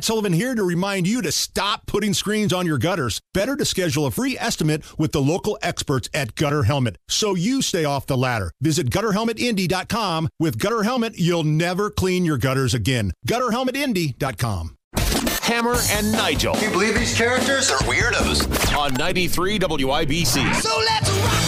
[0.00, 3.20] Matt Sullivan here to remind you to stop putting screens on your gutters.
[3.34, 7.60] Better to schedule a free estimate with the local experts at Gutter Helmet so you
[7.60, 8.50] stay off the ladder.
[8.62, 10.30] Visit gutterhelmetindy.com.
[10.38, 13.12] With Gutter Helmet, you'll never clean your gutters again.
[13.28, 14.74] Gutterhelmetindy.com.
[15.42, 16.54] Hammer and Nigel.
[16.54, 18.74] Can you believe these characters are weirdos?
[18.74, 20.54] On 93 WIBC.
[20.54, 21.44] So let's rock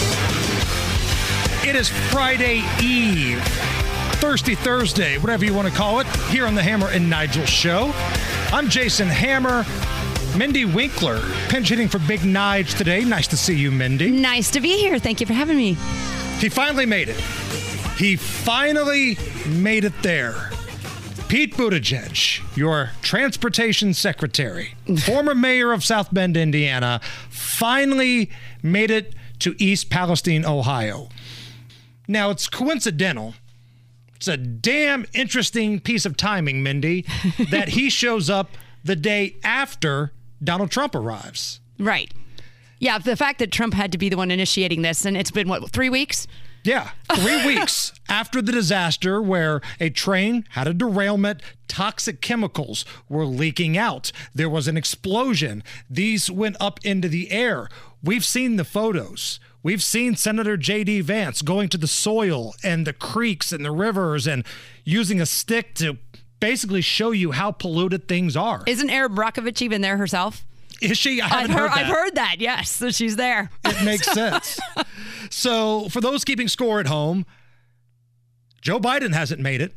[1.63, 1.69] it!
[1.69, 3.41] It is Friday Eve.
[4.23, 7.91] Thirsty Thursday, whatever you want to call it, here on the Hammer and Nigel show.
[8.53, 9.65] I'm Jason Hammer.
[10.37, 11.19] Mindy Winkler,
[11.49, 13.03] pinch hitting for Big Nige today.
[13.03, 14.11] Nice to see you, Mindy.
[14.11, 14.99] Nice to be here.
[14.99, 15.73] Thank you for having me.
[16.37, 17.19] He finally made it.
[17.97, 20.51] He finally made it there.
[21.29, 28.29] Pete Buttigieg, your transportation secretary, former mayor of South Bend, Indiana, finally
[28.61, 31.09] made it to East Palestine, Ohio.
[32.07, 33.33] Now, it's coincidental.
[34.23, 37.05] It's a damn interesting piece of timing, Mindy,
[37.51, 41.59] that he shows up the day after Donald Trump arrives.
[41.77, 42.09] Right.
[42.79, 45.49] Yeah, the fact that Trump had to be the one initiating this, and it's been,
[45.49, 46.25] what, three weeks?
[46.63, 53.25] Yeah, three weeks after the disaster where a train had a derailment, toxic chemicals were
[53.25, 54.13] leaking out.
[54.33, 55.65] There was an explosion.
[55.89, 57.67] These went up into the air.
[58.01, 59.41] We've seen the photos.
[59.63, 61.01] We've seen Senator J.D.
[61.01, 64.45] Vance going to the soil and the creeks and the rivers and
[64.83, 65.97] using a stick to
[66.41, 68.63] basically show you how polluted things are.
[68.67, 70.45] Isn't Erin Brockovich even there herself?
[70.81, 71.21] Is she?
[71.21, 71.71] I have heard, heard.
[71.71, 72.35] I've heard that.
[72.39, 73.49] Yes, so she's there.
[73.63, 74.59] It makes sense.
[75.29, 77.25] so, for those keeping score at home,
[78.61, 79.73] Joe Biden hasn't made it.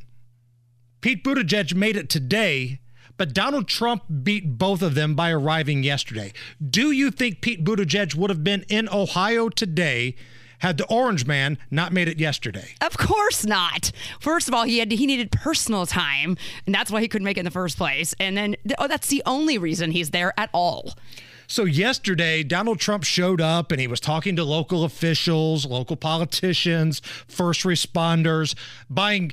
[1.01, 2.81] Pete Buttigieg made it today,
[3.17, 6.33] but Donald Trump beat both of them by arriving yesterday.
[6.69, 10.15] Do you think Pete Buttigieg would have been in Ohio today?
[10.61, 12.75] had the orange man not made it yesterday?
[12.81, 13.93] Of course not.
[14.21, 17.37] First of all, he had he needed personal time, and that's why he couldn't make
[17.37, 18.15] it in the first place.
[18.19, 20.95] And then oh, that's the only reason he's there at all.
[21.49, 27.01] So yesterday, Donald Trump showed up and he was talking to local officials, local politicians,
[27.29, 28.57] first responders,
[28.91, 29.33] buying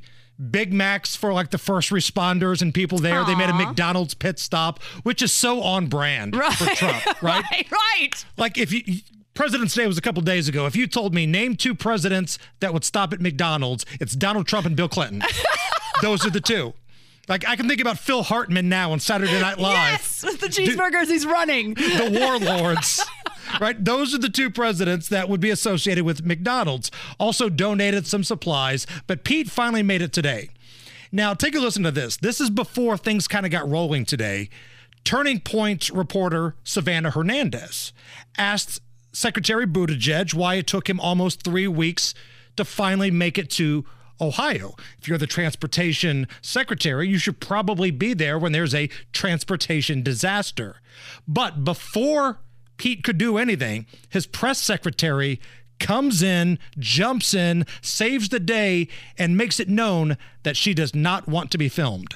[0.49, 3.21] Big Macs for like the first responders and people there.
[3.21, 3.27] Aww.
[3.27, 6.53] They made a McDonald's pit stop, which is so on brand right.
[6.53, 7.43] for Trump, right?
[7.51, 7.71] right?
[7.71, 8.25] Right.
[8.37, 9.01] Like if you
[9.33, 10.65] President's Day was a couple days ago.
[10.65, 14.67] If you told me name two presidents that would stop at McDonald's, it's Donald Trump
[14.67, 15.23] and Bill Clinton.
[16.01, 16.73] Those are the two.
[17.27, 19.73] Like I can think about Phil Hartman now on Saturday Night Live.
[19.73, 21.73] Yes, with the cheeseburgers he's running.
[21.73, 23.03] The warlords.
[23.59, 23.83] right?
[23.83, 26.91] Those are the two presidents that would be associated with McDonald's.
[27.19, 30.49] Also donated some supplies, but Pete finally made it today.
[31.11, 32.17] Now, take a listen to this.
[32.17, 34.49] This is before things kind of got rolling today.
[35.03, 37.93] Turning Point reporter Savannah Hernandez
[38.37, 38.81] asked
[39.11, 42.13] Secretary Buttigieg why it took him almost three weeks
[42.55, 43.85] to finally make it to
[44.19, 44.75] Ohio.
[44.99, 50.77] If you're the transportation secretary, you should probably be there when there's a transportation disaster.
[51.27, 52.39] But before
[52.83, 55.39] Pete could do anything, his press secretary
[55.79, 61.25] comes in, jumps in, saves the day, and makes it known that she does not
[61.25, 62.15] want to be filmed.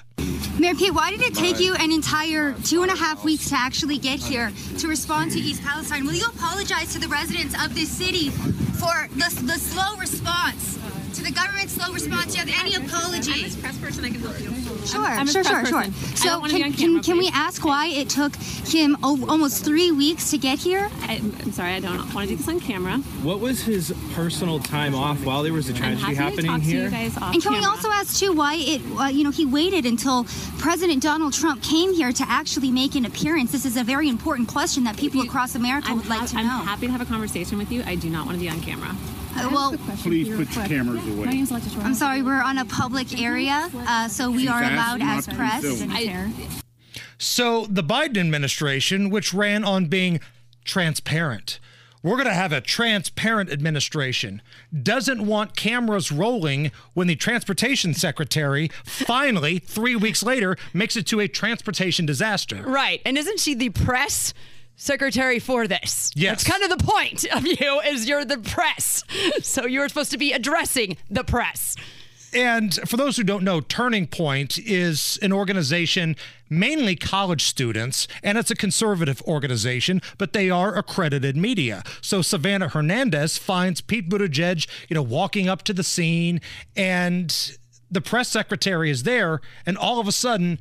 [0.60, 3.56] Mayor Pete, why did it take you an entire two and a half weeks to
[3.56, 6.06] actually get here to respond to East Palestine?
[6.06, 10.78] Will you apologize to the residents of this city for the, the slow response?
[11.18, 13.32] To the government's slow response, do you have any apology?
[13.34, 14.54] I'm a press person, I can help you.
[14.86, 15.84] Sure, I'm, I'm sure, sure, sure.
[16.16, 20.38] So can, camera, can, can we ask why it took him almost three weeks to
[20.38, 20.88] get here?
[21.02, 22.98] I, am sorry, I don't want to do this on camera.
[23.24, 26.84] What was his personal time off while there was a tragedy happening here?
[26.86, 27.60] and can camera.
[27.62, 30.26] we also ask too why it, uh, you know, he waited until
[30.60, 33.52] President Donald Trump came here to actually make an appearance?
[33.52, 36.38] This is a very important question that people you, across America I'm would like to
[36.38, 36.60] I'm know.
[36.60, 37.82] I'm happy to have a conversation with you.
[37.88, 38.96] I do not want to be on camera.
[39.38, 41.26] Uh, well, please put your cameras away.
[41.26, 44.64] My name's Alexis I'm sorry, we're on a public area, uh, so we She's are
[44.64, 45.64] allowed as press.
[47.20, 50.20] So the Biden administration, which ran on being
[50.66, 51.60] transparent,
[52.04, 54.42] we're going to have a transparent administration,
[54.84, 61.20] doesn't want cameras rolling when the transportation secretary finally, three weeks later, makes it to
[61.20, 62.64] a transportation disaster.
[62.66, 63.02] Right.
[63.06, 64.34] And isn't she the press?
[64.78, 66.12] Secretary for this.
[66.16, 66.44] Yes.
[66.44, 69.04] That's kind of the point of you is you're the press.
[69.42, 71.76] So you're supposed to be addressing the press.
[72.34, 76.16] And for those who don't know, Turning Point is an organization
[76.50, 81.84] mainly college students, and it's a conservative organization, but they are accredited media.
[82.02, 86.42] So Savannah Hernandez finds Pete Buttigieg, you know, walking up to the scene,
[86.76, 87.58] and
[87.90, 90.60] the press secretary is there, and all of a sudden,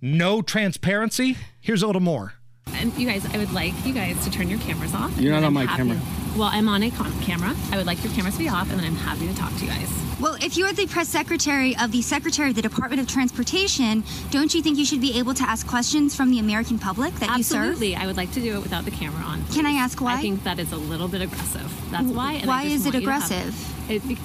[0.00, 1.36] no transparency.
[1.60, 2.34] Here's a little more.
[2.66, 5.16] And you guys, I would like you guys to turn your cameras off.
[5.18, 6.00] You're not on I'm my happy- camera.
[6.36, 7.54] Well, I'm on a com- camera.
[7.70, 9.64] I would like your cameras to be off, and then I'm happy to talk to
[9.66, 9.88] you guys.
[10.18, 14.54] Well, if you're the press secretary of the Secretary of the Department of Transportation, don't
[14.54, 17.42] you think you should be able to ask questions from the American public that you
[17.42, 17.58] serve?
[17.72, 19.44] Absolutely, I would like to do it without the camera on.
[19.52, 20.14] Can I ask why?
[20.14, 21.70] I think that is a little bit aggressive.
[21.90, 22.34] That's why.
[22.34, 23.90] And Why is it want have- aggressive?
[23.90, 24.18] It, be-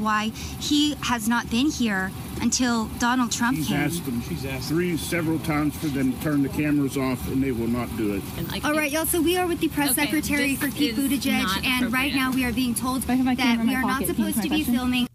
[0.00, 0.28] Why
[0.60, 2.10] he has not been here
[2.40, 3.76] until Donald Trump She's came.
[3.76, 7.68] asked them three several times for them to turn the cameras off, and they will
[7.68, 8.22] not do it.
[8.38, 9.04] and like, All right, y'all.
[9.06, 12.44] So we are with the press Okay, secretary for Pete Buttigieg, and right now we
[12.44, 14.14] are being told I have my that we are not pocket.
[14.16, 14.74] Can you supposed to be question?
[14.74, 15.06] filming.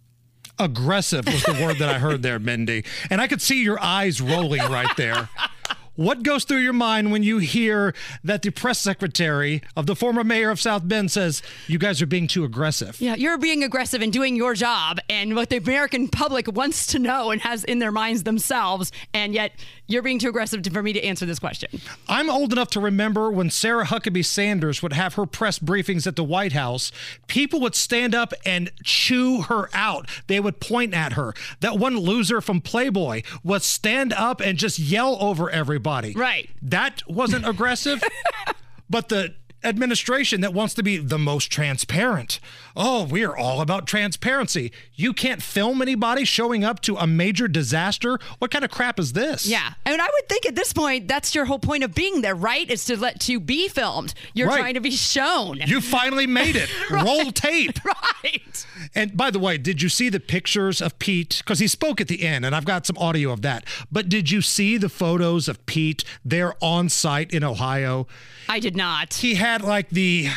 [0.57, 2.85] Aggressive was the word that I heard there, Mindy.
[3.09, 5.29] And I could see your eyes rolling right there.
[5.95, 7.93] What goes through your mind when you hear
[8.23, 12.05] that the press secretary of the former mayor of South Bend says, you guys are
[12.05, 12.99] being too aggressive?
[12.99, 16.99] Yeah, you're being aggressive and doing your job and what the American public wants to
[16.99, 19.53] know and has in their minds themselves, and yet
[19.87, 21.81] you're being too aggressive to, for me to answer this question.
[22.07, 26.15] I'm old enough to remember when Sarah Huckabee Sanders would have her press briefings at
[26.15, 26.91] the White House,
[27.27, 30.09] people would stand up and chew her out.
[30.27, 31.33] They would point at her.
[31.59, 36.13] That one loser from Playboy would stand up and just yell over everybody.
[36.13, 36.49] Right.
[36.61, 38.03] That wasn't aggressive,
[38.89, 39.35] but the
[39.65, 42.39] administration that wants to be the most transparent.
[42.75, 44.71] Oh, we're all about transparency.
[44.93, 48.19] You can't film anybody showing up to a major disaster.
[48.39, 49.45] What kind of crap is this?
[49.47, 49.73] Yeah.
[49.85, 52.35] I mean, I would think at this point, that's your whole point of being there,
[52.35, 52.69] right?
[52.69, 54.13] Is to let you be filmed.
[54.33, 54.59] You're Right.
[54.59, 55.59] trying to be shown.
[55.65, 56.69] You finally made it.
[56.91, 57.79] Roll tape.
[57.83, 58.65] right.
[58.93, 61.37] And by the way, did you see the pictures of Pete?
[61.43, 63.63] Because he spoke at the end, and I've got some audio of that.
[63.91, 68.07] But did you see the photos of Pete there on site in Ohio?
[68.47, 69.15] I did not.
[69.15, 70.29] He had like the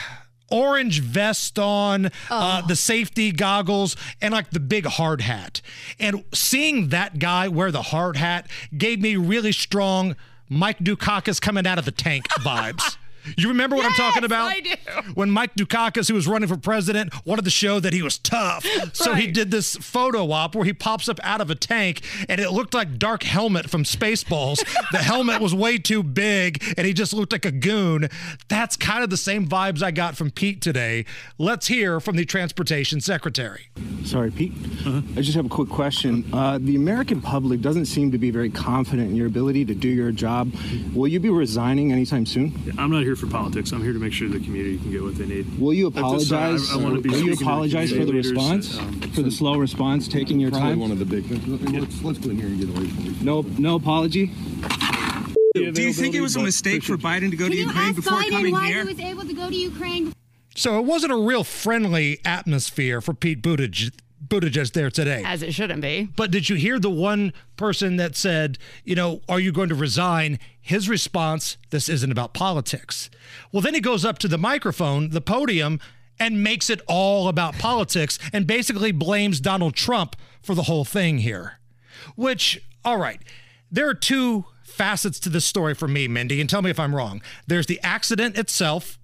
[0.51, 5.61] orange vest on, uh, the safety goggles, and like the big hard hat.
[5.99, 10.17] And seeing that guy wear the hard hat gave me really strong
[10.49, 12.97] Mike Dukakis coming out of the tank vibes.
[13.37, 14.51] You remember what I'm talking about?
[14.51, 14.71] I do.
[15.15, 18.65] When Mike Dukakis, who was running for president, wanted to show that he was tough.
[18.93, 22.41] So he did this photo op where he pops up out of a tank and
[22.41, 24.59] it looked like Dark Helmet from Spaceballs.
[24.93, 28.09] the helmet was way too big and he just looked like a goon.
[28.49, 31.05] That's kind of the same vibes I got from Pete today.
[31.39, 33.69] Let's hear from the transportation secretary.
[34.05, 34.53] Sorry, Pete.
[34.87, 36.25] I just have a quick question.
[36.33, 39.89] Uh, the American public doesn't seem to be very confident in your ability to do
[39.89, 40.53] your job.
[40.95, 42.53] Will you be resigning anytime soon?
[42.79, 43.73] I'm not here for politics.
[43.73, 45.59] I'm here to make sure the community can get what they need.
[45.59, 46.71] Will you At this I- apologize?
[46.73, 48.79] I, want to be Will you apologize for the community leaders, response?
[48.79, 50.81] um, for the slow response, taking your Probably time?
[50.81, 51.47] one of the big things.
[51.73, 53.23] Let's, let's go in here and get away from it.
[53.23, 54.31] No, no apology.
[55.55, 57.87] Do you think it was a mistake for Biden to go to Can you Ukraine
[57.89, 58.83] ask before Biden coming why here?
[58.85, 60.13] he was able to go to Ukraine?
[60.55, 63.93] So it wasn't a real friendly atmosphere for Pete Buttigieg,
[64.27, 65.23] Buttigieg there today.
[65.25, 66.09] As it shouldn't be.
[66.17, 69.75] But did you hear the one person that said, you know, are you going to
[69.75, 70.39] resign?
[70.69, 73.09] His response, this isn't about politics.
[73.51, 75.81] Well, then he goes up to the microphone, the podium,
[76.21, 81.21] and makes it all about politics and basically blames Donald Trump for the whole thing
[81.21, 81.59] here.
[82.17, 83.23] Which, all right,
[83.73, 86.95] there are two facets to this story for me, Mindy, and tell me if I'm
[86.95, 87.23] wrong.
[87.47, 88.98] There's the accident itself,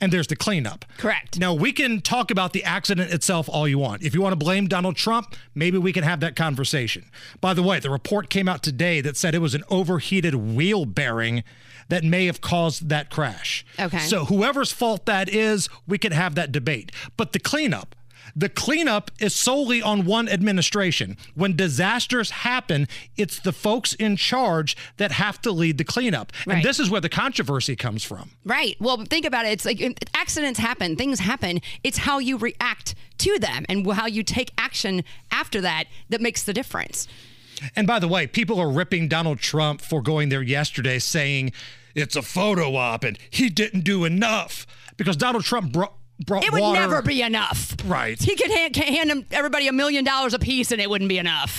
[0.00, 0.84] and there's the cleanup.
[0.98, 1.38] Correct.
[1.38, 4.02] Now, we can talk about the accident itself all you want.
[4.02, 7.10] If you want to blame Donald Trump, maybe we can have that conversation.
[7.40, 10.84] By the way, the report came out today that said it was an overheated wheel
[10.84, 11.44] bearing
[11.88, 13.64] that may have caused that crash.
[13.78, 13.98] Okay.
[13.98, 16.92] So, whoever's fault that is, we can have that debate.
[17.16, 17.94] But the cleanup,
[18.34, 21.16] the cleanup is solely on one administration.
[21.34, 26.32] When disasters happen, it's the folks in charge that have to lead the cleanup.
[26.46, 26.56] Right.
[26.56, 28.30] And this is where the controversy comes from.
[28.44, 28.76] Right.
[28.80, 29.50] Well, think about it.
[29.50, 29.80] It's like
[30.14, 31.60] accidents happen, things happen.
[31.84, 36.42] It's how you react to them and how you take action after that that makes
[36.42, 37.06] the difference.
[37.76, 41.52] And by the way, people are ripping Donald Trump for going there yesterday saying
[41.94, 44.66] it's a photo op and he didn't do enough
[44.96, 45.94] because Donald Trump brought
[46.26, 46.80] brought It would water.
[46.80, 47.74] never be enough.
[47.86, 48.20] Right.
[48.20, 51.58] He could hand, hand everybody a million dollars a piece and it wouldn't be enough.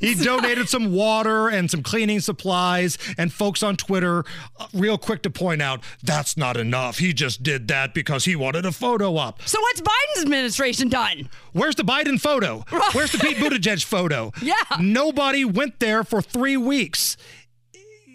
[0.00, 4.24] He donated some water and some cleaning supplies, and folks on Twitter,
[4.58, 6.98] uh, real quick to point out, that's not enough.
[6.98, 9.42] He just did that because he wanted a photo op.
[9.46, 11.28] So what's Biden's administration done?
[11.52, 12.64] Where's the Biden photo?
[12.92, 14.32] Where's the Pete Buttigieg photo?
[14.42, 14.54] Yeah.
[14.80, 17.16] Nobody went there for three weeks.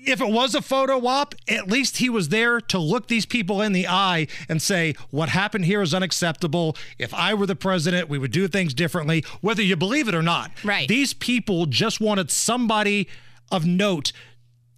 [0.07, 3.61] If it was a photo op, at least he was there to look these people
[3.61, 6.75] in the eye and say, What happened here is unacceptable.
[6.99, 10.21] If I were the president, we would do things differently, whether you believe it or
[10.21, 10.51] not.
[10.63, 10.87] Right.
[10.87, 13.07] These people just wanted somebody
[13.51, 14.11] of note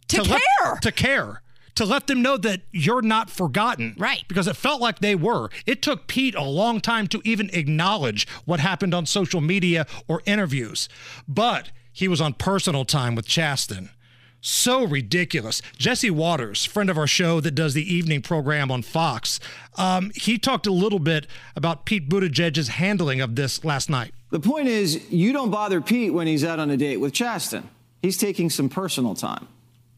[0.09, 0.75] To let- care.
[0.81, 1.41] to care.
[1.75, 3.93] To let them know that you're not forgotten.
[3.99, 4.23] Right.
[4.27, 5.49] Because it felt like they were.
[5.67, 10.23] It took Pete a long time to even acknowledge what happened on social media or
[10.25, 10.89] interviews.
[11.27, 13.91] But he was on personal time with Chasten.
[14.39, 15.61] So ridiculous.
[15.77, 19.39] Jesse Watters, friend of our show that does the evening program on Fox,
[19.77, 24.13] um, he talked a little bit about Pete Buttigieg's handling of this last night.
[24.29, 27.69] The point is, you don't bother Pete when he's out on a date with Chasten.
[28.01, 29.47] He's taking some personal time.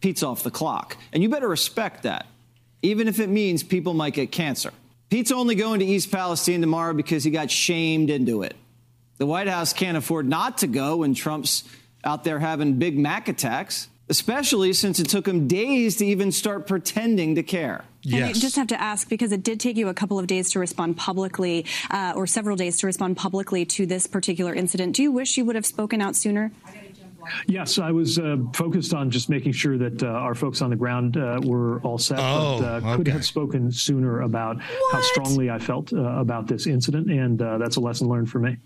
[0.01, 0.97] Pete's off the clock.
[1.11, 2.25] And you better respect that,
[2.81, 4.71] even if it means people might get cancer.
[5.09, 8.55] Pete's only going to East Palestine tomorrow because he got shamed into it.
[9.17, 11.63] The White House can't afford not to go when Trump's
[12.03, 16.67] out there having Big Mac attacks, especially since it took him days to even start
[16.67, 17.83] pretending to care.
[18.11, 20.51] And I just have to ask because it did take you a couple of days
[20.51, 24.95] to respond publicly, uh, or several days to respond publicly to this particular incident.
[24.95, 26.51] Do you wish you would have spoken out sooner?
[27.47, 30.75] Yes, I was uh, focused on just making sure that uh, our folks on the
[30.75, 32.17] ground uh, were all set.
[32.19, 36.65] Oh, but, uh, could have spoken sooner about how strongly I felt uh, about this
[36.65, 38.57] incident, and uh, that's a lesson learned for me.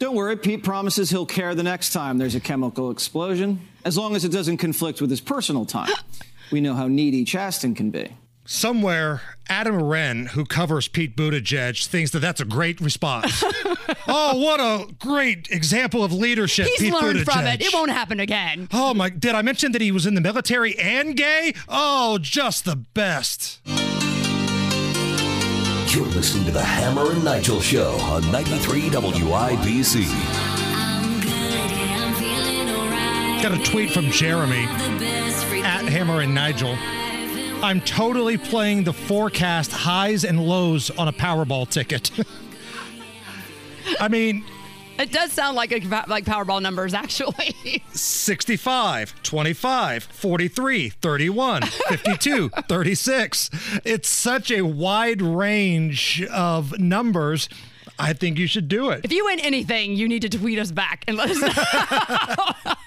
[0.00, 4.16] Don't worry, Pete promises he'll care the next time there's a chemical explosion, as long
[4.16, 5.90] as it doesn't conflict with his personal time.
[6.50, 8.08] we know how needy Chasten can be.
[8.46, 13.44] Somewhere, Adam Wren, who covers Pete Buttigieg, thinks that that's a great response.
[14.08, 17.24] oh, what a great example of leadership, He's Pete learned Buttigieg.
[17.32, 17.60] from it.
[17.60, 18.68] It won't happen again.
[18.72, 19.10] Oh my!
[19.10, 21.52] Did I mention that he was in the military and gay?
[21.68, 23.60] Oh, just the best.
[25.92, 30.04] You're listening to the Hammer and Nigel Show on 93 WIBC.
[33.42, 34.66] Got a tweet from Jeremy
[35.64, 36.76] at Hammer and Nigel.
[37.64, 42.12] I'm totally playing the forecast highs and lows on a Powerball ticket.
[44.00, 44.44] I mean,
[45.00, 47.82] It does sound like a, like Powerball numbers, actually.
[47.94, 53.50] 65, 25, 43, 31, 52, 36.
[53.82, 57.48] It's such a wide range of numbers.
[58.00, 59.00] I think you should do it.
[59.04, 62.72] if you win anything, you need to tweet us back and let us know.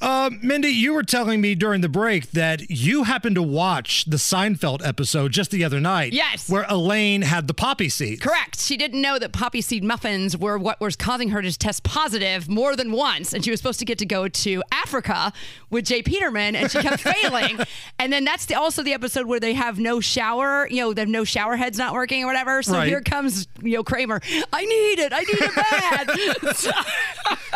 [0.00, 4.18] Uh, Mindy, you were telling me during the break that you happened to watch the
[4.18, 6.12] Seinfeld episode just the other night.
[6.12, 6.50] Yes.
[6.50, 8.20] Where Elaine had the poppy seed.
[8.20, 8.60] Correct.
[8.60, 12.50] She didn't know that poppy seed muffins were what was causing her to test positive
[12.50, 13.32] more than once.
[13.32, 15.32] And she was supposed to get to go to Africa
[15.70, 16.02] with J.
[16.02, 17.60] Peterman, and she kept failing.
[17.98, 21.00] And then that's the, also the episode where they have no shower, you know, they
[21.02, 22.62] have no shower heads not working or whatever.
[22.62, 22.88] So Right.
[22.88, 24.20] here comes, you Kramer.
[24.52, 25.12] I need it.
[25.12, 26.84] I need it bad.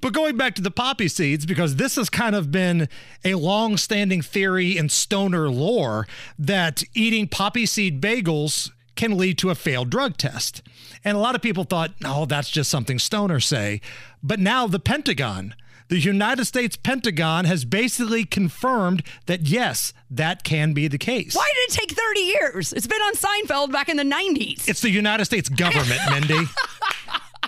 [0.00, 2.88] But going back to the poppy seeds, because this has kind of been
[3.24, 6.06] a long standing theory in stoner lore
[6.38, 10.62] that eating poppy seed bagels can lead to a failed drug test.
[11.04, 13.80] And a lot of people thought, no, that's just something stoners say.
[14.22, 15.54] But now the Pentagon,
[15.88, 21.34] the United States Pentagon, has basically confirmed that yes, that can be the case.
[21.34, 22.72] Why did it take 30 years?
[22.72, 24.68] It's been on Seinfeld back in the 90s.
[24.68, 26.44] It's the United States government, Mindy.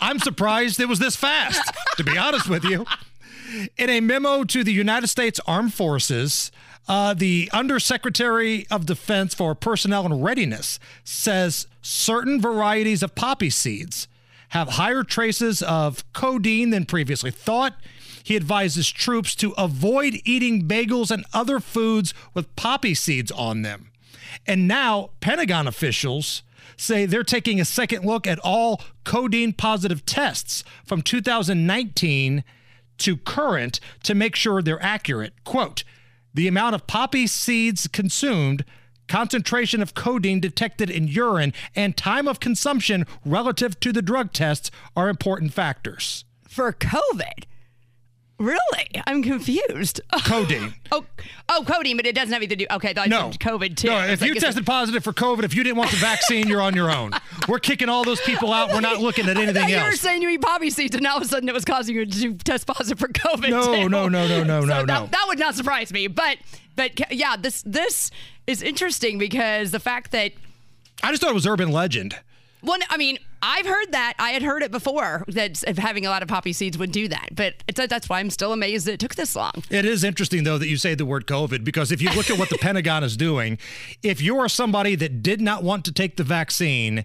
[0.00, 2.86] I'm surprised it was this fast, to be honest with you.
[3.76, 6.52] In a memo to the United States Armed Forces,
[6.86, 14.08] uh, the Undersecretary of Defense for Personnel and Readiness says certain varieties of poppy seeds
[14.50, 17.74] have higher traces of codeine than previously thought.
[18.28, 23.90] He advises troops to avoid eating bagels and other foods with poppy seeds on them.
[24.46, 26.42] And now, Pentagon officials
[26.76, 32.44] say they're taking a second look at all codeine positive tests from 2019
[32.98, 35.32] to current to make sure they're accurate.
[35.44, 35.82] Quote,
[36.34, 38.62] the amount of poppy seeds consumed,
[39.06, 44.70] concentration of codeine detected in urine, and time of consumption relative to the drug tests
[44.94, 46.26] are important factors.
[46.46, 47.44] For COVID?
[48.38, 49.02] Really?
[49.06, 50.00] I'm confused.
[50.24, 50.74] Codeine.
[50.92, 51.04] Oh,
[51.48, 52.74] oh, codeine, but it doesn't have anything to do.
[52.76, 53.30] Okay, I thought No.
[53.30, 53.88] COVID too.
[53.88, 56.62] No, if like, you tested positive for COVID, if you didn't want the vaccine, you're
[56.62, 57.10] on your own.
[57.48, 58.70] We're kicking all those people out.
[58.70, 61.12] We're not looking at anything thought you were saying you eat poppy seeds, and now
[61.12, 63.50] all of a sudden it was causing you to test positive for COVID.
[63.50, 63.88] No, too.
[63.88, 65.06] no, no, no, no, So no, that, no.
[65.06, 66.06] That would not surprise me.
[66.06, 66.38] But,
[66.76, 68.10] but yeah, this this
[68.46, 70.32] is interesting because the fact that
[71.02, 72.16] I just thought it was urban legend.
[72.62, 74.14] Well, I mean, I've heard that.
[74.18, 77.30] I had heard it before that having a lot of poppy seeds would do that.
[77.34, 79.52] But it's, that's why I'm still amazed that it took this long.
[79.70, 82.38] It is interesting, though, that you say the word COVID because if you look at
[82.38, 83.58] what the Pentagon is doing,
[84.02, 87.04] if you are somebody that did not want to take the vaccine,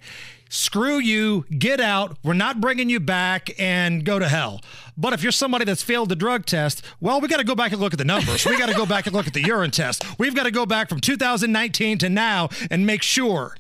[0.49, 4.61] screw you, get out, we're not bringing you back, and go to hell.
[4.95, 7.71] But if you're somebody that's failed the drug test, well, we got to go back
[7.71, 8.45] and look at the numbers.
[8.45, 10.05] We got to go back and look at the urine test.
[10.19, 13.55] We've got to go back from 2019 to now and make sure.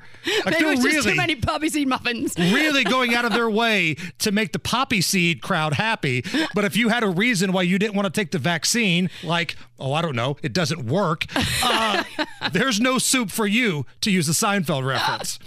[0.45, 2.33] Like, Maybe it was just too many poppy seed muffins.
[2.37, 6.23] really going out of their way to make the poppy seed crowd happy.
[6.55, 9.55] But if you had a reason why you didn't want to take the vaccine, like,
[9.79, 11.25] oh, I don't know, it doesn't work,
[11.63, 12.03] uh,
[12.53, 15.39] there's no soup for you, to use the Seinfeld reference.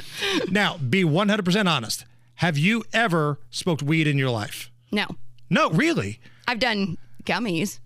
[0.50, 2.04] Now, be 100% honest.
[2.37, 4.71] Have you ever smoked weed in your life?
[4.92, 5.06] No,
[5.49, 6.21] No, really?
[6.47, 7.78] I've done gummies.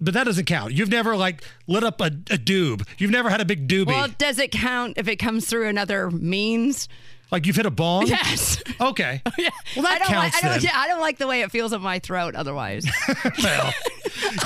[0.00, 0.72] But that doesn't count.
[0.72, 2.86] You've never like lit up a, a doob.
[2.98, 3.86] You've never had a big doobie.
[3.86, 6.88] Well, does it count if it comes through another means?
[7.30, 8.06] like you've hit a bong.
[8.06, 8.62] Yes.
[8.80, 9.20] Okay.
[9.38, 9.50] yeah.
[9.74, 11.50] Well, that I don't counts like, I don't, yeah, I don't like the way it
[11.50, 12.86] feels in my throat otherwise.
[13.42, 13.72] well,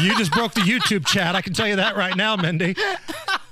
[0.01, 1.37] you just broke the YouTube chat.
[1.37, 2.75] I can tell you that right now, Mindy.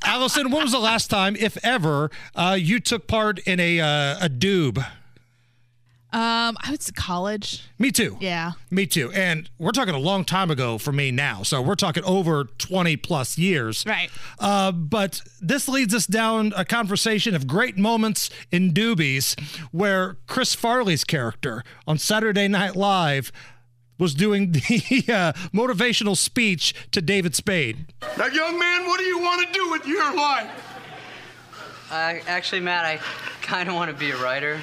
[0.04, 4.26] Allison, when was the last time, if ever, uh, you took part in a uh,
[4.26, 4.84] a doob?
[6.10, 7.62] Um, I would say college.
[7.78, 8.16] Me too.
[8.18, 8.52] Yeah.
[8.70, 9.12] Me too.
[9.12, 11.42] And we're talking a long time ago for me now.
[11.42, 13.84] So we're talking over 20 plus years.
[13.86, 14.08] Right.
[14.38, 19.38] Uh, but this leads us down a conversation of great moments in doobies
[19.70, 23.30] where Chris Farley's character on Saturday Night Live
[23.98, 27.92] was doing the uh, motivational speech to David Spade.
[28.16, 30.50] Now, young man, what do you want to do with your life?
[31.90, 32.98] Uh, actually, Matt, I
[33.42, 34.58] kind of want to be a writer.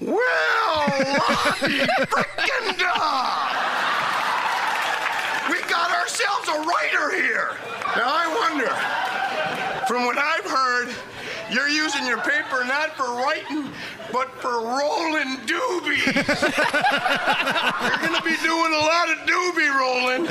[0.00, 0.88] Well,
[2.08, 3.52] frickin' da!
[5.50, 7.50] We got ourselves a writer here.
[7.96, 8.72] Now, I wonder,
[9.86, 10.88] from what I've heard,
[11.52, 13.68] you're using your paper not for writing,
[14.10, 16.06] but for rolling doobies.
[17.84, 20.24] you're to be doing a lot of doobie rolling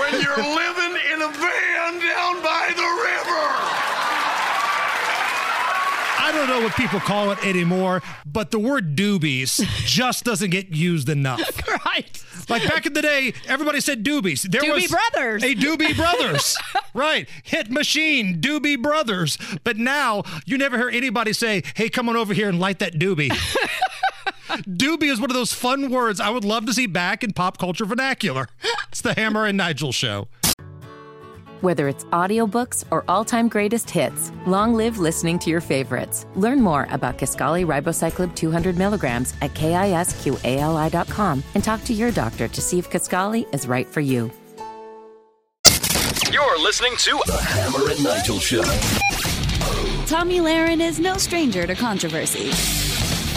[0.00, 4.03] when you're living in a van down by the river.
[6.24, 10.70] I don't know what people call it anymore, but the word doobies just doesn't get
[10.70, 11.38] used enough.
[11.84, 12.24] right.
[12.48, 14.40] Like back in the day, everybody said doobies.
[14.40, 15.44] There Doobie was Brothers.
[15.44, 16.56] A Doobie Brothers.
[16.94, 17.28] right.
[17.42, 19.36] Hit machine, Doobie Brothers.
[19.64, 22.94] But now you never hear anybody say, hey, come on over here and light that
[22.94, 23.28] doobie.
[24.48, 27.58] doobie is one of those fun words I would love to see back in pop
[27.58, 28.48] culture vernacular.
[28.88, 30.28] It's the Hammer and Nigel show.
[31.60, 36.26] Whether it's audiobooks or all-time greatest hits, long live listening to your favorites.
[36.34, 42.60] Learn more about Kisqali Ribociclib 200 milligrams at kisqali.com and talk to your doctor to
[42.60, 44.30] see if Kisqali is right for you.
[46.32, 48.62] You're listening to The Hammer and Nigel Show.
[50.06, 52.50] Tomi Lahren is no stranger to controversy.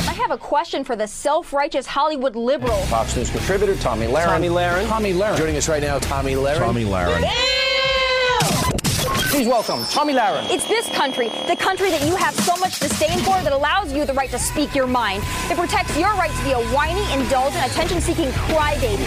[0.10, 2.76] I have a question for the self-righteous Hollywood liberal.
[2.88, 4.34] Fox News contributor Tomi Lahren.
[4.34, 4.88] Tomi Lahren.
[4.90, 5.38] Tomi Lahren.
[5.38, 6.58] Joining us right now, Tomi Lahren.
[6.58, 7.22] Tomi Lahren.
[9.38, 10.50] Please welcome Tomi Lahren.
[10.50, 14.04] It's this country, the country that you have so much disdain for, that allows you
[14.04, 15.22] the right to speak your mind.
[15.52, 18.98] It protects your right to be a whiny, indulgent, attention-seeking crybaby.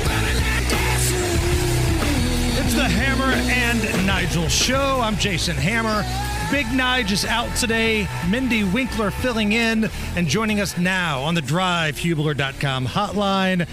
[2.61, 5.01] It's the Hammer and Nigel show.
[5.01, 6.05] I'm Jason Hammer.
[6.53, 8.07] Big Nige is out today.
[8.29, 13.67] Mindy Winkler filling in and joining us now on the drivehubler.com hotline.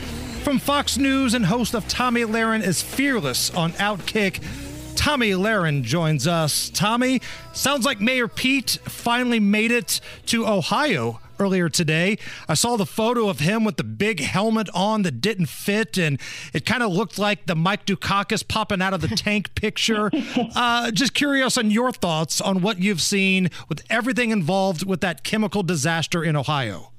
[0.44, 4.42] From Fox News and host of Tomi Lahren is fearless on Outkick.
[4.98, 6.70] Tomi Lahren joins us.
[6.70, 7.22] Tomi,
[7.54, 12.18] sounds like Mayor Pete finally made it to Ohio earlier today.
[12.50, 16.20] I saw the photo of him with the big helmet on that didn't fit, and
[16.52, 20.10] it kind of looked like the Mike Dukakis popping out of the tank picture.
[20.56, 25.24] Uh, just curious on your thoughts on what you've seen with everything involved with that
[25.24, 26.92] chemical disaster in Ohio.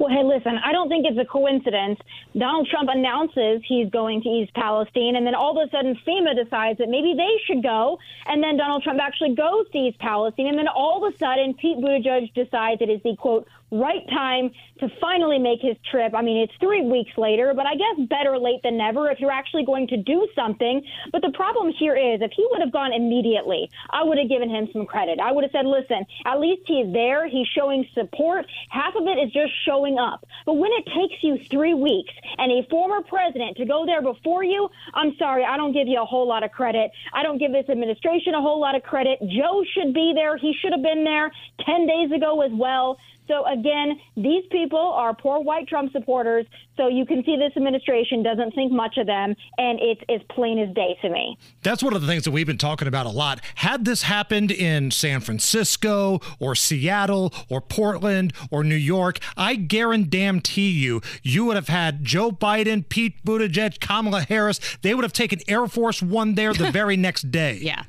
[0.00, 2.00] Well, hey, listen, I don't think it's a coincidence.
[2.32, 6.42] Donald Trump announces he's going to East Palestine, and then all of a sudden FEMA
[6.42, 10.46] decides that maybe they should go, and then Donald Trump actually goes to East Palestine,
[10.46, 14.50] and then all of a sudden Pete Buttigieg decides it is the quote right time
[14.80, 16.14] to finally make his trip.
[16.14, 19.30] I mean, it's three weeks later, but I guess better late than never if you're
[19.30, 20.82] actually going to do something.
[21.12, 24.48] But the problem here is if he would have gone immediately, I would have given
[24.48, 25.20] him some credit.
[25.20, 27.28] I would have said, listen, at least he's there.
[27.28, 28.46] He's showing support.
[28.70, 30.26] Half of it is just showing up.
[30.46, 34.44] But when it takes you three weeks and a former president to go there before
[34.44, 36.90] you, I'm sorry, I don't give you a whole lot of credit.
[37.12, 39.18] I don't give this administration a whole lot of credit.
[39.28, 40.36] Joe should be there.
[40.36, 41.30] He should have been there
[41.66, 42.98] 10 days ago as well.
[43.30, 46.46] So again, these people are poor white Trump supporters.
[46.76, 50.58] So you can see this administration doesn't think much of them, and it's as plain
[50.58, 51.36] as day to me.
[51.62, 53.40] That's one of the things that we've been talking about a lot.
[53.56, 60.70] Had this happened in San Francisco or Seattle or Portland or New York, I guarantee
[60.70, 64.60] you, you would have had Joe Biden, Pete Buttigieg, Kamala Harris.
[64.82, 67.58] They would have taken Air Force One there the very next day.
[67.60, 67.82] Yeah.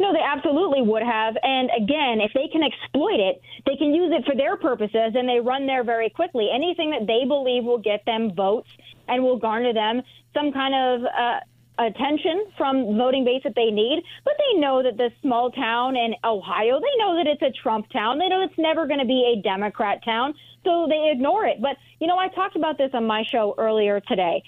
[0.00, 1.36] No, they absolutely would have.
[1.42, 5.28] And again, if they can exploit it, they can use it for their purposes and
[5.28, 6.48] they run there very quickly.
[6.52, 8.70] Anything that they believe will get them votes
[9.08, 10.00] and will garner them
[10.32, 11.40] some kind of uh,
[11.84, 14.02] attention from voting base that they need.
[14.24, 17.90] But they know that this small town in Ohio, they know that it's a Trump
[17.90, 18.18] town.
[18.18, 20.32] They know it's never going to be a Democrat town.
[20.64, 21.60] So they ignore it.
[21.60, 24.42] But, you know, I talked about this on my show earlier today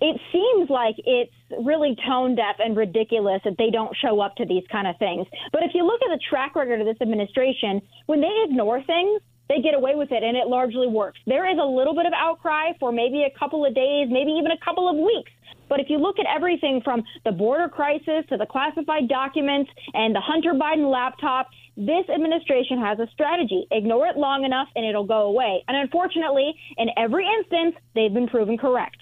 [0.00, 1.32] it seems like it's
[1.64, 5.26] really tone deaf and ridiculous that they don't show up to these kind of things.
[5.52, 9.20] But if you look at the track record of this administration, when they ignore things,
[9.48, 11.18] they get away with it and it largely works.
[11.26, 14.52] There is a little bit of outcry for maybe a couple of days, maybe even
[14.52, 15.32] a couple of weeks.
[15.68, 20.14] But if you look at everything from the border crisis to the classified documents and
[20.14, 23.66] the Hunter Biden laptop, this administration has a strategy.
[23.70, 25.64] Ignore it long enough and it'll go away.
[25.68, 28.96] And unfortunately, in every instance, they've been proven correct.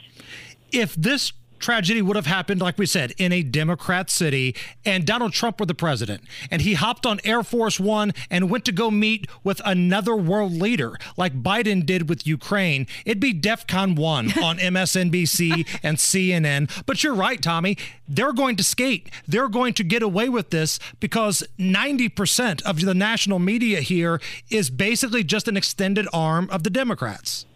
[0.73, 5.33] If this tragedy would have happened, like we said, in a Democrat city, and Donald
[5.33, 8.91] Trump were the president, and he hopped on Air Force One and went to go
[8.91, 14.59] meet with another world leader, like Biden did with Ukraine, it'd be DEFCON 1 on
[14.59, 16.85] MSNBC and CNN.
[16.87, 17.77] But you're right, Tomi.
[18.09, 19.11] They're going to skate.
[19.27, 24.71] They're going to get away with this because 90% of the national media here is
[24.71, 27.47] basically just an extended arm of the Democrats.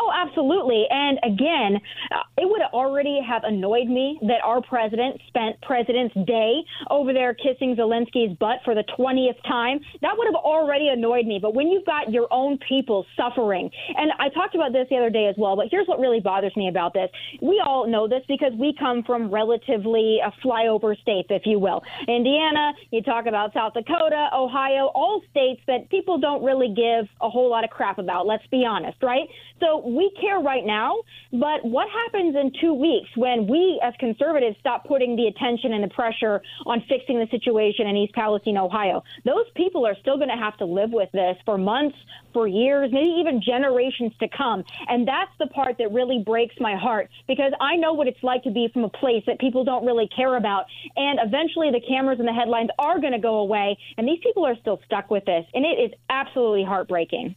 [0.00, 0.86] Oh, absolutely.
[0.88, 1.78] And again,
[2.10, 7.34] uh, it would already have annoyed me that our president spent President's Day over there
[7.34, 9.78] kissing Zelensky's butt for the 20th time.
[10.00, 11.38] That would have already annoyed me.
[11.40, 15.10] But when you've got your own people suffering, and I talked about this the other
[15.10, 17.10] day as well, but here's what really bothers me about this.
[17.42, 21.82] We all know this because we come from relatively uh, flyover states, if you will.
[22.08, 27.28] Indiana, you talk about South Dakota, Ohio, all states that people don't really give a
[27.28, 29.28] whole lot of crap about, let's be honest, right?
[29.60, 34.56] So we care right now, but what happens in two weeks when we as conservatives
[34.58, 39.04] stop putting the attention and the pressure on fixing the situation in East Palestine, Ohio?
[39.24, 41.96] Those people are still going to have to live with this for months,
[42.32, 44.64] for years, maybe even generations to come.
[44.88, 48.42] And that's the part that really breaks my heart because I know what it's like
[48.44, 50.64] to be from a place that people don't really care about.
[50.96, 54.46] And eventually the cameras and the headlines are going to go away, and these people
[54.46, 55.44] are still stuck with this.
[55.52, 57.36] And it is absolutely heartbreaking.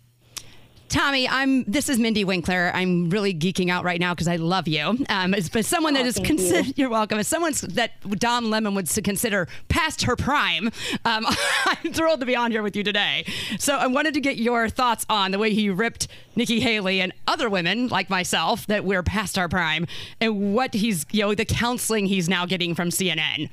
[0.94, 1.64] Tomi, I'm.
[1.64, 2.70] This is Mindy Winkler.
[2.72, 5.04] I'm really geeking out right now because I love you.
[5.10, 6.74] Um, as, as someone that is consider, you.
[6.76, 7.18] you're welcome.
[7.18, 10.70] As someone that Don Lemon would consider past her prime,
[11.04, 11.26] um,
[11.66, 13.26] I'm thrilled to be on here with you today.
[13.58, 17.12] So I wanted to get your thoughts on the way he ripped Nikki Haley and
[17.28, 19.88] other women like myself that we're past our prime,
[20.22, 23.50] and what he's, you know, the counseling he's now getting from CNN.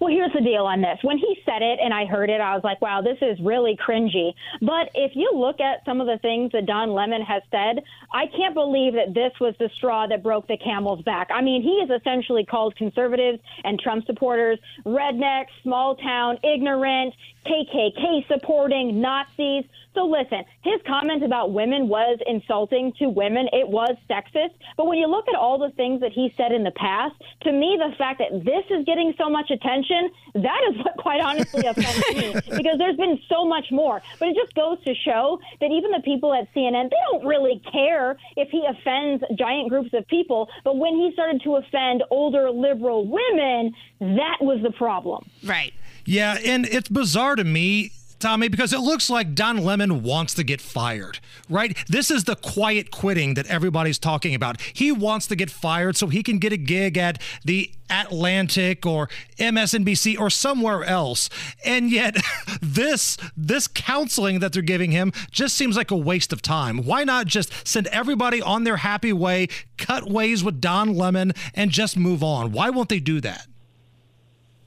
[0.00, 0.98] Well, here's the deal on this.
[1.02, 3.76] When he said it and I heard it, I was like, wow, this is really
[3.76, 4.32] cringy.
[4.60, 7.82] But if you look at some of the things that Don Lemon has said,
[8.12, 11.28] I can't believe that this was the straw that broke the camel's back.
[11.34, 17.12] I mean, he has essentially called conservatives and Trump supporters rednecks, small town, ignorant,
[17.48, 19.64] KKK supporting, Nazis.
[19.94, 23.48] So listen, his comment about women was insulting to women.
[23.52, 24.52] It was sexist.
[24.76, 27.52] But when you look at all the things that he said in the past, to
[27.52, 31.66] me, the fact that this is getting so much attention, that is what quite honestly
[31.66, 34.00] offends me because there's been so much more.
[34.18, 37.60] But it just goes to show that even the people at CNN, they don't really
[37.72, 40.48] care if he offends giant groups of people.
[40.64, 45.28] But when he started to offend older liberal women, that was the problem.
[45.42, 45.72] Right.
[46.08, 47.92] Yeah, and it's bizarre to me.
[48.18, 51.76] Tomi, because it looks like Don Lemon wants to get fired, right?
[51.86, 54.60] This is the quiet quitting that everybody's talking about.
[54.72, 59.08] He wants to get fired so he can get a gig at the Atlantic or
[59.38, 61.28] MSNBC or somewhere else.
[61.62, 62.16] And yet
[62.62, 66.78] this this counseling that they're giving him just seems like a waste of time.
[66.78, 71.70] Why not just send everybody on their happy way, cut ways with Don Lemon and
[71.70, 72.50] just move on?
[72.50, 73.46] Why won't they do that?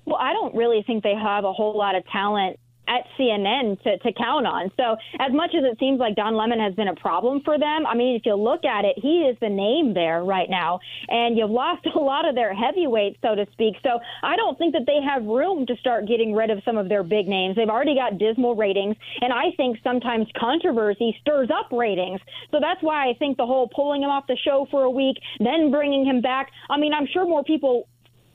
[0.06, 2.60] Well, I don't really think they have a whole lot of talent
[2.92, 4.72] at CNN to, to count on.
[4.76, 7.86] So, as much as it seems like Don Lemon has been a problem for them,
[7.86, 10.80] I mean, if you look at it, he is the name there right now.
[11.08, 13.76] And you've lost a lot of their heavyweights, so to speak.
[13.84, 16.90] So, I don't think that they have room to start getting rid of some of
[16.90, 17.56] their big names.
[17.56, 18.96] They've already got dismal ratings.
[19.22, 22.20] And I think sometimes controversy stirs up ratings.
[22.52, 25.18] So, that's why I think the whole pulling him off the show for a week,
[25.40, 27.88] then bringing him back, I mean, I'm sure more people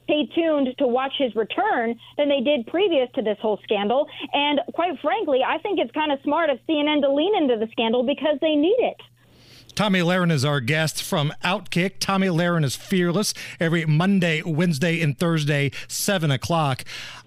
[0.07, 4.09] stay tuned to watch his return than they did previous to this whole scandal.
[4.33, 7.69] And quite frankly, I think it's kind of smart of CNN to lean into the
[7.73, 8.97] scandal because they need it.
[9.77, 11.99] Tomi Lahren is our guest from Outkick.
[11.99, 16.83] Tomi Lahren is fearless every Monday, Wednesday, and Thursday, 7 o'clock.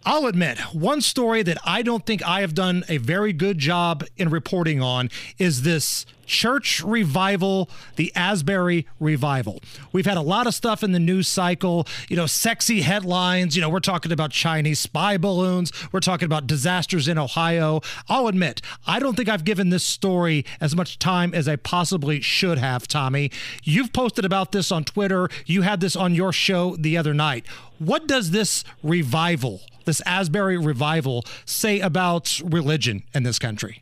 [0.06, 4.06] I'll admit, one story that I don't think I have done a very good job
[4.18, 9.60] in reporting on is this church revival, the Asbury revival.
[9.92, 13.56] We've had a lot of stuff in the news cycle, you know, sexy headlines.
[13.56, 17.82] You know, we're talking about Chinese spy balloons, we're talking about disasters in Ohio.
[18.08, 22.22] I'll admit, I don't think I've given this story as much time as I possibly
[22.22, 23.32] should have, Tomi.
[23.64, 27.46] You've posted about this on Twitter, you had this on your show the other night.
[27.80, 33.82] What does this revival, this Asbury revival, say about religion in this country?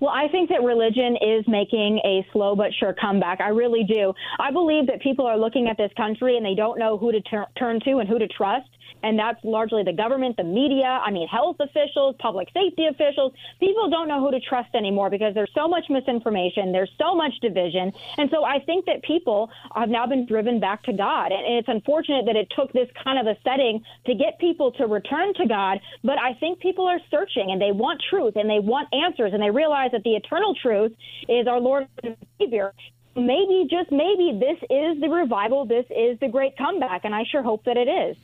[0.00, 3.40] Well, I think that religion is making a slow but sure comeback.
[3.40, 4.12] I really do.
[4.38, 7.20] I believe that people are looking at this country and they don't know who to
[7.22, 8.68] tur- turn to and who to trust.
[9.02, 13.32] And that's largely the government, the media, I mean, health officials, public safety officials.
[13.60, 17.32] People don't know who to trust anymore because there's so much misinformation, there's so much
[17.40, 17.92] division.
[18.16, 21.32] And so I think that people have now been driven back to God.
[21.32, 24.86] And it's unfortunate that it took this kind of a setting to get people to
[24.86, 25.78] return to God.
[26.02, 29.42] But I think people are searching and they want truth and they want answers and
[29.42, 30.92] they realize that the eternal truth
[31.28, 32.72] is our Lord and Savior
[33.18, 35.66] maybe, just maybe, this is the revival.
[35.66, 37.04] This is the great comeback.
[37.04, 38.16] And I sure hope that it is.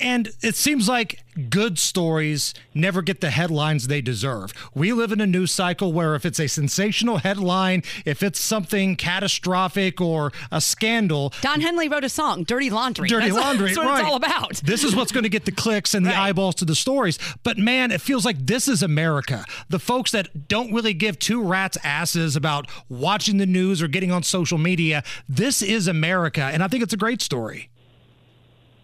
[0.00, 4.52] And it seems like good stories never get the headlines they deserve.
[4.74, 8.96] We live in a news cycle where if it's a sensational headline, if it's something
[8.96, 11.32] catastrophic or a scandal.
[11.40, 13.08] Don Henley wrote a song, Dirty Laundry.
[13.08, 14.00] Dirty that's, Laundry, That's what right.
[14.00, 14.56] it's all about.
[14.64, 17.18] This is what's going to get the clicks and the eyeballs to the stories.
[17.42, 19.44] But man, it feels like this is America.
[19.68, 24.12] The folks that don't really give two rats' asses about watching the news or getting
[24.12, 25.04] on social media.
[25.28, 26.42] This is America.
[26.42, 27.70] And I think it's a great story.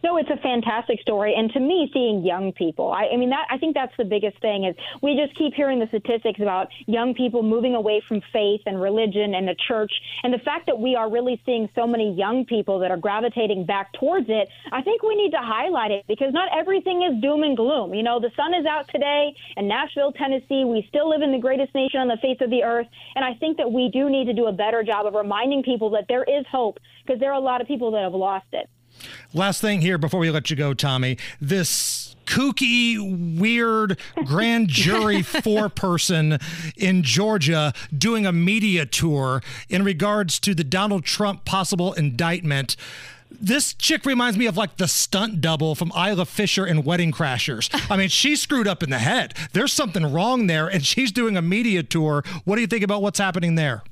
[0.02, 3.46] No, it's a fantastic story, and to me, seeing young people, I, I mean, that
[3.50, 7.12] I think that's the biggest thing is we just keep hearing the statistics about young
[7.12, 10.96] people moving away from faith and religion and the church, and the fact that we
[10.96, 14.48] are really seeing so many young people that are gravitating back towards it.
[14.72, 17.92] I think we need to highlight it because not everything is doom and gloom.
[17.92, 20.64] You know, the sun is out today in Nashville, Tennessee.
[20.64, 22.86] We still live in the greatest nation on the face of the earth,
[23.16, 25.90] and I think that we do need to do a better job of reminding people
[25.90, 28.68] that there is hope because there are a lot of people that have lost it.
[29.32, 31.16] Last thing here before we let you go, Tomi.
[31.40, 36.38] This kooky, weird grand jury four person
[36.76, 42.76] in Georgia doing a media tour in regards to the Donald Trump possible indictment.
[43.30, 47.70] This chick reminds me of like the stunt double from Isla Fisher in Wedding Crashers.
[47.90, 49.34] I mean, she's screwed up in the head.
[49.52, 52.24] There's something wrong there, and she's doing a media tour.
[52.44, 53.82] What do you think about what's happening there?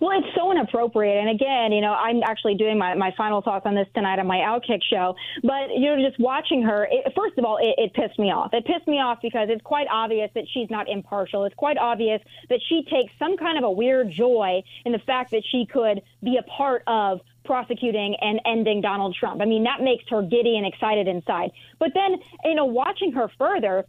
[0.00, 1.18] Well, it's so inappropriate.
[1.18, 4.26] And again, you know, I'm actually doing my, my final thoughts on this tonight on
[4.26, 5.16] my Outkick show.
[5.42, 8.50] But, you know, just watching her, it, first of all, it, it pissed me off.
[8.52, 11.44] It pissed me off because it's quite obvious that she's not impartial.
[11.44, 15.32] It's quite obvious that she takes some kind of a weird joy in the fact
[15.32, 19.40] that she could be a part of prosecuting and ending Donald Trump.
[19.40, 21.50] I mean, that makes her giddy and excited inside.
[21.80, 23.84] But then, you know, watching her further,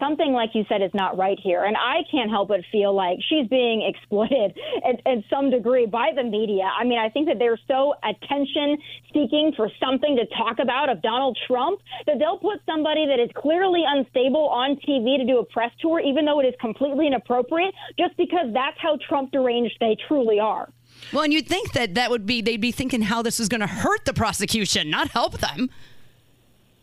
[0.00, 1.64] something like you said is not right here.
[1.64, 6.10] And I can't help but feel like she's being exploited at, at some degree by
[6.14, 6.64] the media.
[6.64, 8.78] I mean, I think that they're so attention
[9.12, 13.30] seeking for something to talk about of Donald Trump that they'll put somebody that is
[13.36, 17.74] clearly unstable on TV to do a press tour, even though it is completely inappropriate,
[17.98, 20.72] just because that's how Trump deranged they truly are.
[21.12, 23.60] Well, and you'd think that that would be, they'd be thinking how this is going
[23.60, 25.70] to hurt the prosecution, not help them.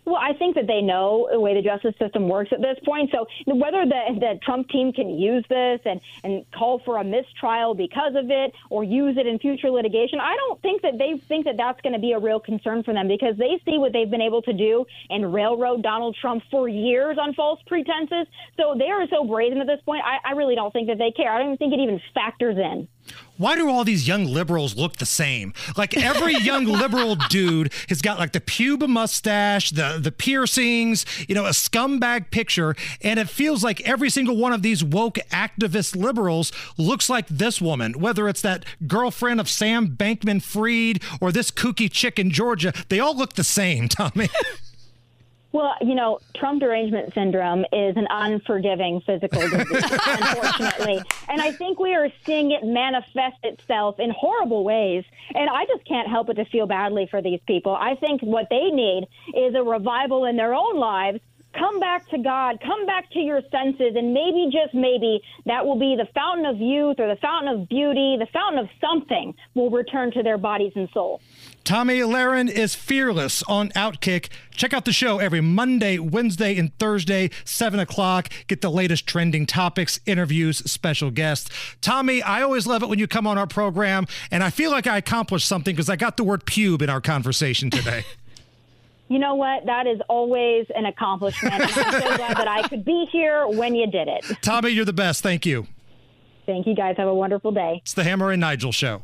[0.08, 3.12] Well, I think that they know the way the justice system works at this point.
[3.12, 7.76] So whether the, the Trump team can use this and, and call for a mistrial
[7.76, 11.44] because of it or use it in future litigation, I don't think that they think
[11.44, 14.10] that that's going to be a real concern for them because they see what they've
[14.10, 18.28] been able to do and railroad Donald Trump for years on false pretenses.
[18.56, 20.04] So they are so brazen at this point.
[20.06, 21.34] I, I really don't think that they care.
[21.34, 22.88] I don't even think it even factors in.
[23.38, 25.54] Why do all these young liberals look the same?
[25.76, 31.36] Like every young liberal dude has got like the pube mustache, the the piercings, you
[31.36, 35.96] know, a scumbag picture, and it feels like every single one of these woke activist
[35.96, 38.00] liberals looks like this woman.
[38.00, 43.16] Whether it's that girlfriend of Sam Bankman-Fried or this kooky chick in Georgia, they all
[43.16, 44.30] look the same, Tomi.
[45.54, 49.68] Well, you know, Trump derangement syndrome is an unforgiving physical disease,
[50.08, 51.02] unfortunately.
[51.30, 55.06] And I think we are seeing it manifest itself in horrible ways.
[55.34, 57.76] And I just can't help but to feel badly for these people.
[57.76, 61.20] I think what they need is a revival in their own lives.
[61.58, 65.80] Come back to God, come back to your senses, and maybe, just maybe, that will
[65.80, 69.72] be the fountain of youth or the fountain of beauty, the fountain of something will
[69.72, 71.20] return to their bodies and soul.
[71.68, 74.30] Tomi Lahren is fearless on Outkick.
[74.52, 78.30] Check out the show every Monday, Wednesday, and Thursday, 7 o'clock.
[78.48, 81.50] Get the latest trending topics, interviews, special guests.
[81.82, 84.88] Tomi, I always love it when you come on our program, and I feel like
[84.88, 88.06] I accomplished something because I got the word pube in our conversation today.
[89.10, 89.66] You know what?
[89.66, 91.54] That is always an accomplishment.
[91.54, 91.82] And I'm so
[92.18, 94.26] glad that I could be here when you did it.
[94.42, 95.24] Tomi, you're the best.
[95.24, 95.66] Thank you.
[96.46, 96.96] Thank you guys.
[96.98, 97.80] Have a wonderful day.
[97.84, 99.04] It's the Hammer and Nigel Show.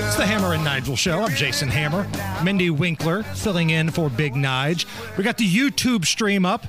[0.00, 1.22] It's the Hammer and Nigel show.
[1.22, 2.06] I'm Jason Hammer.
[2.44, 4.86] Mindy Winkler filling in for Big Nige.
[5.16, 6.66] We got the YouTube stream up.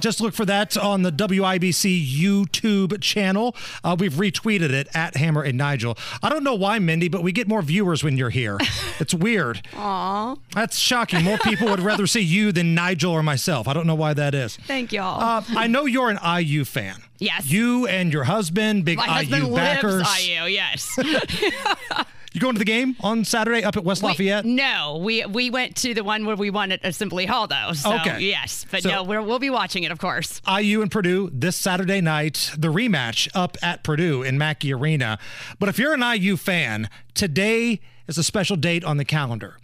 [0.00, 3.54] Just look for that on the WIBC YouTube channel.
[3.84, 5.96] Uh, we've retweeted it at Hammer and Nigel.
[6.22, 8.58] I don't know why, Mindy, but we get more viewers when you're here.
[9.00, 9.66] It's weird.
[9.74, 10.36] Aw.
[10.54, 11.24] That's shocking.
[11.24, 13.66] More people would rather see you than Nigel or myself.
[13.66, 14.56] I don't know why that is.
[14.58, 15.20] Thank y'all.
[15.20, 17.02] Uh, I know you're an IU fan.
[17.18, 17.50] Yes.
[17.50, 20.02] You and your husband, big My IU husband backers.
[20.02, 20.96] lives IU, yes.
[22.34, 24.44] You going to the game on Saturday up at West Lafayette?
[24.46, 27.72] no, we we went to the one where we won at Assembly Hall, though.
[27.74, 28.20] So, Okay.
[28.20, 28.64] yes.
[28.70, 30.40] But So- no, we're, we'll be watching it, of course.
[30.48, 35.18] IU and Purdue this Saturday night, the rematch up at Purdue in Mackey Arena.
[35.58, 39.58] But if you're an IU fan, today is a special date on the calendar.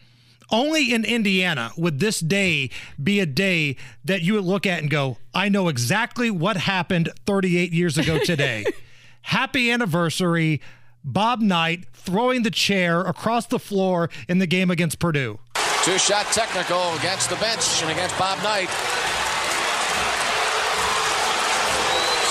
[0.51, 2.71] Only in Indiana would this day
[3.03, 7.11] be a day that you would look at and go, I know exactly what happened
[7.27, 8.65] 38 years ago today.
[9.23, 10.61] Happy anniversary,
[11.05, 15.39] Bob Knight throwing the chair across the floor in the game against Purdue.
[15.85, 18.69] Two shot technical against the bench and against Bob Knight.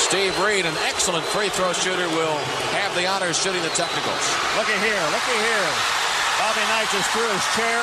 [0.08, 2.38] Steve Reid, an excellent free throw shooter, will
[2.71, 4.23] have the honor of shooting the technicals.
[4.56, 5.67] Look at here, look at here.
[6.39, 7.82] Bobby Knight just threw his chair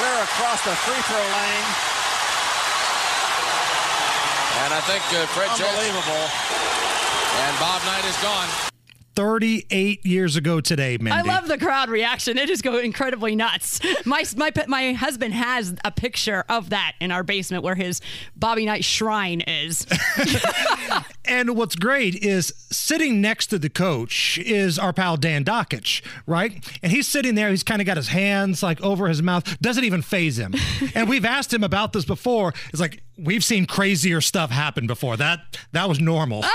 [0.00, 1.68] clear across the free throw lane.
[4.64, 6.24] And I think uh, Fred Jess- Unbelievable.
[7.46, 8.69] and Bob Knight is gone.
[9.20, 11.12] 38 years ago today, Mindy.
[11.12, 12.38] I love the crowd reaction.
[12.38, 13.78] It just go incredibly nuts.
[14.06, 18.00] My my my husband has a picture of that in our basement where his
[18.34, 19.86] Bobby Knight shrine is.
[21.30, 26.52] And what's great is sitting next to the coach is our pal Dan Dakich, right?
[26.82, 29.84] And he's sitting there, he's kind of got his hands like over his mouth, doesn't
[29.84, 30.54] even phase him.
[30.94, 32.52] and we've asked him about this before.
[32.70, 35.16] It's like, we've seen crazier stuff happen before.
[35.16, 36.44] That that was normal.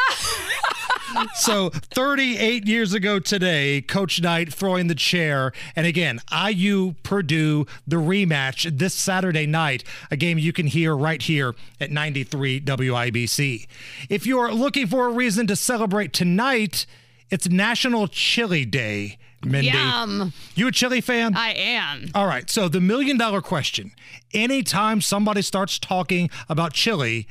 [1.35, 5.51] so 38 years ago today, Coach Knight throwing the chair.
[5.75, 11.21] And again, IU Purdue, the rematch this Saturday night, a game you can hear right
[11.21, 13.67] here at 93 WIBC.
[14.09, 16.85] If you're looking for a reason to celebrate tonight,
[17.29, 19.69] it's National Chili Day, Mindy.
[19.69, 20.33] Yum.
[20.55, 21.35] You a chili fan?
[21.35, 22.09] I am.
[22.13, 22.49] All right.
[22.49, 23.91] So the million dollar question
[24.33, 27.27] anytime somebody starts talking about chili,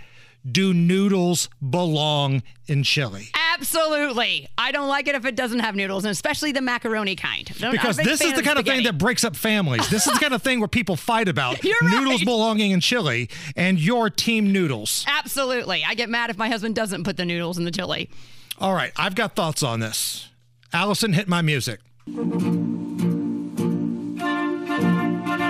[0.51, 3.29] do noodles belong in chili?
[3.55, 4.49] Absolutely.
[4.59, 7.49] I don't like it if it doesn't have noodles, and especially the macaroni kind.
[7.61, 9.89] Not Because this is the kind of thing that breaks up families.
[9.89, 13.79] This is the kind of thing where people fight about noodles belonging in chili and
[13.79, 15.05] your team noodles.
[15.09, 15.85] Absolutely.
[15.87, 18.11] I get mad if my husband doesn't put the noodles in the chili.
[18.59, 20.29] All right, I've got thoughts on this.
[20.73, 21.81] Allison, hit my music.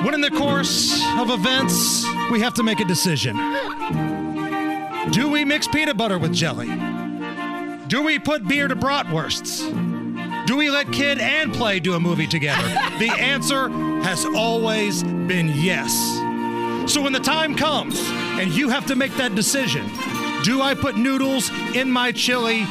[0.05, 3.37] When in the course of events, we have to make a decision.
[5.11, 6.69] Do we mix peanut butter with jelly?
[7.95, 9.63] Do we put beer to bratwursts?
[10.49, 12.67] Do we let kid and play do a movie together?
[12.99, 13.69] the answer
[14.03, 15.93] has always been yes.
[16.93, 19.87] So when the time comes and you have to make that decision,
[20.43, 22.65] do I put noodles in my chili?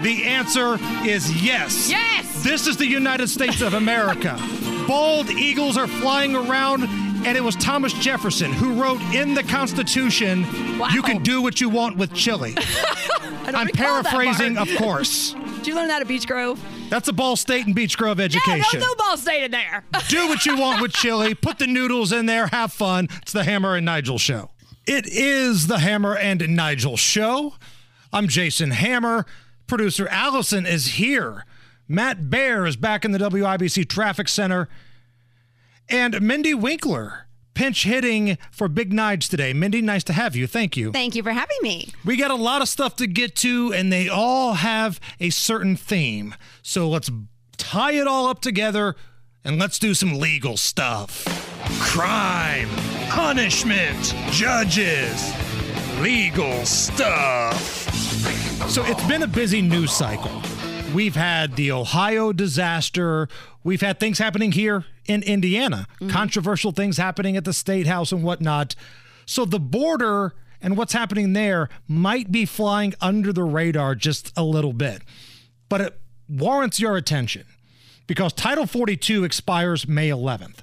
[0.00, 1.90] The answer is yes.
[1.90, 2.42] Yes!
[2.42, 4.38] This is the United States of America.
[4.88, 6.84] Bald eagles are flying around,
[7.26, 10.46] and it was Thomas Jefferson who wrote in the Constitution,
[10.92, 12.56] you can do what you want with chili.
[13.46, 15.34] I'm paraphrasing, of course.
[15.56, 16.62] Did you learn that at Beech Grove?
[16.88, 18.80] That's a Ball State and Beech Grove Yeah, education.
[18.80, 19.84] no, no ball State in there.
[20.08, 21.34] Do what you want with chili.
[21.34, 22.46] Put the noodles in there.
[22.48, 23.08] Have fun.
[23.22, 24.50] It's the Hammer and Nigel show.
[24.86, 27.54] It is the Hammer and Nigel show.
[28.12, 29.26] I'm Jason Hammer.
[29.66, 31.44] Producer Allison is here.
[31.86, 34.68] Matt Bear is back in the WIBC Traffic Center.
[35.90, 39.52] And Mindy Winkler pinch hitting for Big Nige today.
[39.52, 40.46] Mindy, nice to have you.
[40.46, 40.92] Thank you.
[40.92, 41.92] Thank you for having me.
[42.04, 45.76] We got a lot of stuff to get to, and they all have a certain
[45.76, 46.34] theme.
[46.62, 47.10] So let's
[47.58, 48.96] tie it all up together
[49.44, 51.24] and let's do some legal stuff.
[51.80, 52.68] Crime,
[53.08, 55.34] punishment, judges,
[56.00, 57.60] legal stuff.
[58.70, 60.40] So it's been a busy news cycle.
[60.94, 63.28] We've had the Ohio disaster.
[63.62, 66.10] We've had things happening here in Indiana, mm-hmm.
[66.10, 68.74] controversial things happening at the state house and whatnot.
[69.24, 74.42] So the border and what's happening there might be flying under the radar just a
[74.42, 75.02] little bit.
[75.68, 77.44] But it warrants your attention
[78.08, 80.58] because Title 42 expires May 11th.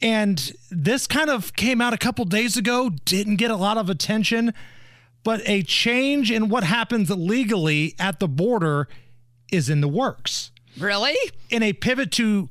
[0.00, 3.90] And this kind of came out a couple days ago, didn't get a lot of
[3.90, 4.54] attention,
[5.24, 8.88] but a change in what happens legally at the border
[9.52, 10.50] is in the works.
[10.78, 11.16] Really?
[11.50, 12.48] In a pivot to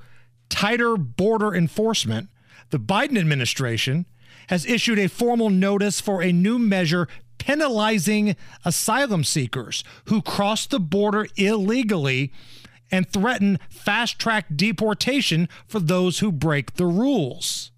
[0.48, 2.30] tighter border enforcement,
[2.70, 4.06] the Biden administration
[4.48, 10.80] has issued a formal notice for a new measure penalizing asylum seekers who cross the
[10.80, 12.32] border illegally
[12.92, 17.72] and threaten fast track deportation for those who break the rules.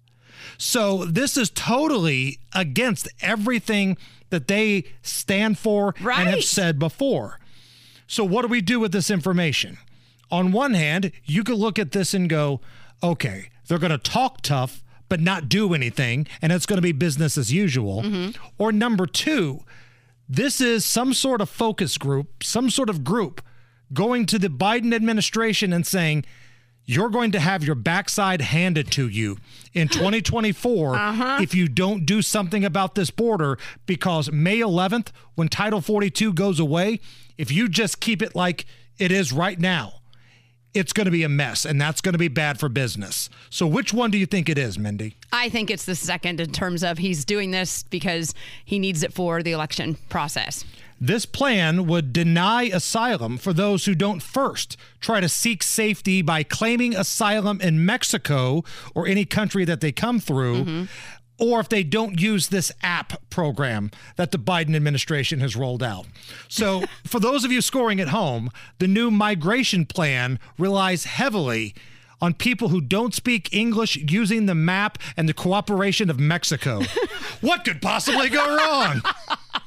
[0.58, 3.96] So this is totally against everything
[4.30, 7.38] that they stand for and have said before.
[8.06, 9.78] So what do we do with this information?
[10.30, 12.60] On one hand, you could look at this and go,
[13.02, 16.92] okay, they're going to talk tough but not do anything and it's going to be
[16.92, 18.02] business as usual.
[18.02, 18.42] Mm-hmm.
[18.58, 19.60] Or number 2,
[20.28, 23.42] this is some sort of focus group, some sort of group
[23.92, 26.24] going to the Biden administration and saying,
[26.86, 29.38] you're going to have your backside handed to you
[29.74, 31.38] in 2024 uh-huh.
[31.42, 36.58] if you don't do something about this border because May 11th, when Title 42 goes
[36.58, 37.00] away,
[37.36, 38.64] if you just keep it like
[38.98, 39.94] it is right now,
[40.72, 43.30] it's going to be a mess and that's going to be bad for business.
[43.48, 45.16] So, which one do you think it is, Mindy?
[45.32, 49.12] I think it's the second in terms of he's doing this because he needs it
[49.12, 50.64] for the election process.
[51.00, 56.42] This plan would deny asylum for those who don't first try to seek safety by
[56.42, 58.64] claiming asylum in Mexico
[58.94, 60.84] or any country that they come through, mm-hmm.
[61.38, 66.06] or if they don't use this app program that the Biden administration has rolled out.
[66.48, 71.74] So, for those of you scoring at home, the new migration plan relies heavily
[72.20, 76.82] on people who don't speak English using the map and the cooperation of Mexico.
[77.42, 79.02] what could possibly go wrong?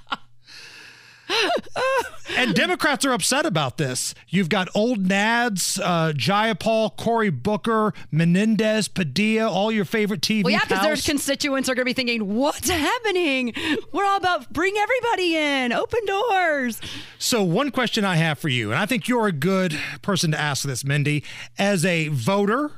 [2.38, 4.14] and Democrats are upset about this.
[4.28, 10.54] You've got old Nads, uh, Jayapal, Cory Booker, Menendez, Padilla, all your favorite TV Well,
[10.54, 13.54] yeah, because their constituents are going to be thinking, "What's happening?
[13.92, 16.80] We're all about bring everybody in, open doors."
[17.20, 20.40] So, one question I have for you, and I think you're a good person to
[20.40, 21.24] ask this, Mindy,
[21.58, 22.72] as a voter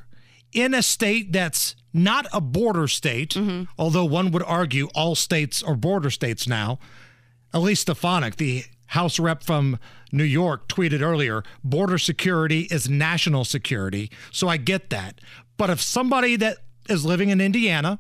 [0.54, 3.36] in a state that's not a border state,
[3.78, 6.80] although one would argue all states are border states now.
[7.54, 9.78] Elise Stefanik, the House rep from
[10.12, 14.10] New York, tweeted earlier border security is national security.
[14.32, 15.22] So I get that.
[15.58, 18.00] But if somebody that is living in Indiana,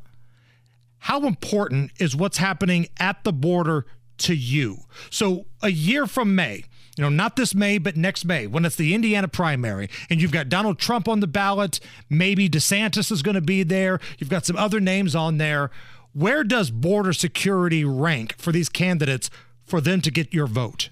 [0.99, 3.85] how important is what's happening at the border
[4.19, 4.79] to you?
[5.09, 6.63] So a year from May,
[6.97, 10.31] you know, not this May, but next May, when it's the Indiana primary, and you've
[10.31, 11.79] got Donald Trump on the ballot,
[12.09, 15.71] maybe DeSantis is going to be there, you've got some other names on there.
[16.14, 19.30] Where does border security rank for these candidates
[19.64, 20.89] for them to get your vote?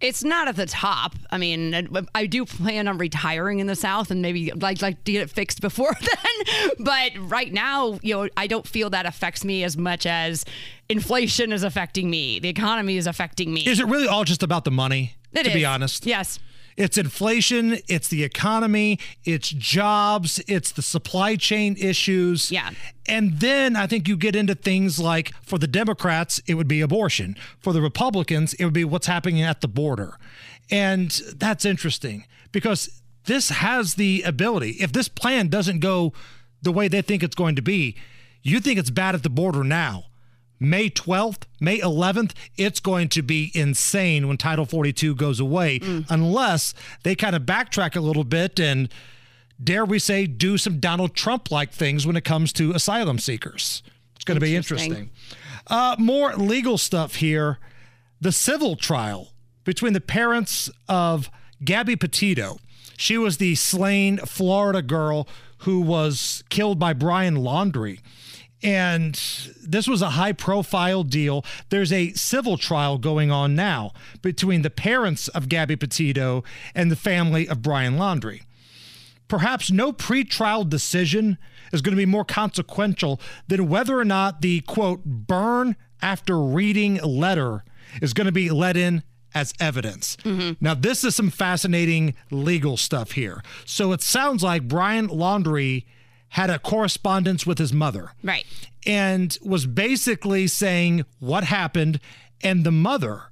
[0.00, 1.14] It's not at the top.
[1.30, 5.12] I mean, I do plan on retiring in the South and maybe like like to
[5.12, 6.70] get it fixed before then.
[6.80, 10.44] But right now, you know, I don't feel that affects me as much as
[10.88, 12.40] inflation is affecting me.
[12.40, 13.60] The economy is affecting me.
[13.60, 15.14] Is it really all just about the money?
[15.32, 16.04] It to be honest.
[16.04, 16.40] Yes.
[16.76, 22.50] It's inflation, it's the economy, it's jobs, it's the supply chain issues.
[22.50, 22.70] Yeah.
[23.06, 26.80] And then I think you get into things like for the Democrats, it would be
[26.80, 27.36] abortion.
[27.60, 30.16] For the Republicans, it would be what's happening at the border.
[30.70, 36.12] And that's interesting because this has the ability, if this plan doesn't go
[36.62, 37.96] the way they think it's going to be,
[38.42, 40.04] you think it's bad at the border now.
[40.62, 46.72] May 12th, May 11th, it's going to be insane when Title 42 goes away, unless
[47.02, 48.88] they kind of backtrack a little bit and,
[49.62, 53.82] dare we say, do some Donald Trump like things when it comes to asylum seekers.
[54.14, 55.10] It's going to be Interesting.
[55.66, 57.58] Uh, more legal stuff here.
[58.20, 59.32] The civil trial
[59.64, 61.28] between the parents of
[61.64, 62.58] Gabby Petito.
[62.96, 65.26] She was the slain Florida girl
[65.58, 68.00] who was killed by Brian Laundrie.
[68.62, 69.14] And
[69.60, 71.44] this was a high profile deal.
[71.70, 73.92] There's a civil trial going on now
[74.22, 76.44] between the parents of Gabby Petito
[76.74, 78.42] and the family of Brian Laundrie.
[79.26, 81.38] Perhaps no pretrial decision
[81.72, 86.96] is going to be more consequential than whether or not the quote burn after reading
[86.96, 87.64] letter
[88.00, 89.02] is going to be let in
[89.34, 90.16] as evidence.
[90.24, 90.62] Mm-hmm.
[90.62, 93.42] Now, this is some fascinating legal stuff here.
[93.64, 95.84] So it sounds like Brian Laundrie
[96.32, 98.44] had a correspondence with his mother Right.
[98.86, 102.00] and was basically saying what happened.
[102.42, 103.24] And the mother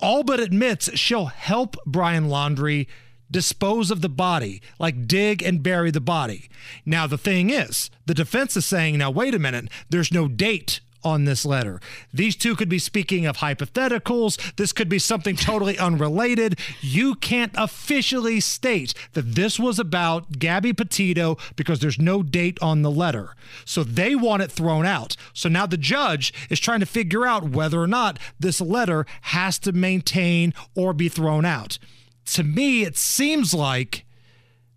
[0.00, 2.86] all but admits she'll help Brian Laundrie
[3.30, 6.48] dispose of the body, like dig and bury the body.
[6.84, 10.80] Now, the thing is, the defense is saying, now, wait a minute, there's no date
[11.04, 11.80] on this letter.
[12.12, 14.56] These two could be speaking of hypotheticals.
[14.56, 16.58] This could be something totally unrelated.
[16.80, 22.82] You can't officially state that this was about Gabby Petito because there's no date on
[22.82, 23.34] the letter.
[23.64, 25.16] So they want it thrown out.
[25.32, 29.58] So now the judge is trying to figure out whether or not this letter has
[29.60, 31.78] to maintain or be thrown out.
[32.26, 34.06] To me, it seems like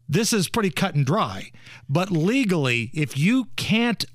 [0.10, 1.52] this is pretty cut and dry.
[1.90, 4.06] But legally, if you can't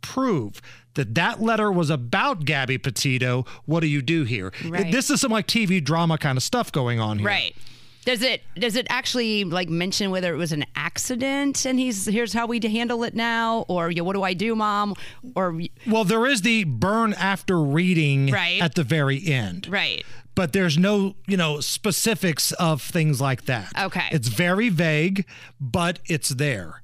[0.00, 0.60] prove
[0.94, 4.52] that that letter was about Gabby Petito, what do you do here?
[4.66, 4.90] Right.
[4.92, 7.26] This is some like TV drama kind of stuff going on here.
[7.26, 7.56] Right.
[8.04, 12.32] Does it does it actually like mention whether it was an accident and he's here's
[12.32, 14.94] how we handle it now or you know, what do I do, mom?
[15.36, 18.60] Or Well, there is the burn after reading Right.
[18.60, 19.68] at the very end.
[19.70, 20.04] right.
[20.34, 23.70] But there's no, you know, specifics of things like that.
[23.78, 24.08] Okay.
[24.10, 25.26] It's very vague,
[25.60, 26.81] but it's there.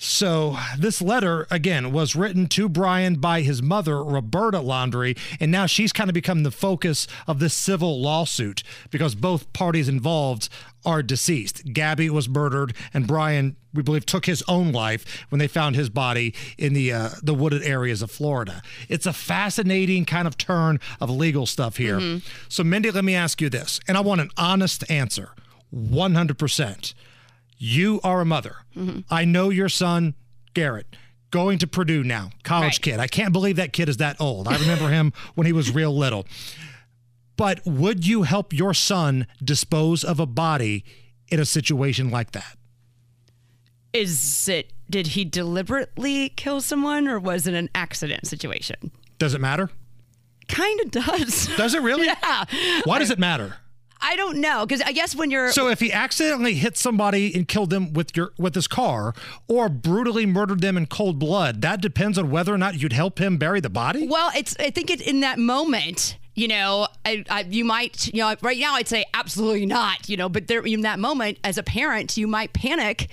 [0.00, 5.66] So this letter again was written to Brian by his mother, Roberta Laundrie, and now
[5.66, 10.48] she's kind of become the focus of this civil lawsuit because both parties involved
[10.84, 11.72] are deceased.
[11.72, 15.90] Gabby was murdered, and Brian, we believe, took his own life when they found his
[15.90, 18.62] body in the uh, the wooded areas of Florida.
[18.88, 22.20] It's a fascinating kind of turn of legal stuff here.
[22.48, 25.30] So, Mindy, let me ask you this, and I want an honest answer,
[25.70, 26.94] one hundred percent.
[27.58, 28.56] You are a mother.
[28.76, 29.00] Mm-hmm.
[29.10, 30.14] I know your son,
[30.54, 30.86] Garrett,
[31.30, 32.82] going to Purdue now, college Right.
[32.82, 33.00] kid.
[33.00, 34.46] I can't believe that kid is that old.
[34.48, 36.26] I remember him when he was real little.
[37.36, 40.84] But would you help your son dispose of a body
[41.28, 42.56] in a situation like that?
[43.92, 48.90] Is it did he deliberately kill someone or was it an accident situation?
[49.18, 49.70] Does it matter?
[50.48, 51.46] Kind of does.
[51.56, 52.06] Does it really?
[52.22, 52.44] yeah.
[52.84, 53.56] Why does it matter?
[54.00, 57.46] I don't know because I guess when you're So if he accidentally hit somebody and
[57.46, 59.14] killed them with your with his car
[59.48, 63.18] or brutally murdered them in cold blood, that depends on whether or not you'd help
[63.20, 64.06] him bury the body?
[64.06, 64.56] Well, it's.
[64.58, 66.16] I think it in that moment.
[66.34, 68.06] You know, I, I, you might.
[68.14, 70.08] You know, right now I'd say absolutely not.
[70.08, 73.08] You know, but there in that moment, as a parent, you might panic.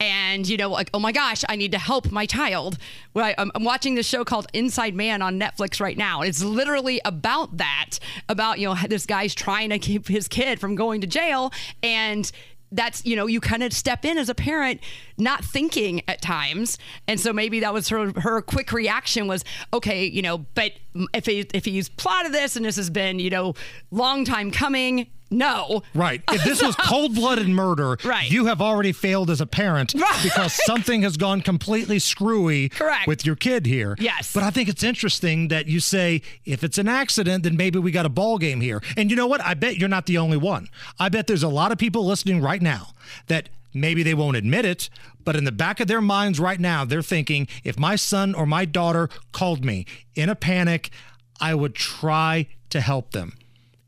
[0.00, 2.78] And you know, like, oh my gosh, I need to help my child.
[3.14, 6.22] Well, I, I'm, I'm watching this show called Inside Man on Netflix right now.
[6.22, 7.98] It's literally about that.
[8.28, 12.30] About you know, this guy's trying to keep his kid from going to jail, and
[12.72, 14.80] that's you know you kind of step in as a parent
[15.16, 20.04] not thinking at times and so maybe that was her her quick reaction was okay
[20.04, 20.72] you know but
[21.14, 23.54] if he if he's plotted this and this has been you know
[23.90, 26.22] long time coming no Right.
[26.32, 28.30] If this was cold blooded murder, Right.
[28.30, 33.06] you have already failed as a parent because something has gone completely screwy Correct.
[33.06, 33.96] with your kid here.
[33.98, 34.32] Yes.
[34.32, 37.90] But I think it's interesting that you say if it's an accident, then maybe we
[37.90, 38.82] got a ball game here.
[38.96, 39.40] And you know what?
[39.42, 40.68] I bet you're not the only one.
[40.98, 42.88] I bet there's a lot of people listening right now
[43.26, 44.88] that maybe they won't admit it,
[45.24, 48.46] but in the back of their minds right now, they're thinking if my son or
[48.46, 50.90] my daughter called me in a panic,
[51.40, 53.34] I would try to help them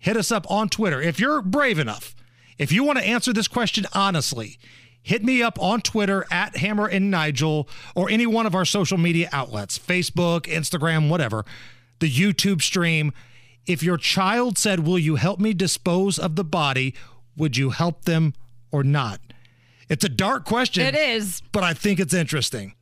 [0.01, 1.01] hit us up on Twitter.
[1.01, 2.17] If you're brave enough,
[2.59, 4.59] if you want to answer this question honestly,
[5.03, 8.99] hit me up on Twitter at Hammer and Nigel or any one of our social
[8.99, 11.45] media outlets Facebook, Instagram, whatever,
[12.01, 13.13] the YouTube stream.
[13.67, 16.95] If your child said, Will you help me dispose of the body?
[17.37, 18.35] Would you help them
[18.73, 19.21] or not?
[19.89, 20.87] It's a dark question.
[20.87, 21.43] It is.
[21.53, 22.75] But I think it's interesting.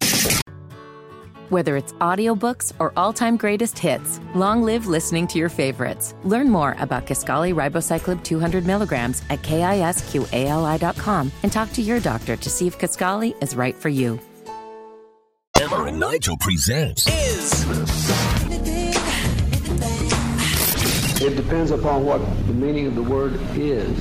[1.51, 6.15] Whether it's audiobooks or all-time greatest hits, long live listening to your favorites.
[6.25, 12.51] Learn more about Kisqali Ribociclib 200 milligrams at kisqali.com and talk to your doctor to
[12.51, 14.21] see if Kisqali is right for you.
[15.57, 17.65] Hammer and Nigel presents is
[21.23, 23.99] It depends upon what the meaning of the word is.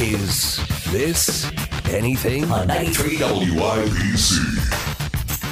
[0.00, 0.56] Is
[0.90, 1.50] This
[1.90, 3.22] Anything on 93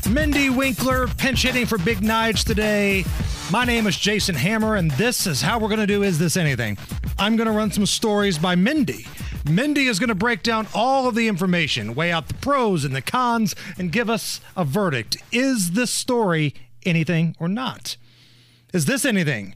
[0.06, 0.12] WIBC.
[0.12, 3.04] Mindy Winkler pinch hitting for Big Nige today.
[3.50, 6.36] My name is Jason Hammer, and this is how we're going to do Is This
[6.36, 6.78] Anything?
[7.18, 9.06] I'm going to run some stories by Mindy.
[9.48, 12.94] Mindy is going to break down all of the information, weigh out the pros and
[12.94, 15.16] the cons, and give us a verdict.
[15.32, 16.54] Is this story
[16.84, 17.96] anything or not?
[18.72, 19.54] Is this anything?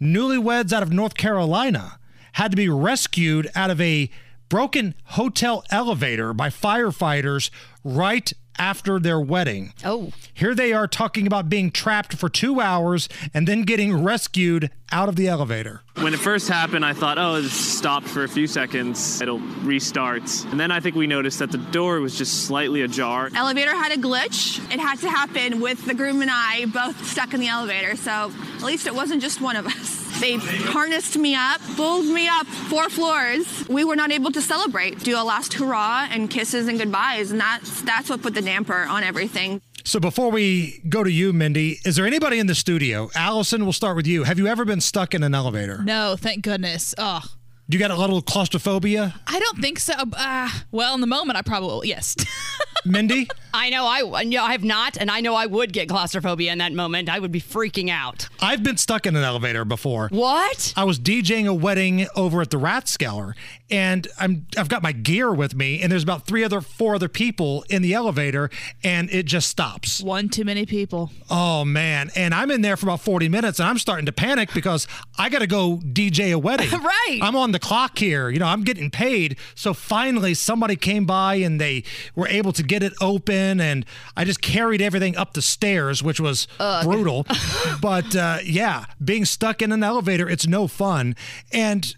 [0.00, 1.98] Newlyweds out of North Carolina
[2.34, 4.10] had to be rescued out of a
[4.48, 7.50] broken hotel elevator by firefighters
[7.84, 9.72] right after their wedding.
[9.84, 10.12] Oh.
[10.34, 15.08] Here they are talking about being trapped for two hours and then getting rescued out
[15.08, 15.82] of the elevator.
[15.94, 19.20] When it first happened, I thought, oh, it stopped for a few seconds.
[19.20, 20.22] It'll restart.
[20.46, 23.30] And then I think we noticed that the door was just slightly ajar.
[23.34, 24.58] Elevator had a glitch.
[24.72, 28.32] It had to happen with the groom and I both stuck in the elevator, so
[28.56, 30.01] at least it wasn't just one of us.
[30.20, 33.66] They harnessed me up, pulled me up four floors.
[33.68, 37.40] We were not able to celebrate, do a last hurrah and kisses and goodbyes, and
[37.40, 39.60] that's that's what put the damper on everything.
[39.84, 43.10] So before we go to you, Mindy, is there anybody in the studio?
[43.16, 44.22] Allison, we'll start with you.
[44.22, 45.82] Have you ever been stuck in an elevator?
[45.82, 46.94] No, thank goodness.
[46.98, 47.20] Oh,
[47.68, 49.14] Do You got a little claustrophobia?
[49.26, 49.94] I don't think so.
[49.96, 51.84] Uh, well, in the moment, I probably will.
[51.84, 52.14] Yes.
[52.84, 53.28] Mindy?
[53.54, 56.58] I know I no, I have not, and I know I would get claustrophobia in
[56.58, 57.08] that moment.
[57.08, 58.28] I would be freaking out.
[58.40, 60.08] I've been stuck in an elevator before.
[60.08, 60.72] What?
[60.76, 63.34] I was DJing a wedding over at the Rathskeller,
[63.70, 67.08] and I'm I've got my gear with me, and there's about three other, four other
[67.08, 68.50] people in the elevator,
[68.82, 70.02] and it just stops.
[70.02, 71.10] One too many people.
[71.30, 72.10] Oh man!
[72.16, 74.86] And I'm in there for about 40 minutes, and I'm starting to panic because
[75.18, 76.70] I got to go DJ a wedding.
[76.82, 77.18] right.
[77.22, 78.30] I'm on the clock here.
[78.30, 79.36] You know, I'm getting paid.
[79.54, 81.84] So finally, somebody came by and they
[82.14, 83.84] were able to get it open, and
[84.16, 86.84] I just carried everything up the stairs, which was Ugh.
[86.84, 87.26] brutal.
[87.80, 91.16] but uh, yeah, being stuck in an elevator, it's no fun.
[91.52, 91.94] And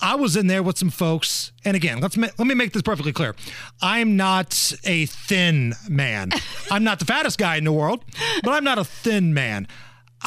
[0.00, 2.82] I was in there with some folks, and again, let's ma- let me make this
[2.82, 3.34] perfectly clear.
[3.82, 6.30] I'm not a thin man.
[6.70, 8.02] I'm not the fattest guy in the world,
[8.42, 9.68] but I'm not a thin man.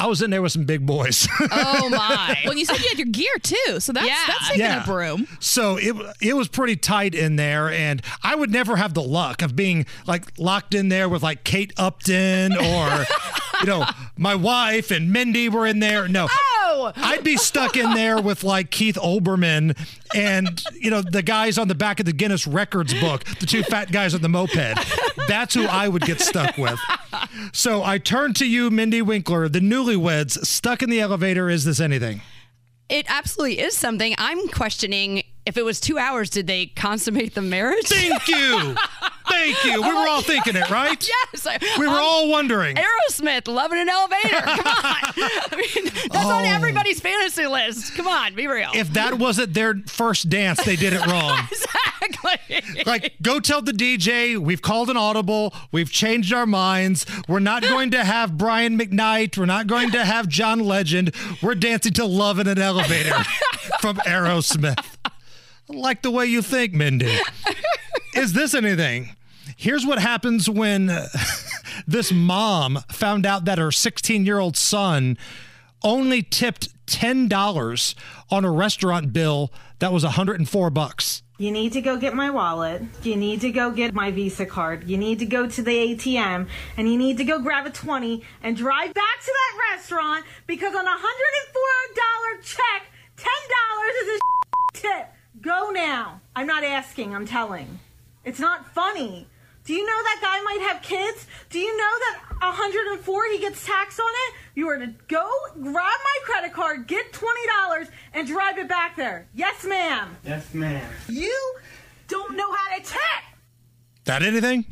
[0.00, 1.28] I was in there with some big boys.
[1.52, 2.38] Oh my!
[2.44, 4.78] Well, you said you had your gear too, so that's that's taking Yeah.
[4.78, 5.26] up room.
[5.40, 9.42] So it it was pretty tight in there, and I would never have the luck
[9.42, 13.04] of being like locked in there with like Kate Upton or
[13.60, 13.84] you know
[14.16, 16.08] my wife and Mindy were in there.
[16.08, 16.59] No, Oh!
[16.96, 19.76] I'd be stuck in there with like Keith Olbermann
[20.14, 23.62] and you know the guys on the back of the Guinness Records book, the two
[23.62, 24.78] fat guys on the moped.
[25.28, 26.78] That's who I would get stuck with.
[27.52, 31.48] So I turn to you, Mindy Winkler, the newlyweds stuck in the elevator.
[31.50, 32.20] Is this anything?
[32.88, 34.14] It absolutely is something.
[34.18, 36.28] I'm questioning if it was two hours.
[36.28, 37.86] Did they consummate the marriage?
[37.86, 38.74] Thank you.
[39.30, 39.82] Thank you.
[39.82, 40.96] We were all thinking it, right?
[41.34, 41.46] Yes.
[41.78, 42.76] We were Um, all wondering.
[42.76, 44.40] Aerosmith loving an elevator.
[44.40, 44.66] Come on.
[44.66, 46.54] I mean, that's on Oh.
[46.54, 47.94] everybody's fantasy list.
[47.94, 48.70] Come on, be real.
[48.74, 51.38] If that wasn't their first dance, they did it wrong.
[52.02, 52.82] exactly.
[52.84, 57.06] Like, go tell the DJ we've called an audible, we've changed our minds.
[57.28, 61.14] We're not going to have Brian McKnight, we're not going to have John Legend.
[61.42, 63.14] We're dancing to Love in an Elevator
[63.80, 64.84] from Aerosmith.
[65.04, 65.10] I
[65.68, 67.16] like the way you think, Mindy.
[68.14, 69.14] Is this anything?
[69.56, 71.08] Here's what happens when uh,
[71.86, 75.16] this mom found out that her 16 year old son
[75.82, 77.94] only tipped $10
[78.30, 81.22] on a restaurant bill that was 104 bucks.
[81.38, 82.82] You need to go get my wallet.
[83.02, 84.86] You need to go get my Visa card.
[84.86, 88.22] You need to go to the ATM and you need to go grab a 20
[88.42, 93.24] and drive back to that restaurant because on a $104 check, $10
[94.02, 94.20] is a
[94.74, 95.06] tip.
[95.40, 96.20] Go now.
[96.36, 97.78] I'm not asking, I'm telling.
[98.22, 99.26] It's not funny.
[99.70, 101.28] Do you know that guy might have kids?
[101.48, 104.34] Do you know that 104 he gets taxed on it?
[104.56, 105.30] You are to go
[105.62, 109.28] grab my credit card, get $20 and drive it back there.
[109.32, 110.16] Yes, ma'am.
[110.24, 110.90] Yes, ma'am.
[111.08, 111.54] You
[112.08, 113.22] don't know how to tip.
[114.06, 114.64] That anything?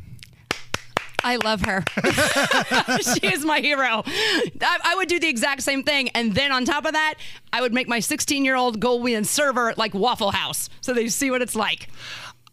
[1.22, 1.84] I love her.
[3.00, 4.02] she is my hero.
[4.04, 6.08] I, I would do the exact same thing.
[6.08, 7.14] And then on top of that,
[7.52, 11.06] I would make my 16 year old go and server like Waffle House so they
[11.06, 11.86] see what it's like.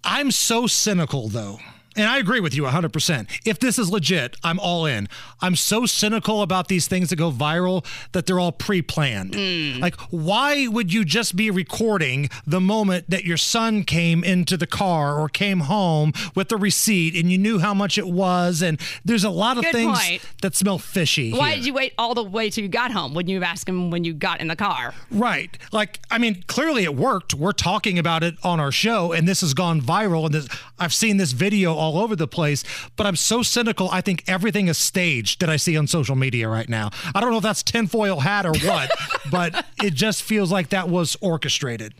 [0.03, 1.57] I'm so cynical though.
[1.95, 3.41] And I agree with you 100%.
[3.45, 5.07] If this is legit, I'm all in.
[5.41, 9.35] I'm so cynical about these things that go viral that they're all pre planned.
[9.35, 9.79] Hmm.
[9.79, 14.67] Like, why would you just be recording the moment that your son came into the
[14.67, 18.61] car or came home with the receipt and you knew how much it was?
[18.61, 20.21] And there's a lot of Good things point.
[20.41, 21.31] that smell fishy.
[21.31, 21.57] Why here.
[21.57, 23.13] did you wait all the way till you got home?
[23.13, 24.93] Wouldn't you have asked him when you got in the car?
[25.11, 25.57] Right.
[25.71, 27.33] Like, I mean, clearly it worked.
[27.33, 30.25] We're talking about it on our show, and this has gone viral.
[30.25, 30.47] And this,
[30.79, 32.63] I've seen this video all over the place,
[32.95, 33.89] but I'm so cynical.
[33.91, 36.89] I think everything is staged that I see on social media right now.
[37.13, 38.91] I don't know if that's tinfoil hat or what,
[39.31, 41.93] but it just feels like that was orchestrated.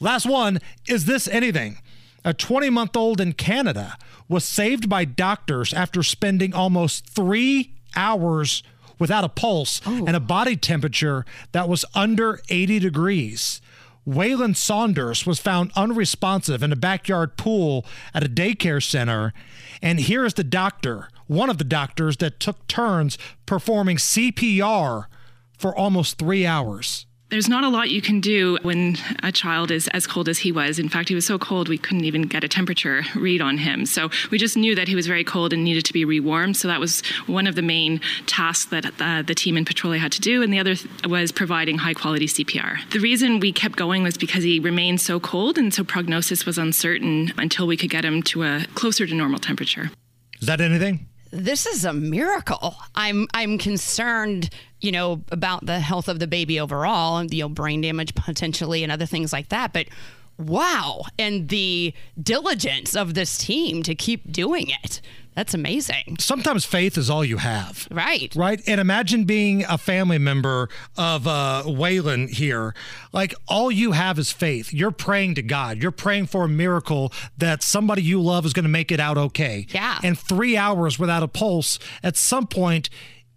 [0.00, 1.78] Last one is this anything?
[2.24, 3.96] A 20 month old in Canada
[4.28, 8.62] was saved by doctors after spending almost three hours
[8.98, 10.04] without a pulse oh.
[10.06, 13.60] and a body temperature that was under 80 degrees.
[14.06, 17.84] Waylon Saunders was found unresponsive in a backyard pool
[18.14, 19.32] at a daycare center.
[19.82, 25.06] And here is the doctor, one of the doctors that took turns performing CPR
[25.58, 27.05] for almost three hours.
[27.28, 30.52] There's not a lot you can do when a child is as cold as he
[30.52, 30.78] was.
[30.78, 33.84] In fact, he was so cold we couldn't even get a temperature read on him.
[33.84, 36.56] So we just knew that he was very cold and needed to be rewarmed.
[36.56, 40.12] So that was one of the main tasks that uh, the team in Petrolia had
[40.12, 40.40] to do.
[40.40, 42.88] And the other th- was providing high quality CPR.
[42.90, 46.58] The reason we kept going was because he remained so cold, and so prognosis was
[46.58, 49.90] uncertain until we could get him to a closer to normal temperature.
[50.40, 51.08] Is that anything?
[51.30, 52.76] This is a miracle.
[52.94, 54.50] I'm I'm concerned,
[54.80, 58.82] you know, about the health of the baby overall and you know brain damage potentially
[58.82, 59.72] and other things like that.
[59.72, 59.88] But
[60.38, 65.00] wow, and the diligence of this team to keep doing it.
[65.36, 66.16] That's amazing.
[66.18, 67.86] Sometimes faith is all you have.
[67.90, 68.34] Right.
[68.34, 68.60] Right.
[68.66, 72.74] And imagine being a family member of uh, Waylon here.
[73.12, 74.72] Like all you have is faith.
[74.72, 75.82] You're praying to God.
[75.82, 79.18] You're praying for a miracle that somebody you love is going to make it out
[79.18, 79.66] okay.
[79.68, 79.98] Yeah.
[80.02, 82.88] And three hours without a pulse, at some point,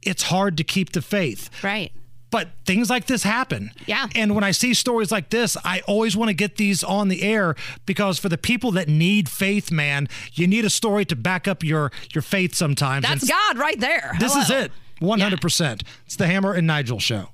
[0.01, 1.49] it's hard to keep the faith.
[1.61, 1.91] Right.
[2.31, 3.71] But things like this happen.
[3.87, 4.07] Yeah.
[4.15, 7.23] And when I see stories like this, I always want to get these on the
[7.23, 7.55] air
[7.85, 11.63] because for the people that need faith, man, you need a story to back up
[11.63, 13.05] your your faith sometimes.
[13.05, 14.15] That's And God right there.
[14.19, 14.71] This is it.
[15.01, 15.81] 100%.
[16.05, 17.29] It's the Hammer and Nigel show.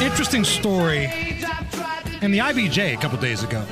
[0.00, 1.29] Interesting story
[2.22, 3.64] in the IBJ a couple days ago.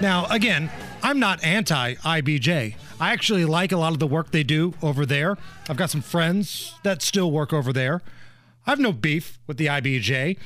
[0.00, 0.70] Now, again,
[1.02, 2.76] I'm not anti IBJ.
[3.00, 5.36] I actually like a lot of the work they do over there.
[5.68, 8.02] I've got some friends that still work over there.
[8.66, 10.38] I have no beef with the IBJ,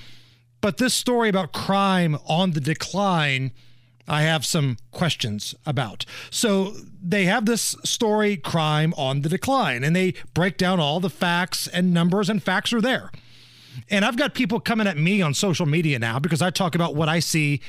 [0.61, 3.53] but this story about crime on the decline,
[4.09, 6.05] I have some questions about.
[6.31, 11.11] So they have this story, crime on the decline, and they break down all the
[11.11, 13.13] facts and numbers, and facts are there.
[13.91, 16.95] And I've got people coming at me on social media now because I talk about
[16.95, 17.61] what I see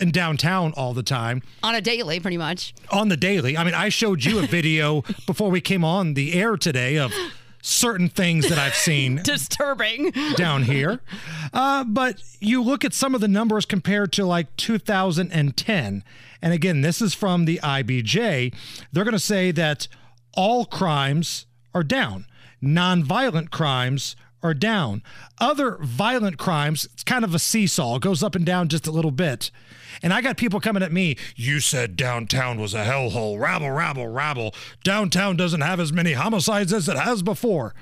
[0.00, 2.74] in downtown all the time On a daily, pretty much.
[2.90, 3.56] on the daily.
[3.56, 7.12] I mean, I showed you a video before we came on the air today of
[7.62, 10.10] certain things that I've seen Disturbing.
[10.36, 11.00] down here.
[11.52, 16.04] Uh, but you look at some of the numbers compared to like 2010.
[16.42, 18.52] And again, this is from the IBJ.
[18.92, 19.88] They're going to say that
[20.34, 22.26] all crimes are down,
[22.62, 24.16] nonviolent crimes
[24.46, 25.02] are down.
[25.38, 28.90] Other violent crimes, it's kind of a seesaw, it goes up and down just a
[28.90, 29.50] little bit.
[30.02, 33.38] And I got people coming at me, you said downtown was a hellhole.
[33.38, 34.54] Rabble, rabble, rabble.
[34.84, 37.74] Downtown doesn't have as many homicides as it has before.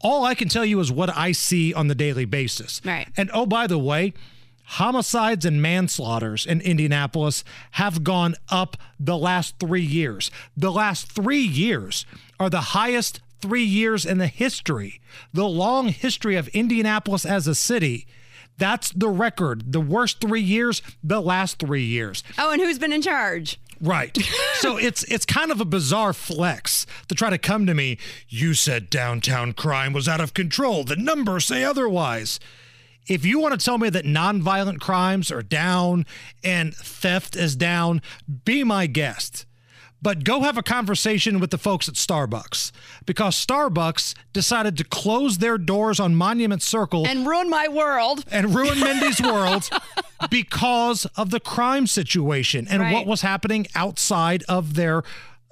[0.00, 2.80] All I can tell you is what I see on the daily basis.
[2.84, 3.08] Right.
[3.16, 4.12] And oh, by the way,
[4.64, 7.42] homicides and manslaughters in Indianapolis
[7.72, 10.30] have gone up the last three years.
[10.56, 12.06] The last three years
[12.38, 15.00] are the highest three years in the history,
[15.32, 18.06] the long history of Indianapolis as a city.
[18.58, 19.72] That's the record.
[19.72, 22.24] The worst three years, the last three years.
[22.36, 23.58] Oh, and who's been in charge?
[23.80, 24.16] Right.
[24.54, 27.98] so it's it's kind of a bizarre flex to try to come to me.
[28.28, 30.84] You said downtown crime was out of control.
[30.84, 32.40] The numbers say otherwise.
[33.08, 36.04] If you want to tell me that nonviolent crimes are down
[36.44, 38.02] and theft is down,
[38.44, 39.46] be my guest.
[40.00, 42.70] But go have a conversation with the folks at Starbucks
[43.04, 48.24] because Starbucks decided to close their doors on Monument Circle And ruin my world.
[48.30, 49.68] and ruin Mindy's world
[50.30, 52.92] because of the crime situation and Right.
[52.92, 55.02] what was happening outside of their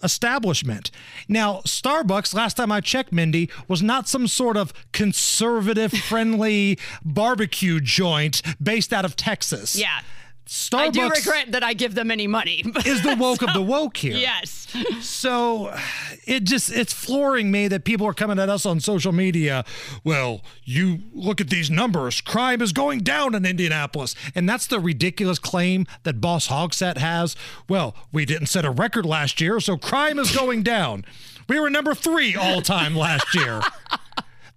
[0.02, 0.90] establishment.
[1.26, 7.80] Now, Starbucks, last time I checked, Mindy, was not some sort of conservative, friendly barbecue
[7.80, 9.74] joint based out of Texas.
[9.76, 10.00] Yeah.
[10.46, 12.62] Starbucks I do regret that I give them any money.
[12.84, 14.16] is the woke of the woke here.
[14.16, 14.68] Yes.
[15.00, 15.76] So
[16.24, 19.64] it just it's flooring me that people are coming at us on social media.
[20.04, 22.20] Well, you look at these numbers.
[22.20, 24.14] Crime is going down in Indianapolis.
[24.36, 27.34] And that's the ridiculous claim that Boss Hogsett has.
[27.68, 31.04] Well, we didn't set a record last year, so crime is going down.
[31.48, 33.62] We were number three all time last year.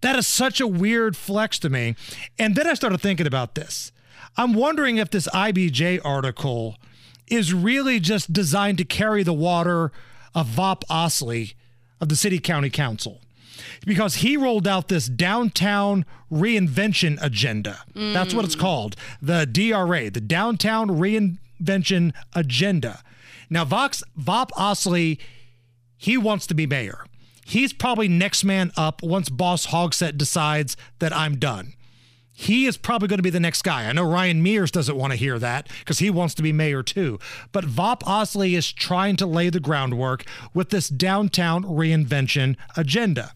[0.02, 1.96] That is such a weird flex to me.
[2.38, 3.92] And then I started thinking about this.
[4.40, 6.78] I'm wondering if this IBJ article
[7.28, 9.92] is really just designed to carry the water
[10.34, 11.56] of Vop Osili
[12.00, 13.20] of the City County Council.
[13.86, 17.80] Because he rolled out this downtown reinvention agenda.
[17.94, 18.62] That's what it's mm.
[18.62, 18.96] called.
[19.22, 23.02] The DRA, the Downtown Reinvention Agenda.
[23.50, 25.20] Now, Vox, Vop Osili,
[25.98, 27.04] he wants to be mayor.
[27.46, 31.74] He's probably next man up once Boss Hogsett decides that I'm done.
[32.40, 33.90] He is probably going to be the next guy.
[33.90, 36.82] I know Ryan Mears doesn't want to hear that because he wants to be mayor
[36.82, 37.20] too.
[37.52, 40.24] But Vop Osili is trying to lay the groundwork
[40.54, 43.34] with this downtown reinvention agenda.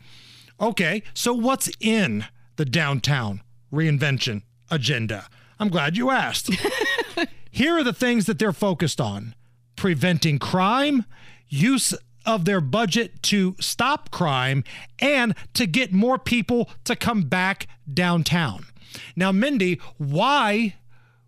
[0.58, 3.42] Okay, so what's in the downtown
[3.74, 5.28] reinvention agenda?
[5.60, 6.52] I'm glad you asked.
[7.52, 9.36] Here are the things that they're focused on
[9.76, 11.04] preventing crime,
[11.50, 11.94] use
[12.26, 14.64] of their budget to stop crime,
[15.00, 18.68] and to get more people to come back downtown.
[19.16, 20.76] Now, Mindy, why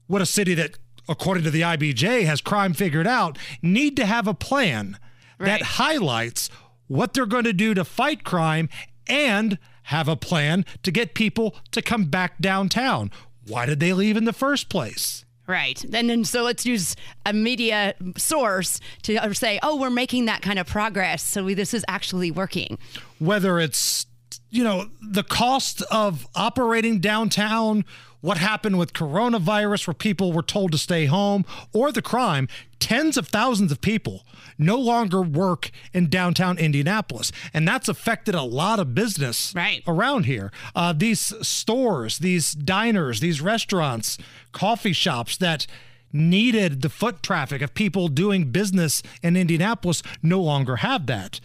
[0.08, 0.78] would a city that,
[1.10, 4.98] according to the IBJ, has crime figured out need to have a plan
[5.40, 6.50] that highlights
[6.88, 8.70] what they're going to do to fight crime
[9.08, 13.12] and have a plan to get people to come back downtown?
[13.48, 15.26] Why did they leave in the first place?
[15.48, 15.84] Right.
[15.84, 16.96] And then so let's use
[17.26, 21.24] a media source to say, oh, we're making that kind of progress.
[21.24, 22.80] So we, this is actually working.
[23.20, 24.08] whether it's
[24.56, 27.84] you know, the cost of operating downtown,
[28.22, 32.48] what happened with coronavirus, where people were told to stay home, or the crime,
[32.80, 34.24] tens of thousands of people
[34.58, 37.34] no longer work in downtown Indianapolis.
[37.54, 39.84] And that's affected a lot of business right.
[39.86, 40.54] around here.
[40.74, 44.18] Uh, these stores, these diners, these restaurants,
[44.54, 45.68] coffee shops that
[46.14, 51.42] needed the foot traffic of people doing business in Indianapolis no longer have that.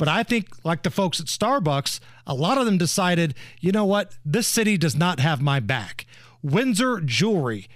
[0.00, 3.84] But I think, like the folks at Starbucks, a lot of them decided, you know
[3.84, 4.16] what?
[4.24, 6.06] This city does not have my back.
[6.42, 7.68] Windsor Jewelry,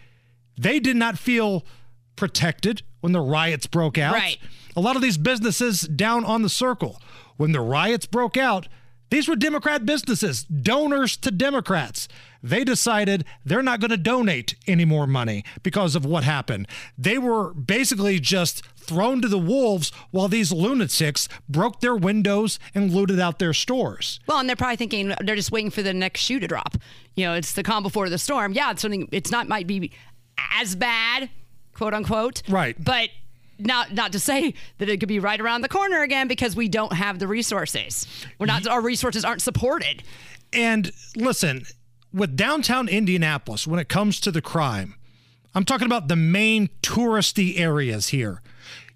[0.57, 1.66] they did not feel
[2.16, 4.14] protected when the riots broke out.
[4.14, 4.39] Right.
[4.75, 6.99] A lot of these businesses down on the circle,
[7.37, 8.68] when the riots broke out,
[9.11, 12.09] these were Democrat businesses, donors to Democrats.
[12.45, 16.68] They decided they're not going to donate any more money because of what happened.
[16.99, 22.92] They were basically just thrown to the wolves while these lunatics broke their windows and
[22.92, 24.20] looted out their stores.
[24.26, 26.76] Well, and they're probably thinking they're just waiting for the next shoe to drop.
[27.14, 28.53] You know, it's the calm before the storm.
[28.53, 29.09] Yeah, it's something.
[29.11, 29.90] It's not might be
[30.53, 31.30] as bad,
[31.72, 32.42] quote unquote.
[32.47, 32.76] Right.
[32.78, 33.09] But
[33.59, 36.68] not not to say that it could be right around the corner again because we
[36.68, 38.07] don't have the resources.
[38.38, 38.66] We're not.
[38.66, 40.03] Our resources aren't supported.
[40.53, 41.64] And listen,
[42.14, 44.94] with downtown Indianapolis, when it comes to the crime,
[45.54, 48.40] I'm talking about the main touristy areas here.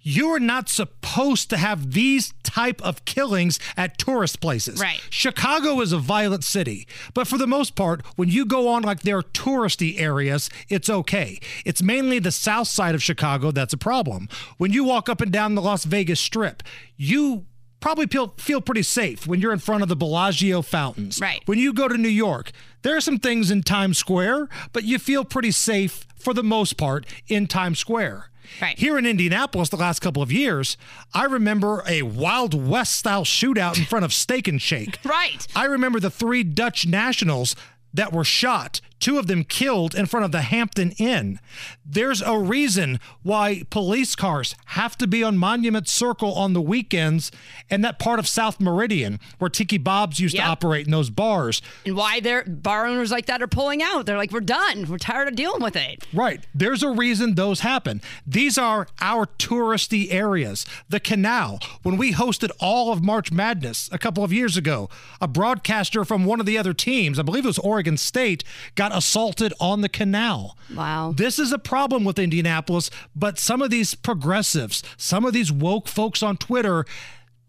[0.00, 4.80] You are not supposed to have these type of killings at tourist places.
[4.80, 5.02] Right.
[5.10, 9.00] Chicago is a violent city, but for the most part, when you go on like
[9.00, 11.40] their touristy areas, it's okay.
[11.64, 14.28] It's mainly the south side of Chicago that's a problem.
[14.56, 16.62] When you walk up and down the Las Vegas Strip,
[16.96, 17.46] you
[17.81, 21.20] probably feel, feel pretty safe when you're in front of the Bellagio fountains.
[21.20, 21.43] Right.
[21.47, 22.53] When you go to New York,
[22.83, 26.76] there are some things in Times Square, but you feel pretty safe for the most
[26.76, 28.31] part in Times Square.
[28.62, 28.79] Right.
[28.79, 30.76] Here in Indianapolis, the last couple of years,
[31.12, 34.99] I remember a Wild West style shootout in front of Steak and Shake.
[35.09, 35.47] Right.
[35.55, 37.55] I remember the three Dutch nationals
[37.95, 41.39] that were shot, two of them killed in front of the Hampton Inn.
[41.86, 47.30] There's a reason why police cars have to be on Monument Circle on the weekends
[47.70, 50.45] and that part of South Meridian where Tiki Bob's used Yep.
[50.45, 51.62] to operate in those bars.
[51.86, 54.05] And why they're bar owners like that are pulling out.
[54.05, 54.86] They're like, we're done.
[54.89, 56.05] We're tired of dealing with it.
[56.12, 56.45] Right.
[56.55, 58.03] There's a reason those happen.
[58.26, 60.66] These are our touristy areas.
[60.89, 61.61] The canal.
[61.82, 66.24] When we hosted all of March Madness a couple of years ago, a broadcaster from
[66.24, 69.89] one of the other teams, I believe it was Oregon State, got assaulted on the
[69.89, 70.57] canal.
[70.74, 71.12] Wow.
[71.16, 75.89] This is a problem with Indianapolis, but some of these progressives, some of these woke
[75.89, 76.85] folks on Twitter,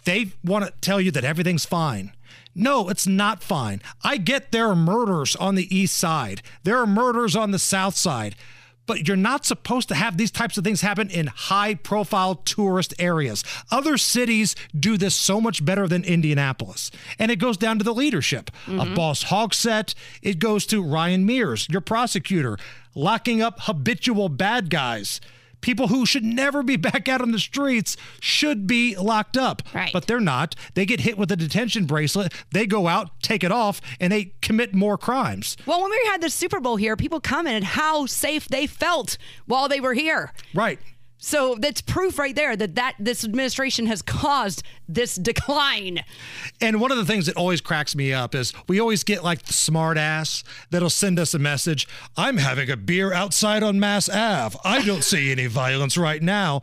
[0.06, 2.14] they want to tell you that everything's fine.
[2.56, 3.82] No, it's not fine.
[4.04, 7.96] I get there are murders on the east side, there are murders on the south
[7.96, 8.36] side.
[8.90, 12.92] But you're not supposed to have these types of things happen in high profile tourist
[12.98, 13.44] areas.
[13.70, 16.90] Other cities do this so much better than Indianapolis.
[17.20, 18.96] And it goes down to the leadership of mm-hmm.
[18.96, 19.94] Boss Hogsett.
[20.24, 22.58] It goes to Ryan Mears, your prosecutor,
[22.96, 25.22] locking up habitual bad guys.
[25.62, 29.62] People who should never be back out on the streets should be locked up.
[29.74, 29.92] Right.
[29.92, 30.56] But they're not.
[30.74, 32.34] They get hit with a detention bracelet.
[32.52, 35.58] They go out, take it off, and they commit more crimes.
[35.66, 39.68] Well, when we had the Super Bowl here, people commented how safe they felt while
[39.68, 40.32] they were here.
[40.54, 40.80] Right.
[41.22, 46.00] So that's proof right there that, that this administration has caused this decline.
[46.62, 49.44] And one of the things that always cracks me up is we always get like
[49.44, 51.88] the smart ass that'll send us a message.
[52.16, 54.58] I'm having a beer outside on Mass Ave.
[54.64, 56.62] I don't see any violence right now.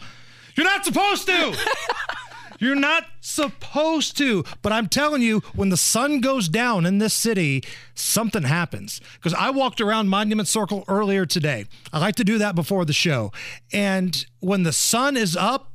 [0.57, 1.57] You're not supposed to.
[2.59, 4.45] You're not supposed to.
[4.63, 7.63] But I'm telling you, when the sun goes down in this city,
[7.95, 9.01] something happens.
[9.15, 11.67] Because I walked around Monument Circle earlier today.
[11.93, 13.33] I like to do that before the show.
[13.73, 15.73] And when the sun is up,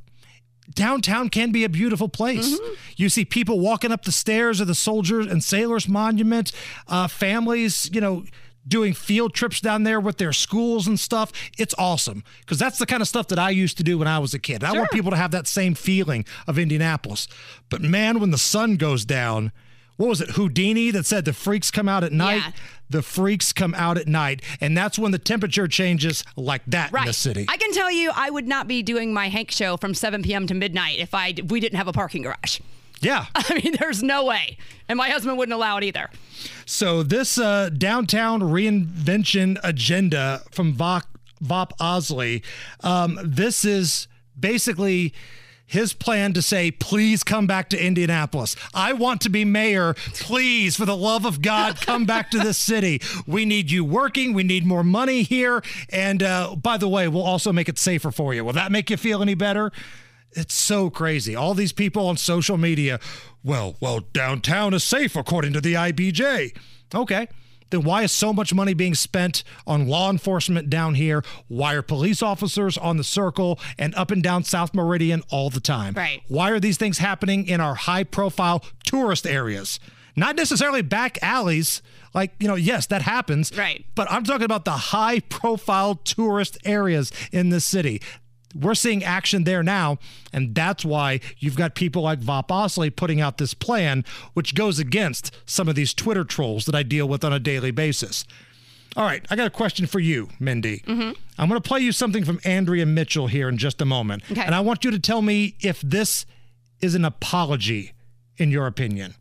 [0.74, 2.58] downtown can be a beautiful place.
[2.96, 6.52] You see people walking up the stairs of the Soldiers and Sailors Monument,
[6.88, 8.24] uh, families, you know,
[8.66, 11.32] doing field trips down there with their schools and stuff.
[11.58, 14.18] It's awesome because that's the kind of stuff that I used to do when I
[14.18, 14.64] was a kid.
[14.64, 17.28] I want people to have that same feeling of Indianapolis.
[17.68, 19.52] But man, when the sun goes down,
[19.96, 22.42] what was it, Houdini that said the freaks come out at night?
[22.44, 22.52] Yeah.
[22.90, 24.42] The freaks come out at night.
[24.60, 27.02] And that's when the temperature changes like that right.
[27.02, 27.46] in the city.
[27.48, 30.46] I can tell you, I would not be doing my Hank show from 7 p.m.
[30.46, 32.60] to midnight if I if we didn't have a parking garage.
[33.02, 33.26] Yeah.
[33.34, 34.56] I mean, there's no way,
[34.88, 36.08] and my husband wouldn't allow it either.
[36.64, 41.02] So this uh, downtown reinvention agenda from Vop,
[41.44, 42.42] Vop Osili,
[42.80, 45.12] um, this is basically
[45.72, 48.54] his plan to say, please come back to Indianapolis.
[48.74, 49.94] I want to be mayor.
[50.12, 53.00] Please, for the love of God, come back to this city.
[53.26, 54.34] We need you working.
[54.34, 55.62] We need more money here.
[55.88, 58.44] And uh, by the way, we'll also make it safer for you.
[58.44, 59.72] Will that make you feel any better?
[60.34, 61.36] It's so crazy.
[61.36, 63.00] All these people on social media,
[63.44, 66.56] well, well, downtown is safe according to the IBJ.
[66.94, 67.28] Okay.
[67.70, 71.24] Then why is so much money being spent on law enforcement down here?
[71.48, 75.60] Why are police officers on the circle and up and down South Meridian all the
[75.60, 75.94] time?
[75.94, 76.22] Right.
[76.28, 79.80] Why are these things happening in our high profile tourist areas?
[80.14, 81.80] Not necessarily back alleys.
[82.14, 83.56] Like, you know, yes, that happens.
[83.56, 83.86] Right.
[83.94, 88.02] But I'm talking about the high profile tourist areas in the city.
[88.54, 89.98] We're seeing action there now,
[90.32, 94.78] and that's why you've got people like Vop Osili putting out this plan, which goes
[94.78, 98.24] against some of these Twitter trolls that I deal with on a daily basis.
[98.94, 100.80] All right, I got a question for you, Mindy.
[100.80, 101.12] Mm-hmm.
[101.38, 104.22] I'm going to play you something from Andrea Mitchell here in just a moment.
[104.30, 104.42] Okay.
[104.42, 106.26] And I want you to tell me if this
[106.80, 107.92] is an apology,
[108.36, 109.14] in your opinion.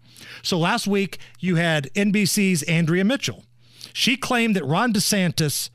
[0.44, 3.46] So last week, you had NBC's Andrea Mitchell.
[3.94, 5.70] She claimed that Ron DeSantis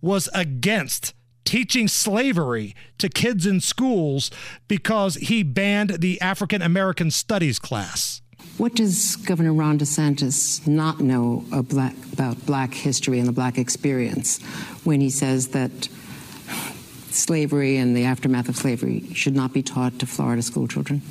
[0.00, 1.12] was against
[1.44, 4.30] teaching slavery to kids in schools
[4.68, 8.22] because he banned the African American Studies class.
[8.58, 14.42] What does Governor Ron DeSantis not know black, about black history and the black experience
[14.84, 15.88] when he says that
[17.10, 21.02] slavery and the aftermath of slavery should not be taught to Florida school children?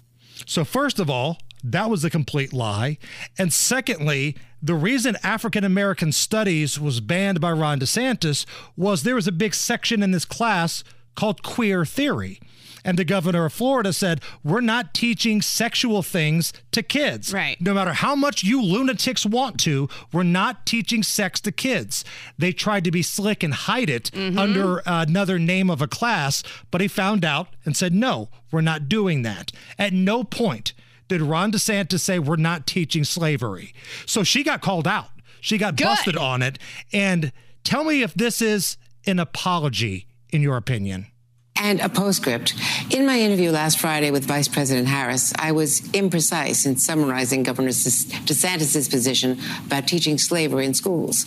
[0.45, 2.97] So, first of all, that was a complete lie.
[3.37, 8.45] And secondly, the reason African American studies was banned by Ron DeSantis
[8.75, 10.83] was there was a big section in this class
[11.15, 12.39] called queer theory.
[12.83, 17.33] And the governor of Florida said, We're not teaching sexual things to kids.
[17.33, 17.59] Right.
[17.59, 22.05] No matter how much you lunatics want to, we're not teaching sex to kids.
[22.37, 24.39] They tried to be slick and hide it mm-hmm.
[24.39, 26.41] under another name of a class,
[26.71, 29.51] but he found out and said, No, we're not doing that.
[29.77, 30.73] At no point
[31.09, 33.73] did Ron DeSantis say we're not teaching slavery.
[34.05, 35.09] So she got called out.
[35.41, 36.57] She got busted on it.
[36.93, 37.33] And
[37.63, 41.07] tell me if this is an apology, in your opinion.
[41.61, 42.53] And a postscript.
[42.89, 47.71] In my interview last Friday with Vice President Harris, I was imprecise in summarizing Governor
[47.71, 51.25] DeSantis' position about teaching slavery in schools.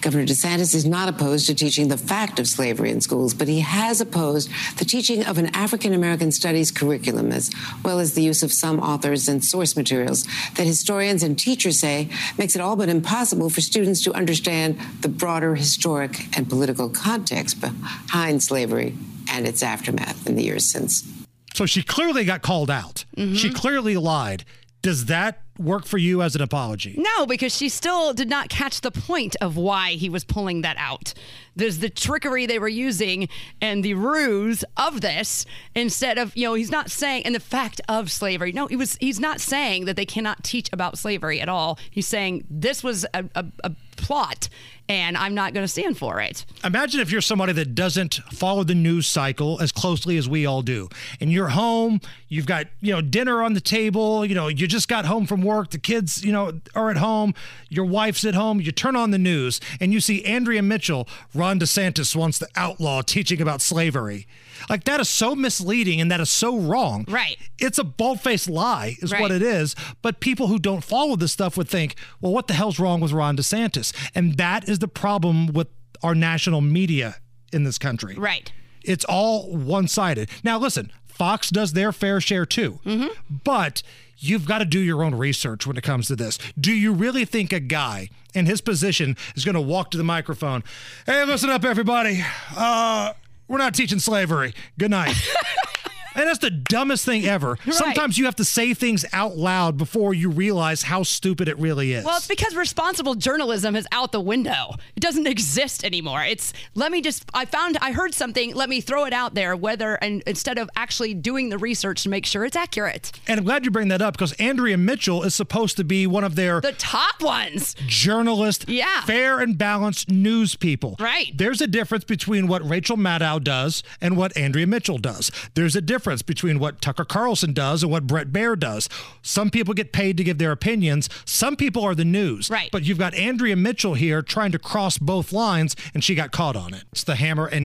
[0.00, 3.60] Governor DeSantis is not opposed to teaching the fact of slavery in schools, but he
[3.60, 4.48] has opposed
[4.78, 7.50] the teaching of an African American studies curriculum, as
[7.84, 12.08] well as the use of some authors and source materials that historians and teachers say
[12.38, 17.60] makes it all but impossible for students to understand the broader historic and political context
[17.60, 18.96] behind slavery
[19.30, 21.06] and its aftermath in the years since.
[21.54, 23.04] So she clearly got called out.
[23.16, 23.54] She mm-hmm.
[23.54, 24.44] clearly lied.
[24.80, 26.94] Does that work for you as an apology?
[26.96, 30.76] No, because she still did not catch the point of why he was pulling that
[30.78, 31.14] out.
[31.56, 33.28] There's the trickery they were using
[33.60, 37.80] and the ruse of this instead of, you know, he's not saying and the fact
[37.88, 38.52] of slavery.
[38.52, 41.76] No, he was he's not saying that they cannot teach about slavery at all.
[41.90, 44.48] He's saying this was a, a, a plot
[44.88, 46.46] and I'm not going to stand for it.
[46.64, 50.62] Imagine if you're somebody that doesn't follow the news cycle as closely as we all
[50.62, 50.88] do.
[51.20, 54.88] And you're home, you've got, you know, dinner on the table, you know, you just
[54.88, 57.34] got home from work, the kids, you know, are at home,
[57.68, 61.60] your wife's at home, you turn on the news and you see Andrea Mitchell, Ron
[61.60, 64.26] DeSantis wants to outlaw teaching about slavery.
[64.68, 67.04] Like that is so misleading and that is so wrong.
[67.08, 67.36] Right.
[67.58, 69.20] It's a bald-faced lie is Right.
[69.20, 72.54] what it is, but people who don't follow this stuff would think, "Well, what the
[72.54, 75.68] hell's wrong with Ron DeSantis?" And that is the problem with
[76.02, 77.16] our national media
[77.52, 78.14] in this country.
[78.16, 78.52] Right.
[78.84, 80.28] It's all one-sided.
[80.44, 82.78] Now listen, Fox does their fair share too.
[82.86, 83.08] Mm-hmm.
[83.44, 83.82] But
[84.18, 86.38] you've got to do your own research when it comes to this.
[86.60, 90.04] Do you really think a guy in his position is going to walk to the
[90.04, 90.62] microphone,
[91.06, 92.24] "Hey, listen up everybody.
[92.56, 93.12] Uh
[93.48, 94.54] we're not teaching slavery.
[94.78, 95.16] Good night."
[96.18, 97.58] And that's the dumbest thing ever.
[97.70, 101.92] Sometimes you have to say things out loud before you realize how stupid it really
[101.92, 102.04] is.
[102.04, 104.74] Well, it's because responsible journalism is out the window.
[104.96, 106.22] It doesn't exist anymore.
[106.24, 109.54] It's let me just I found I heard something, let me throw it out there
[109.56, 113.12] whether and instead of actually doing the research to make sure it's accurate.
[113.28, 116.24] and I'm glad you bring that up because Andrea Mitchell is supposed to be one
[116.24, 117.74] of their The top ones.
[117.86, 119.02] journalist, Yeah.
[119.02, 120.96] fair and balanced news people.
[120.98, 121.32] Right.
[121.36, 125.30] There's a difference between what Rachel Maddow does and what Andrea Mitchell does.
[125.54, 128.88] There's a difference between what Tucker Carlson does and what Bret Baier does.
[129.22, 131.08] Some people get paid to give their opinions.
[131.24, 132.50] Some people are the news.
[132.50, 132.70] Right.
[132.72, 136.56] But you've got Andrea Mitchell here trying to cross both lines, and she got caught
[136.56, 136.84] on it.
[136.92, 137.64] It's the hammer and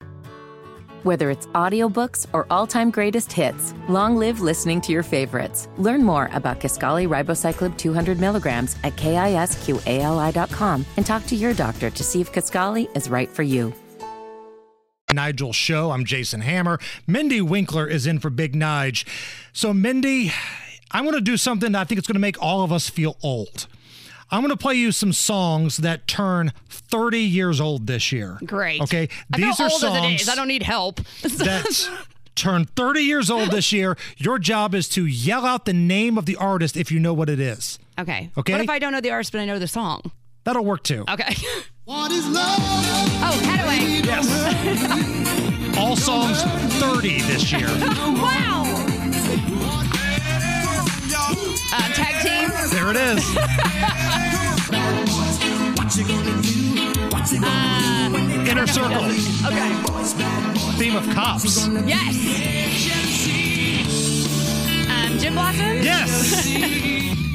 [1.02, 5.68] Whether it's audiobooks or all-time greatest hits, long live listening to your favorites.
[5.78, 12.02] Learn more about Kisqali Ribociclib 200 milligrams at kisqali.com and talk to your doctor to
[12.02, 13.72] see if Kisqali is right for you.
[15.12, 15.90] Nigel Show.
[15.90, 16.78] I'm Jason Hammer.
[17.06, 19.06] Mindy Winkler is in for Big Nige.
[19.52, 20.32] So, Mindy,
[20.90, 22.88] I'm going to do something that I think it's going to make all of us
[22.88, 23.66] feel old.
[24.30, 28.38] I'm going to play you some songs that turn 30 years old this year.
[28.44, 28.80] Great.
[28.80, 29.08] Okay.
[29.36, 30.28] These are old songs as it is.
[30.28, 30.96] I don't need help.
[31.22, 31.90] that
[32.36, 33.96] turn 30 years old this year.
[34.16, 37.28] Your job is to yell out the name of the artist if you know what
[37.28, 37.78] it is.
[37.98, 38.30] Okay.
[38.38, 38.52] Okay.
[38.52, 40.12] What if I don't know the artist, but I know the song?
[40.44, 41.04] That'll work too.
[41.08, 41.34] Okay.
[41.84, 42.58] What is love?
[42.60, 44.04] Oh, Hadaway.
[44.04, 44.28] Yes.
[45.78, 46.42] All songs
[46.78, 47.66] 30 this year.
[47.66, 48.62] wow.
[51.72, 52.48] Uh, tag team.
[52.70, 53.36] There it is.
[57.42, 59.04] Uh, Inner Circle.
[59.46, 59.70] Okay.
[60.78, 61.66] Theme of Cops.
[61.66, 62.14] Yes.
[64.88, 65.82] Um, Gin Blossom.
[65.82, 67.29] Yes.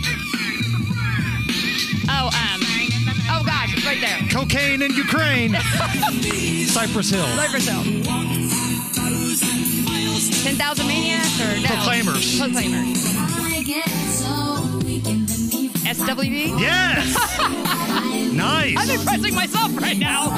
[4.56, 5.54] Cocaine in Ukraine.
[6.66, 7.26] Cypress Hill.
[7.36, 7.84] Cypress Hill.
[10.44, 11.68] Ten thousand maniacs or no?
[11.68, 12.40] Proclaimers.
[12.40, 13.04] Proclaimers.
[15.84, 16.58] SWV.
[16.58, 17.18] Yes.
[18.34, 18.78] nice.
[18.78, 20.30] I'm impressing myself right now.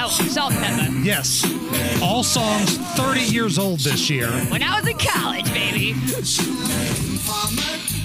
[0.00, 0.92] oh, Salt Pepper.
[0.98, 1.50] Yes.
[2.02, 4.28] All songs 30 years old this year.
[4.50, 5.94] When I was in college, baby.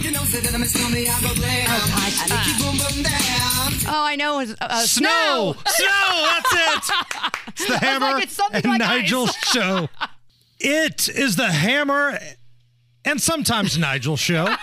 [0.09, 1.87] Oh
[2.29, 3.85] gosh.
[3.89, 4.39] Oh, I know.
[4.39, 5.55] It's, uh, Snow.
[5.67, 6.29] Snow.
[6.49, 6.53] That's
[6.89, 6.93] it.
[7.59, 9.35] It's the Hammer like, it's and like Nigel ice.
[9.49, 9.89] show.
[10.59, 12.17] It is the Hammer
[13.05, 14.55] and sometimes Nigel show.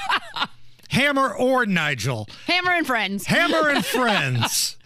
[0.91, 2.29] Hammer or Nigel.
[2.47, 3.27] Hammer and Friends.
[3.27, 4.77] Hammer and Friends.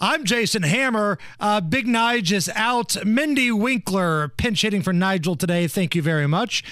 [0.00, 1.18] I'm Jason Hammer.
[1.38, 3.04] Uh, Big Nige is out.
[3.04, 5.66] Mindy Winkler pinch hitting for Nigel today.
[5.68, 6.64] Thank you very much.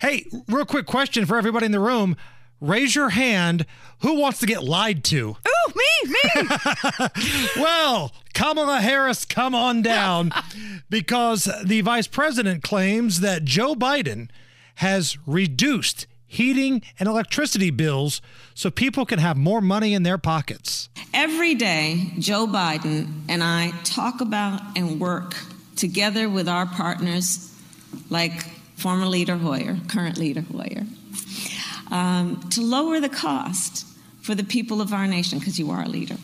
[0.00, 2.16] Hey, real quick question for everybody in the room.
[2.60, 3.66] Raise your hand.
[4.00, 5.36] Who wants to get lied to?
[5.36, 6.48] Ooh, me, me.
[7.56, 10.32] well, Kamala Harris, come on down
[10.90, 14.28] because the vice president claims that Joe Biden
[14.76, 18.20] has reduced heating and electricity bills
[18.54, 20.88] so people can have more money in their pockets.
[21.12, 25.34] Every day, Joe Biden and I talk about and work
[25.76, 27.52] together with our partners,
[28.10, 28.42] like
[28.76, 30.84] former leader Hoyer, current leader Hoyer,
[31.94, 33.86] um, to lower the cost
[34.20, 36.16] for the people of our nation, because you are a leader.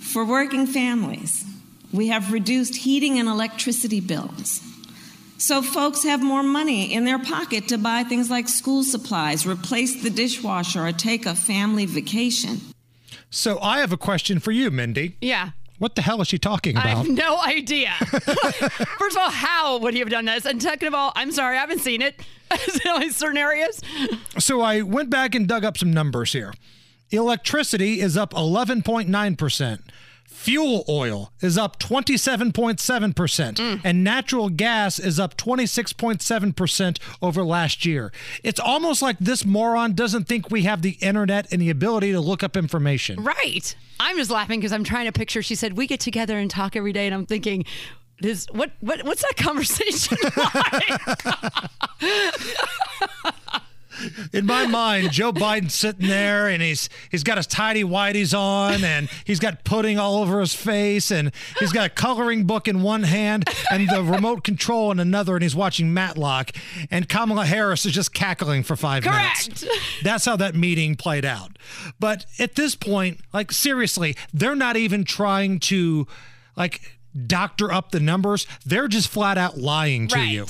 [0.00, 1.44] For working families,
[1.92, 4.60] we have reduced heating and electricity bills.
[5.38, 10.02] So folks have more money in their pocket to buy things like school supplies, replace
[10.02, 12.60] the dishwasher, or take a family vacation.
[13.30, 15.16] So I have a question for you, Mindy.
[15.20, 15.50] Yeah.
[15.78, 16.86] What the hell is she talking about?
[16.86, 17.92] I have no idea.
[18.00, 20.44] First of all, how would he have done this?
[20.44, 22.20] And second of all, I'm sorry, I haven't seen it
[23.00, 23.80] in certain areas.
[24.38, 26.52] So I went back and dug up some numbers here.
[27.10, 29.80] Electricity is up 11.9%.
[30.38, 33.80] Fuel oil is up 27.7%, mm.
[33.82, 38.12] and natural gas is up 26.7% over last year.
[38.44, 42.20] It's almost like this moron doesn't think we have the internet and the ability to
[42.20, 43.22] look up information.
[43.24, 43.74] Right.
[43.98, 45.42] I'm just laughing because I'm trying to picture.
[45.42, 47.64] She said we get together and talk every day, and I'm thinking,
[48.20, 50.94] this what what what's that conversation like?
[54.32, 58.84] In my mind, Joe Biden's sitting there and he's he's got his tidy whities on
[58.84, 62.82] and he's got pudding all over his face and he's got a coloring book in
[62.82, 66.50] one hand and the remote control in another and he's watching Matlock
[66.90, 69.62] and Kamala Harris is just cackling for five Correct.
[69.62, 70.02] minutes.
[70.02, 71.58] That's how that meeting played out.
[71.98, 76.06] But at this point, like seriously, they're not even trying to
[76.56, 78.46] like doctor up the numbers.
[78.64, 80.46] They're just flat out lying to you.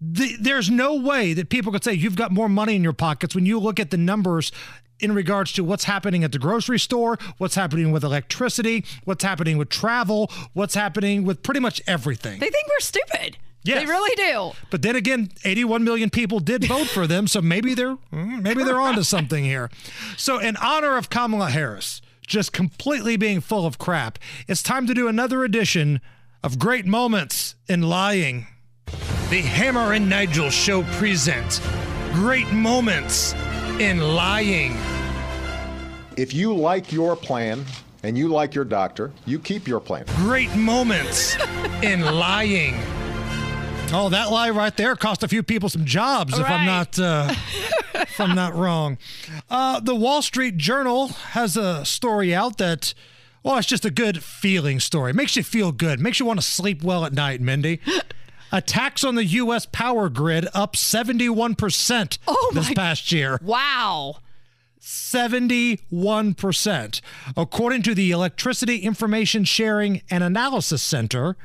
[0.00, 3.34] The, there's no way that people could say you've got more money in your pockets
[3.34, 4.50] when you look at the numbers
[4.98, 9.58] in regards to what's happening at the grocery store, what's happening with electricity, what's happening
[9.58, 12.38] with travel, what's happening with pretty much everything.
[12.38, 13.36] They think we're stupid.
[13.62, 13.80] Yes.
[13.80, 14.52] They really do.
[14.70, 18.64] But then again, 81 million people did vote for them, so maybe they're mm, maybe
[18.64, 19.70] they're onto something here.
[20.16, 24.94] So in honor of Kamala Harris just completely being full of crap, it's time to
[24.94, 26.00] do another edition
[26.42, 28.46] of Great Moments in Lying.
[29.30, 31.60] The Hammer and Nigel show present
[32.12, 33.32] Great Moments
[33.78, 34.76] in Lying.
[36.16, 37.64] If you like your plan
[38.02, 40.04] and you like your doctor, you keep your plan.
[40.16, 41.36] Great moments
[41.82, 42.74] in lying.
[43.92, 47.32] Oh, that lie right there cost a few people some jobs, if I'm not uh,
[47.94, 48.98] if I'm not wrong.
[49.48, 52.94] Uh, the Wall Street Journal has a story out that,
[53.42, 55.12] well, it's just a good feeling story.
[55.12, 55.98] Makes you feel good.
[55.98, 57.80] Makes you want to sleep well at night, Mindy.
[58.52, 59.66] Attacks on the U.S.
[59.66, 62.18] power grid up 71%
[62.54, 63.38] this past year.
[63.42, 64.16] Wow.
[64.80, 67.00] 71%.
[67.36, 71.36] According to the Electricity Information Sharing and Analysis Center,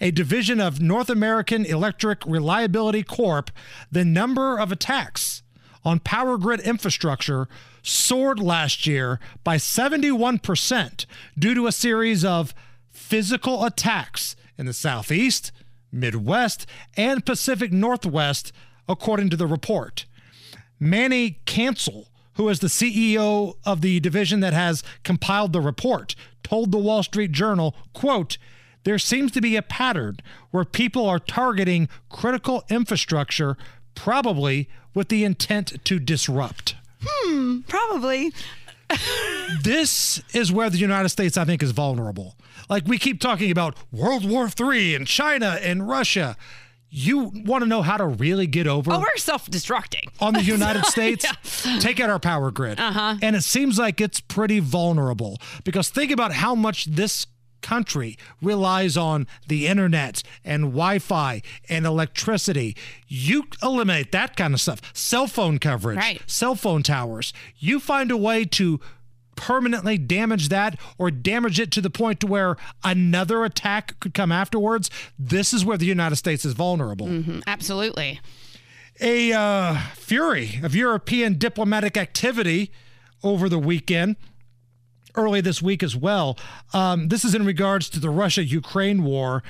[0.00, 3.50] a division of North American Electric Reliability Corp,
[3.92, 5.42] the number of attacks
[5.84, 7.48] on power grid infrastructure
[7.82, 11.06] soared last year by 71%
[11.38, 12.54] due to a series of
[12.90, 15.52] physical attacks in the Southeast,
[15.92, 16.66] Midwest,
[16.96, 18.52] and Pacific Northwest,
[18.88, 20.06] according to the report.
[20.80, 26.70] Manny Cancel, who is the CEO of the division that has compiled the report, told
[26.70, 28.38] the Wall Street Journal, quote,
[28.84, 30.18] there seems to be a pattern
[30.50, 33.56] where people are targeting critical infrastructure,
[33.94, 36.74] probably with the intent to disrupt.
[37.04, 38.32] Hmm, probably.
[39.62, 42.34] this is where the United States, I think, is vulnerable.
[42.68, 46.36] Like we keep talking about World War III and China and Russia.
[46.90, 48.90] You want to know how to really get over?
[48.92, 51.22] Oh, we're self-destructing on the United States.
[51.24, 51.78] yeah.
[51.80, 53.16] Take out our power grid, Uh-huh.
[53.20, 57.26] and it seems like it's pretty vulnerable because think about how much this
[57.60, 62.74] country relies on the internet and Wi-Fi and electricity.
[63.06, 66.22] You eliminate that kind of stuff, cell phone coverage, Right.
[66.26, 67.34] cell phone towers.
[67.58, 68.80] You find a way to
[69.38, 74.32] permanently damage that or damage it to the point to where another attack could come
[74.32, 74.90] afterwards.
[75.18, 78.20] This is where the United States is vulnerable Mhm, absolutely.
[79.00, 82.72] a uh, fury of European diplomatic activity
[83.22, 84.16] over the weekend,
[85.14, 86.36] early this week as well.
[86.74, 89.42] Um, this is in regards to the Russia Ukraine war.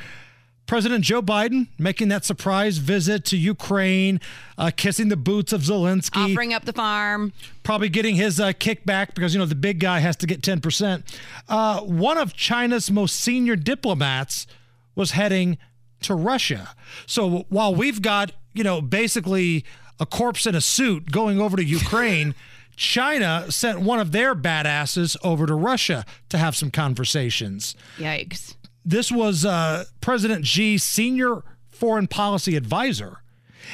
[0.68, 4.20] President Joe Biden making that surprise visit to Ukraine,
[4.58, 7.32] uh, kissing the boots of Zelensky Offering up the farm.
[7.62, 11.02] probably getting his uh, kickback because you know the big guy has to get 10%.
[11.48, 14.46] Uh, one of China's most senior diplomats
[14.94, 15.56] was heading
[16.02, 16.74] to Russia.
[17.06, 19.64] So while we've got, you know, basically
[19.98, 22.34] a corpse in a suit going over to Ukraine,
[22.76, 28.54] China sent one of their badasses over to Russia to have some conversations Yikes.
[28.88, 33.18] This was uh, President Xi's senior foreign policy advisor,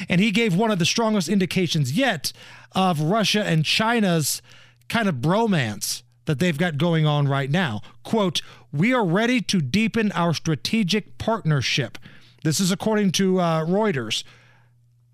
[0.09, 2.33] and he gave one of the strongest indications yet
[2.73, 4.41] of Russia and China's
[4.89, 7.81] kind of bromance that they've got going on right now.
[8.03, 8.41] Quote,
[8.73, 11.97] We are ready to deepen our strategic partnership.
[12.43, 14.25] This is according to uh, Reuters.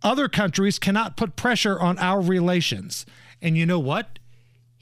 [0.02, 3.06] Other countries cannot put pressure on our relations.
[3.40, 4.18] And you know what?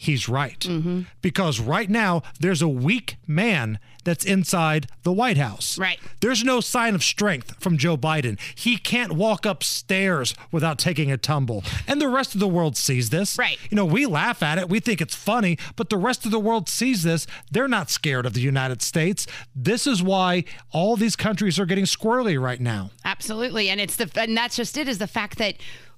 [0.02, 0.62] He's right.
[0.62, 1.02] Mm-hmm.
[1.22, 5.78] Because right now, there's a weak man that's inside the White House.
[5.78, 6.00] Right.
[6.22, 8.40] There's no sign of strength from Joe Biden.
[8.56, 11.66] He can't walk upstairs without taking a tumble.
[11.86, 13.38] And the rest of the world sees this.
[13.38, 13.58] Right.
[13.70, 16.40] You know, we laugh at it, we think it's funny, but the rest of the
[16.40, 17.28] world sees this.
[17.52, 19.28] They're not scared of the United States.
[19.54, 22.92] This is why all these countries are getting squirrely right now.
[23.04, 23.68] Absolutely.
[23.68, 25.56] And it's the and that's just it is the fact that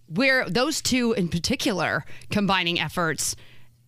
[0.10, 3.36] we're those two in particular combining efforts.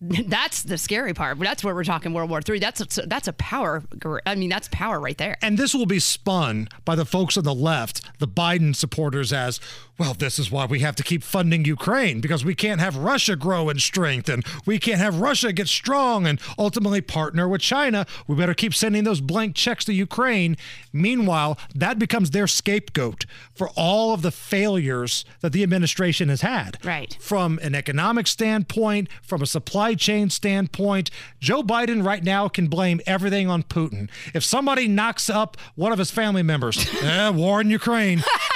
[0.00, 1.38] That's the scary part.
[1.38, 2.58] That's where we're talking World War Three.
[2.58, 3.82] That's a, that's a power.
[4.26, 5.36] I mean, that's power right there.
[5.40, 9.60] And this will be spun by the folks on the left, the Biden supporters, as
[9.96, 13.36] well, this is why we have to keep funding Ukraine because we can't have Russia
[13.36, 18.04] grow in strength and we can't have Russia get strong and ultimately partner with China.
[18.26, 20.56] We better keep sending those blank checks to Ukraine.
[20.92, 26.84] Meanwhile, that becomes their scapegoat for all of the failures that the administration has had.
[26.84, 27.16] Right.
[27.20, 33.00] From an economic standpoint, from a supply chain standpoint, Joe Biden right now can blame
[33.06, 34.10] everything on Putin.
[34.34, 38.24] If somebody knocks up one of his family members, eh, war in Ukraine,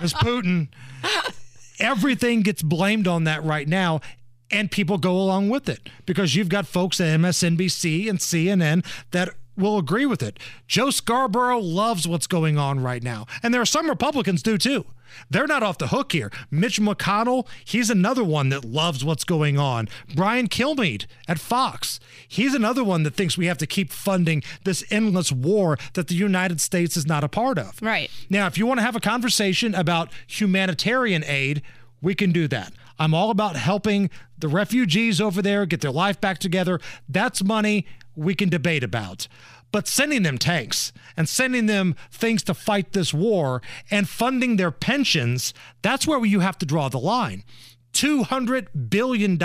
[0.00, 0.68] it's Putin.
[1.78, 4.00] Everything gets blamed on that right now.
[4.50, 9.28] And people go along with it because you've got folks at MSNBC and CNN that
[9.58, 10.38] will agree with it.
[10.66, 13.26] Joe Scarborough loves what's going on right now.
[13.42, 14.86] And there are some Republicans do too.
[15.30, 16.30] They're not off the hook here.
[16.50, 19.88] Mitch McConnell, he's another one that loves what's going on.
[20.14, 24.84] Brian Kilmeade at Fox, he's another one that thinks we have to keep funding this
[24.90, 27.80] endless war that the United States is not a part of.
[27.80, 28.10] Right.
[28.28, 31.62] Now, if you want to have a conversation about humanitarian aid,
[32.00, 32.72] we can do that.
[32.98, 36.80] I'm all about helping the refugees over there get their life back together.
[37.08, 37.86] That's money
[38.18, 39.28] we can debate about.
[39.70, 44.70] But sending them tanks and sending them things to fight this war and funding their
[44.70, 47.44] pensions, that's where you have to draw the line.
[47.92, 49.38] $200 billion,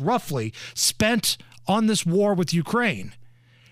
[0.00, 1.36] roughly, spent
[1.66, 3.14] on this war with Ukraine.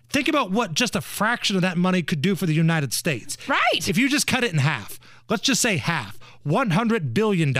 [0.08, 3.36] Think about what just a fraction of that money could do for the United States.
[3.48, 3.88] Right.
[3.88, 7.54] If you just cut it in half, let's just say half, $100 billion.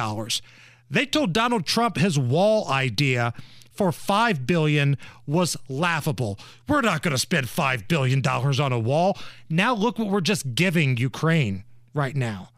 [0.90, 3.34] They told Donald Trump his wall idea
[3.76, 4.96] for 5 billion
[5.26, 6.38] was laughable.
[6.68, 9.18] We're not going to spend $5 billion on a wall.
[9.48, 12.50] Now look what we're just giving Ukraine right now.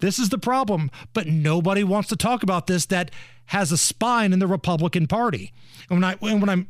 [0.00, 3.10] This is the problem, but nobody wants to talk about this that
[3.46, 5.52] has a spine in the Republican Party.
[5.88, 6.68] And when I and when I'm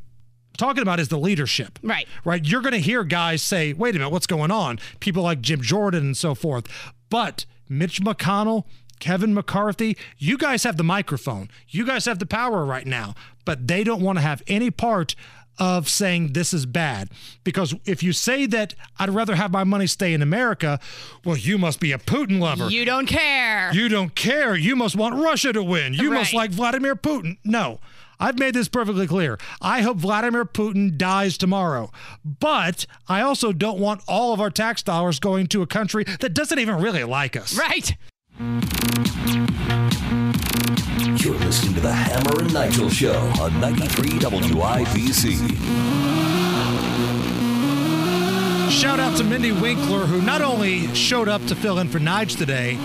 [0.58, 1.78] talking about is the leadership.
[1.82, 2.06] Right.
[2.24, 2.44] Right.
[2.44, 4.78] You're going to hear guys say, wait a minute, what's going on?
[5.00, 6.66] People like Jim Jordan and so forth.
[7.08, 8.64] But Mitch McConnell,
[9.02, 11.50] Kevin McCarthy, you guys have the microphone.
[11.68, 15.16] You guys have the power right now, but they don't want to have any part
[15.58, 17.10] of saying this is bad.
[17.42, 20.78] Because if you say that I'd rather have my money stay in America,
[21.24, 22.70] well, you must be a Putin lover.
[22.70, 23.74] You don't care.
[23.74, 24.54] You don't care.
[24.54, 25.94] You must want Russia to win.
[25.94, 27.38] You must like Vladimir Putin.
[27.42, 27.80] No.
[28.20, 29.36] I've made this perfectly clear.
[29.60, 31.90] I hope Vladimir Putin dies tomorrow.
[32.24, 36.34] But I also don't want all of our tax dollars going to a country that
[36.34, 37.58] doesn't even really like us.
[37.58, 37.96] Right.
[38.38, 38.54] You're
[41.34, 45.50] listening to the Hammer and Nigel Show on 93 WIBC.
[48.70, 52.38] Shout out to Mindy Winkler, who not only showed up to fill in for Nige
[52.38, 52.78] today,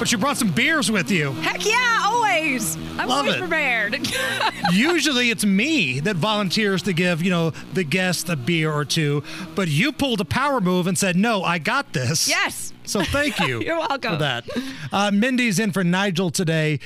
[0.00, 1.32] but you brought some beers with you.
[1.32, 2.74] Heck yeah, always.
[2.98, 3.38] I'm Love always it.
[3.38, 4.08] prepared.
[4.72, 9.22] Usually it's me that volunteers to give, you know, the guest a beer or two,
[9.54, 12.30] but you pulled a power move and said, no, I got this.
[12.30, 12.72] Yes.
[12.84, 13.60] So thank you.
[13.64, 14.14] You're welcome.
[14.14, 14.48] For that.
[14.90, 16.80] Uh, Mindy's in for Nigel today.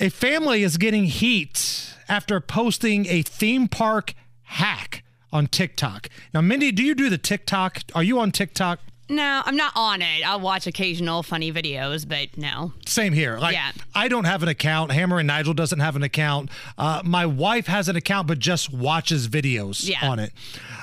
[0.00, 4.14] A family is getting heat after posting a theme park
[4.44, 6.08] hack on TikTok.
[6.32, 7.80] Now, Mindy, do you do the TikTok?
[7.94, 8.80] Are you on TikTok?
[9.08, 10.26] No, I'm not on it.
[10.26, 12.72] I'll watch occasional funny videos, but no.
[12.86, 13.38] Same here.
[13.38, 13.72] Like, Yeah.
[13.94, 14.92] I don't have an account.
[14.92, 16.50] Hammer and Nigel doesn't have an account.
[16.78, 20.08] Uh, my wife has an account, but just watches videos Yeah.
[20.08, 20.32] on it.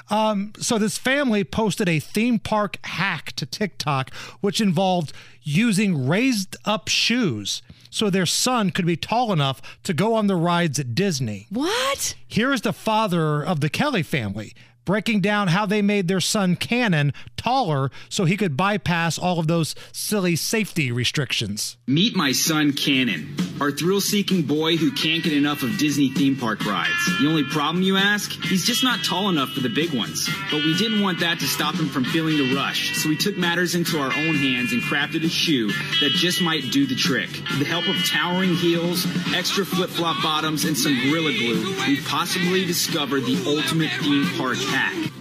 [0.09, 6.55] Um, so this family posted a theme park hack to TikTok, which involved using raised
[6.65, 10.93] up shoes so their son could be tall enough to go on the rides at
[10.95, 11.47] Disney.
[11.49, 12.15] What?
[12.27, 14.53] Here is the father of the Kelly family
[14.85, 19.47] breaking down how they made their son Cannon taller so he could bypass all of
[19.47, 21.77] those silly safety restrictions.
[21.87, 26.35] Meet my son Cannon, our thrill seeking boy who can't get enough of Disney theme
[26.35, 27.19] park rides.
[27.19, 28.31] The only problem, you ask?
[28.31, 30.29] He's just not tall enough for the big ones.
[30.51, 33.37] But we didn't want that to stop him from feeling the rush, so we took
[33.37, 35.67] matters into our own hands and crafted a shoe
[35.99, 37.29] that just might do the trick.
[37.31, 42.01] With the help of towering heels, extra flip flop bottoms, and some Gorilla Glue, we
[42.01, 45.11] possibly discovered the ultimate theme park hack.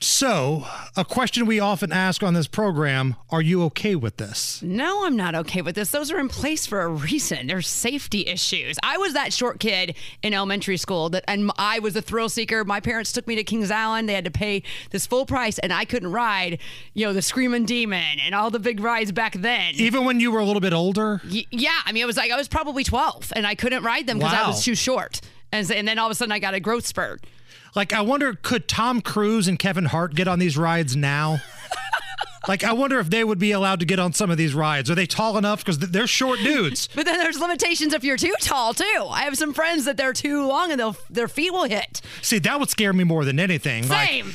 [0.00, 0.64] So,
[0.96, 4.62] a question we often ask on this program are you okay with this?
[4.62, 5.90] No, I'm not okay with this.
[5.90, 7.48] Those are in place for a reason.
[7.48, 8.78] There's safety issues.
[8.84, 12.64] I was that short kid in elementary school that and I was a thrill seeker.
[12.64, 14.08] My parents took me to Kings Island.
[14.08, 16.60] They had to pay this full price and I couldn't ride,
[16.94, 19.74] you know, the Screaming Demon and all the big rides back then.
[19.74, 21.20] Even when you were a little bit older?
[21.28, 24.06] Y- yeah, I mean, it was like I was probably 12 and I couldn't ride
[24.06, 25.20] them because I was too short.
[25.50, 27.24] And, and then all of a sudden I got a growth spurt.
[27.74, 31.40] Like, I wonder, could Tom Cruise and Kevin Hart get on these rides now?
[32.48, 34.90] like, I wonder if they would be allowed to get on some of these rides.
[34.90, 35.60] Are they tall enough?
[35.60, 36.88] Because they're short dudes.
[36.98, 39.06] But then there's limitations if you're too tall too.
[39.08, 42.00] I have some friends that they're too long and they'll their feet will hit.
[42.22, 43.86] See, that would scare me more than anything.
[43.88, 44.32] Like, Same.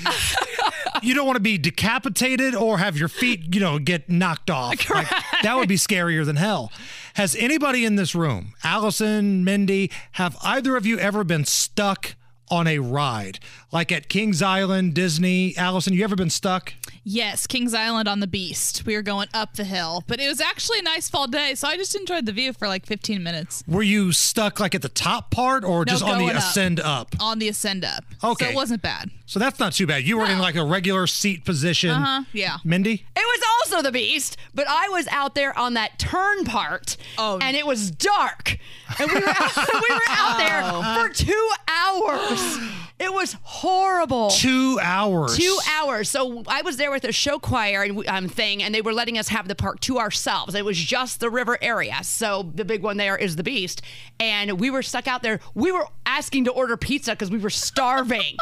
[1.01, 4.89] you don't want to be decapitated or have your feet, you know, get knocked off.
[4.89, 5.09] Like,
[5.41, 6.71] that would be scarier than hell.
[7.15, 12.15] Has anybody in this room, Allison, Mindy, have either of you ever been stuck
[12.53, 13.39] on a ride?
[13.71, 15.57] Like at Kings Island, Disney?
[15.57, 16.73] Allison, you ever been stuck?
[17.05, 18.85] Yes, Kings Island on the Beast.
[18.85, 21.67] We were going up the hill, but it was actually a nice fall day, so
[21.67, 23.61] I just enjoyed the view for like 15 minutes.
[23.67, 26.43] Were you stuck like at the top part or No, just on the going up.
[26.43, 27.13] ascend up?
[27.19, 28.05] On the ascend up.
[28.23, 28.45] Okay.
[28.45, 29.11] So it wasn't bad.
[29.25, 30.03] So that's not too bad.
[30.03, 31.89] You were in like a regular seat position.
[31.89, 32.23] Uh huh.
[32.31, 32.57] Yeah.
[32.63, 33.05] Mindy?
[33.15, 37.37] It was also the beast, but I was out there on that turn part, Oh.
[37.41, 38.57] and it was dark,
[38.99, 42.57] and we were out, we were out there for two hours.
[43.03, 44.29] It was horrible.
[44.29, 45.37] Two hours.
[45.37, 46.09] Two hours.
[46.09, 49.17] So I was there with a show choir and um, thing, and they were letting
[49.17, 50.55] us have the park to ourselves.
[50.55, 51.97] It was just the river area.
[52.03, 53.81] So the big one there is the Beast,
[54.19, 55.39] and we were stuck out there.
[55.53, 58.37] We were asking to order pizza because we were starving.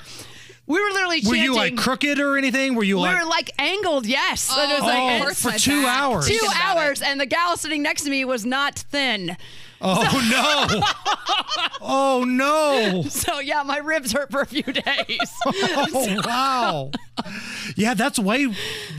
[0.67, 2.75] we were literally Were you like crooked or anything?
[2.75, 4.49] Were you we like were like angled, yes.
[4.51, 6.27] Oh, And it was like- Oh, for two hours.
[6.27, 9.37] Two Thinking about hours, and the gal sitting next to me was not thin.
[9.83, 11.77] Oh no!
[11.81, 13.03] oh no!
[13.09, 15.17] So yeah, my ribs hurt for a few days.
[15.93, 16.91] Oh wow!
[17.75, 18.47] Yeah, that's way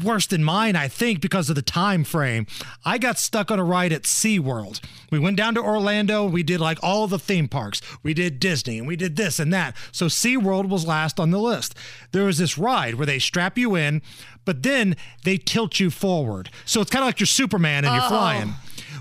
[0.03, 2.47] worse than mine, I think, because of the time frame.
[2.85, 4.81] I got stuck on a ride at SeaWorld.
[5.11, 7.81] We went down to Orlando, we did like all the theme parks.
[8.03, 9.77] We did Disney and we did this and that.
[9.93, 11.75] So SeaWorld was last on the list.
[12.13, 14.03] There was this ride where they strap you in,
[14.45, 16.51] but then they tilt you forward.
[16.65, 18.09] So it's kind of like you're Superman and you're Oh.
[18.09, 18.55] flying.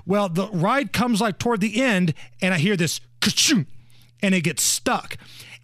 [0.06, 3.00] Well, the ride comes like toward the end, and I hear this
[4.22, 5.18] and it gets stuck.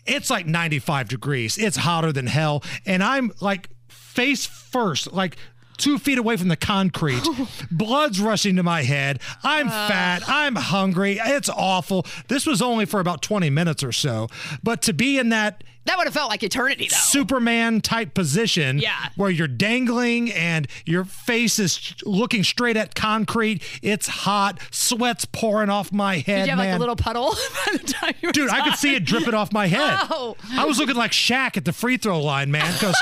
[0.06, 1.58] It's like 95 degrees.
[1.58, 2.64] It's hotter than hell.
[2.86, 5.38] And I'm like face first, like
[5.78, 7.24] two feet away from the concrete.
[7.72, 9.20] Blood's rushing to my head.
[9.44, 10.24] I'm fat.
[10.28, 11.20] I'm hungry.
[11.22, 12.06] It's awful.
[12.28, 14.28] This was only for about 20 minutes or so.
[14.64, 16.98] But to be in that That would have felt like eternity, though.
[16.98, 18.94] Superman type position Yeah.
[19.16, 23.62] where you're dangling and your face is looking straight at concrete.
[23.82, 24.60] It's hot.
[24.72, 26.46] Sweat's pouring off my head.
[26.46, 27.30] Did you have like a little puddle
[27.68, 29.98] by the time you were Dude, I could see it dripping off my head.
[30.10, 30.36] Oh.
[30.52, 32.96] I was looking like Shaq at the free throw line, man, because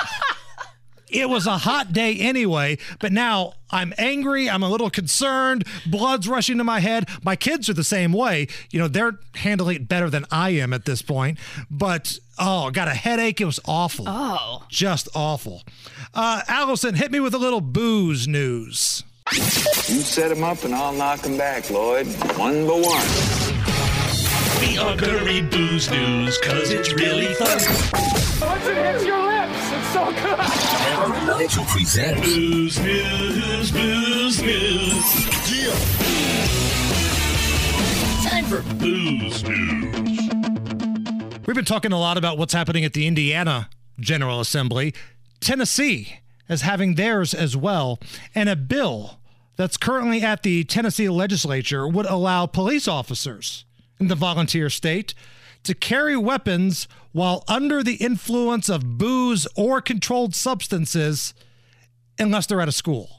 [1.07, 2.77] it was a hot day anyway.
[2.99, 4.49] But now I'm angry.
[4.49, 5.65] I'm a little concerned.
[5.85, 7.09] Blood's rushing to my head.
[7.23, 8.47] My kids are the same way.
[8.71, 11.37] You know, they're handling it better than I am at this point.
[11.69, 13.41] But oh, got a headache.
[13.41, 14.05] It was awful.
[14.07, 14.63] Oh.
[14.69, 15.63] Just awful.
[16.13, 19.03] Uh, Allison, hit me with a little booze news.
[19.33, 19.41] You
[20.01, 22.07] set him up and I'll knock him back, Lloyd.
[22.37, 23.55] One by one.
[24.61, 27.59] The Augury Booze News, cause it's really fun.
[28.39, 30.39] Once it hits your lips, it's so good.
[32.21, 35.25] Booze News, Booze News.
[38.25, 40.19] Time for Booze News.
[41.47, 44.93] We've been talking a lot about what's happening at the Indiana General Assembly.
[45.39, 46.19] Tennessee
[46.49, 47.97] is having theirs as well.
[48.33, 49.19] And a bill
[49.55, 53.63] that's currently at the Tennessee legislature would allow police officers
[53.99, 55.13] in the volunteer state
[55.65, 61.33] to carry weapons while under the influence of booze or controlled substances
[62.17, 63.17] unless they're at a school.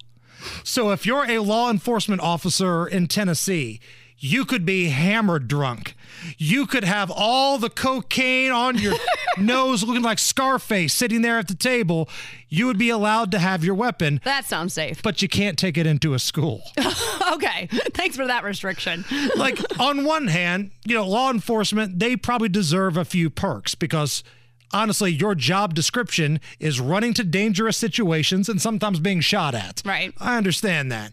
[0.64, 3.80] So if you're a law enforcement officer in Tennessee,
[4.18, 5.94] you could be hammered drunk.
[6.38, 8.94] You could have all the cocaine on your
[9.38, 12.08] nose looking like Scarface sitting there at the table.
[12.48, 15.02] You would be allowed to have your weapon, That sounds safe.
[15.02, 16.62] but you can't take it into a school.
[17.32, 17.68] okay.
[17.92, 19.04] Thanks for that restriction.
[19.36, 24.24] like on one hand, you know, law enforcement, they probably deserve a few perks because
[24.72, 29.82] honestly, your job description is running to dangerous situations and sometimes being shot at.
[29.84, 30.12] Right.
[30.18, 31.12] I understand that.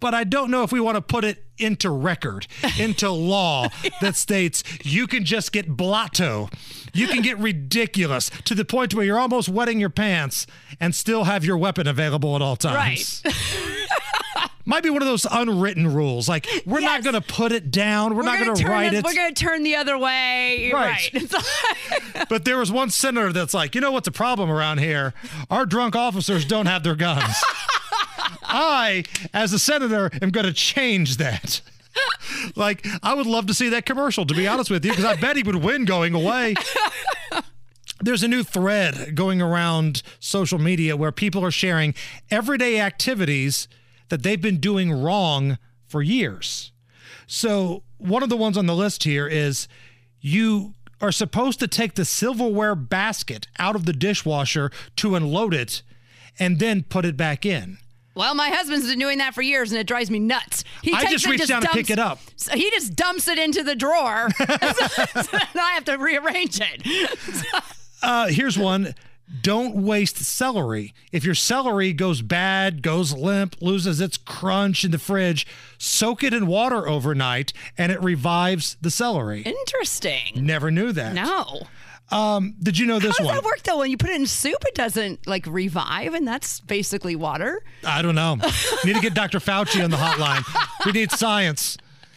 [0.00, 2.46] But I don't know if we want to put it into record,
[2.78, 3.68] into law
[4.00, 6.48] that states you can just get blotto.
[6.94, 10.46] You can get ridiculous to the point where you're almost wetting your pants
[10.80, 13.22] and still have your weapon available at all times.
[13.24, 13.34] Right.
[14.64, 16.28] Might be one of those unwritten rules.
[16.28, 18.14] Like, we're not going to put it down.
[18.14, 19.04] We're, not gonna going to write the- it.
[19.04, 20.70] We're going to turn the other way.
[20.72, 21.10] Right.
[21.14, 21.34] Right.
[22.28, 25.14] But there was one senator that's like, you know what's a problem around here?
[25.50, 27.32] Our drunk officers don't have their guns.
[28.42, 31.60] I, as a senator, am going to change that.
[32.56, 35.16] like, I would love to see that commercial, to be honest with you, because I
[35.16, 36.54] bet he would win going away.
[38.00, 41.94] There's a new thread going around social media where people are sharing
[42.30, 43.66] everyday activities
[44.08, 46.70] that they've been doing wrong for years.
[47.26, 49.66] So, one of the ones on the list here is
[50.20, 55.82] you are supposed to take the silverware basket out of the dishwasher to unload it
[56.38, 57.78] and then put it back in.
[58.18, 60.64] Well, my husband's been doing that for years, and it drives me nuts.
[60.82, 62.18] He I just it, reached down to pick dumps- it up.
[62.34, 67.46] So he just dumps it into the drawer, and I have to rearrange it.
[68.00, 68.94] Uh, here's one.
[69.42, 70.94] Don't waste celery.
[71.10, 76.32] If your celery goes bad, goes limp, loses its crunch in the fridge, soak it
[76.32, 79.42] in water overnight and it revives the celery.
[79.42, 80.46] Interesting.
[80.46, 81.12] Never knew that.
[81.12, 81.62] No.
[82.10, 83.34] Um, did you know this How does one?
[83.36, 83.78] that work though?
[83.78, 87.62] When you put it in soup, it doesn't like revive, and that's basically water.
[87.84, 88.36] I don't know.
[88.84, 89.38] need to get Dr.
[89.40, 90.44] Fauci on the hotline.
[90.86, 91.76] We need science.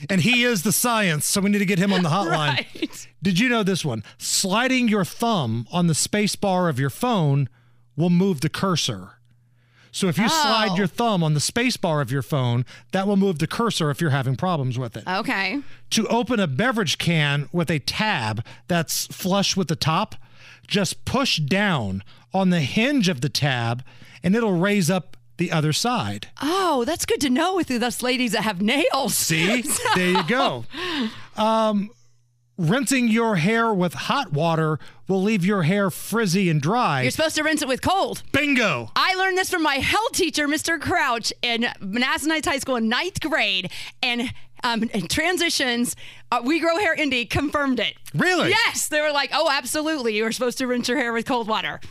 [0.09, 2.57] And he is the science, so we need to get him on the hotline.
[2.57, 3.07] Right.
[3.21, 4.03] Did you know this one?
[4.17, 7.49] Sliding your thumb on the space bar of your phone
[7.95, 9.19] will move the cursor.
[9.91, 10.75] So if you slide Oh.
[10.77, 13.99] your thumb on the space bar of your phone, that will move the cursor if
[13.99, 15.03] you're having problems with it.
[15.07, 15.59] Okay.
[15.91, 20.15] To open a beverage can with a tab that's flush with the top,
[20.67, 22.03] just push down
[22.33, 23.83] on the hinge of the tab
[24.23, 26.27] and it'll raise up the other side.
[26.41, 29.15] Oh, that's good to know with us ladies that have nails.
[29.15, 29.63] See?
[29.95, 30.65] There you go.
[31.37, 31.89] Um,
[32.61, 37.01] rinsing your hair with hot water will leave your hair frizzy and dry.
[37.01, 38.23] You're supposed to rinse it with cold.
[38.31, 38.91] Bingo.
[38.95, 40.79] I learned this from my health teacher, Mr.
[40.79, 43.71] Crouch, in Manassas Heights High School in ninth grade.
[44.01, 44.31] And
[44.63, 45.95] um, transitions,
[46.31, 47.95] uh, We Grow Hair Indie confirmed it.
[48.13, 48.49] Really?
[48.49, 48.87] Yes.
[48.87, 50.15] They were like, oh, absolutely.
[50.15, 51.81] You were supposed to rinse your hair with cold water.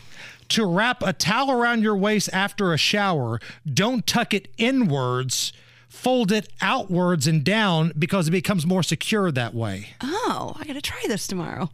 [0.51, 3.39] To wrap a towel around your waist after a shower,
[3.73, 5.53] don't tuck it inwards.
[5.91, 9.89] Fold it outwards and down because it becomes more secure that way.
[10.01, 11.69] Oh, I got to try this tomorrow.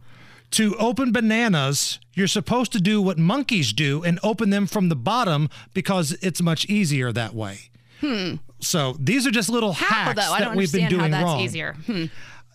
[0.51, 4.95] To open bananas, you're supposed to do what monkeys do and open them from the
[4.95, 7.69] bottom because it's much easier that way.
[8.01, 8.35] Hmm.
[8.59, 10.33] So these are just little How, hacks though?
[10.33, 11.39] I that don't we've been doing how that's wrong.
[11.41, 11.73] easier.
[11.85, 12.05] Hmm.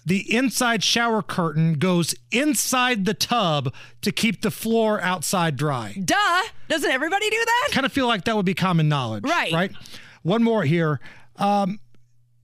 [0.04, 5.96] the inside shower curtain goes inside the tub to keep the floor outside dry.
[6.04, 6.42] Duh.
[6.68, 7.68] Doesn't everybody do that?
[7.72, 9.22] Kind of feel like that would be common knowledge.
[9.24, 9.52] Right.
[9.52, 9.72] Right.
[10.22, 10.98] One more here.
[11.36, 11.80] Um,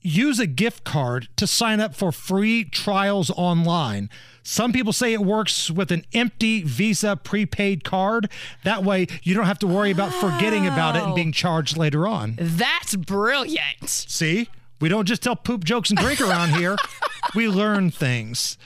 [0.01, 4.09] use a gift card to sign up for free trials online.
[4.43, 8.31] Some people say it works with an empty Visa prepaid card.
[8.65, 12.07] That way, you don't have to worry about forgetting about it and being charged later
[12.07, 12.37] on.
[12.41, 13.89] That's brilliant.
[13.89, 14.49] See?
[14.81, 16.77] We don't just tell poop jokes and drink around here.
[17.35, 18.57] we learn things.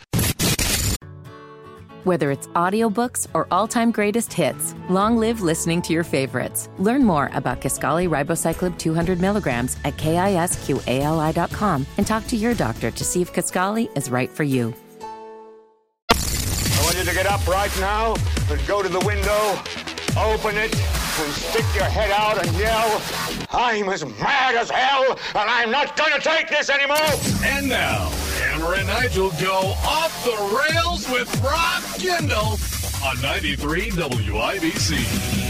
[2.04, 6.68] Whether it's audiobooks or all-time greatest hits, long live listening to your favorites.
[6.78, 13.04] Learn more about Kisqali Ribociclib 200 milligrams at kisqali.com and talk to your doctor to
[13.04, 14.74] see if Kisqali is right for you.
[16.10, 18.16] I want you to get up right now
[18.50, 19.56] and go to the window,
[20.18, 23.02] open it, and stick your head out and yell,
[23.51, 26.97] I'm as mad as hell, and I'm not gonna take this anymore!
[27.44, 28.09] And now,
[28.40, 32.59] Hammer and Nigel go off the rails with Rob Kendall
[33.05, 35.43] on 93 WIBC.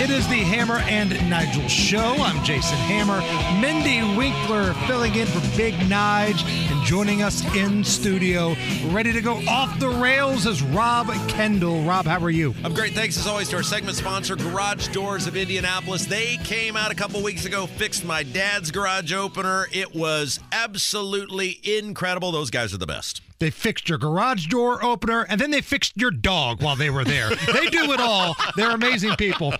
[0.00, 1.98] It is the Hammer and Nigel show.
[1.98, 3.20] I'm Jason Hammer.
[3.60, 8.54] Mindy Winkler filling in for Big Nige and joining us in studio,
[8.90, 11.82] ready to go off the rails is Rob Kendall.
[11.82, 12.54] Rob, how are you?
[12.62, 12.92] I'm great.
[12.92, 16.06] Thanks as always to our segment sponsor, Garage Doors of Indianapolis.
[16.06, 19.66] They came out a couple weeks ago, fixed my dad's garage opener.
[19.72, 22.30] It was absolutely incredible.
[22.30, 23.20] Those guys are the best.
[23.40, 27.04] They fixed your garage door opener, and then they fixed your dog while they were
[27.04, 27.30] there.
[27.30, 28.36] they do it all.
[28.56, 29.54] They're amazing people.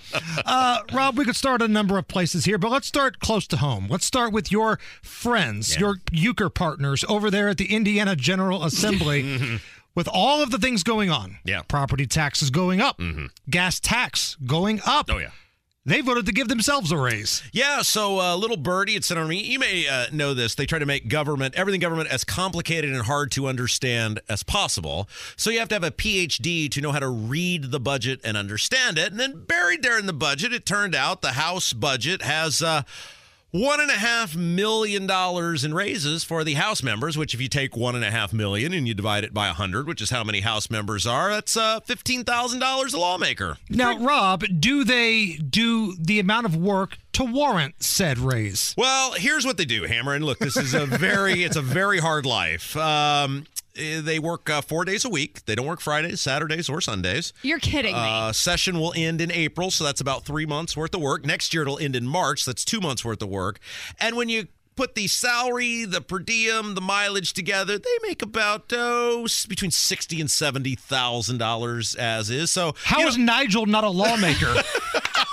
[0.44, 3.58] Uh, Rob, we could start a number of places here, but let's start close to
[3.58, 3.86] home.
[3.88, 9.60] Let's start with your friends, your euchre partners over there at the Indiana General Assembly.
[9.94, 11.62] With all of the things going on, Yeah.
[11.62, 13.00] property taxes going up,
[13.50, 15.06] gas tax going up.
[15.10, 15.30] Oh, yeah.
[15.88, 17.42] They voted to give themselves a raise.
[17.50, 19.32] Yeah, so uh, little birdie sent on.
[19.32, 20.54] You may uh, know this.
[20.54, 25.08] They try to make government, everything government, as complicated and hard to understand as possible.
[25.34, 28.36] So you have to have a PhD to know how to read the budget and
[28.36, 29.12] understand it.
[29.12, 32.60] And then buried there in the budget, it turned out the House budget has.
[32.60, 32.82] Uh,
[33.50, 37.48] one and a half million dollars in raises for the House members, which if you
[37.48, 40.10] take one and a half million and you divide it by a hundred, which is
[40.10, 43.56] how many House members are, that's uh, fifteen thousand dollars a lawmaker.
[43.70, 48.74] Now, Rob, do they do the amount of work to warrant said raise?
[48.76, 50.14] Well, here's what they do, Hammer.
[50.14, 52.76] And look, this is a very, it's a very hard life.
[52.76, 55.44] Um, they work uh, four days a week.
[55.46, 57.32] They don't work Fridays, Saturdays, or Sundays.
[57.42, 58.00] You're kidding me.
[58.00, 61.24] Uh, session will end in April, so that's about three months worth of work.
[61.24, 62.44] Next year it'll end in March.
[62.44, 63.60] That's two months worth of work.
[64.00, 68.72] And when you put the salary, the per diem, the mileage together, they make about
[68.72, 72.50] oh s- between sixty and seventy thousand dollars as is.
[72.52, 74.54] So How is Nigel not a lawmaker?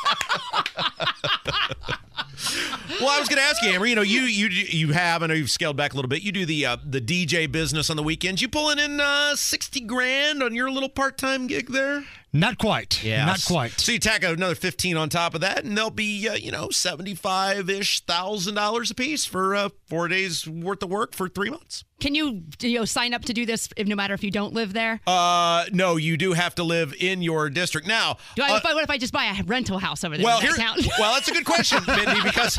[3.02, 3.86] Well, I was going to ask you, Hammer.
[3.88, 5.24] You know, you you you have.
[5.24, 6.22] I know you've scaled back a little bit.
[6.22, 8.42] You do the uh, the DJ business on the weekends.
[8.42, 12.04] You pulling in uh, sixty grand on your little part time gig there?
[12.36, 13.02] Not quite.
[13.02, 13.26] Yeah.
[13.26, 13.80] Not quite.
[13.80, 16.70] So you tack another fifteen on top of that, and they'll be uh, you know
[16.70, 21.30] seventy five ish thousand dollars a piece for uh, four days worth of work for
[21.30, 21.86] three months.
[22.02, 24.54] Can you, you know, sign up to do this if, no matter if you don't
[24.54, 25.00] live there?
[25.08, 28.18] Uh, no, you do have to live in your district now.
[28.36, 30.26] Do I, uh, if I, what if I just buy a rental house over there?
[30.26, 32.58] Well, Does here, that well, that's a good question, Mindy, because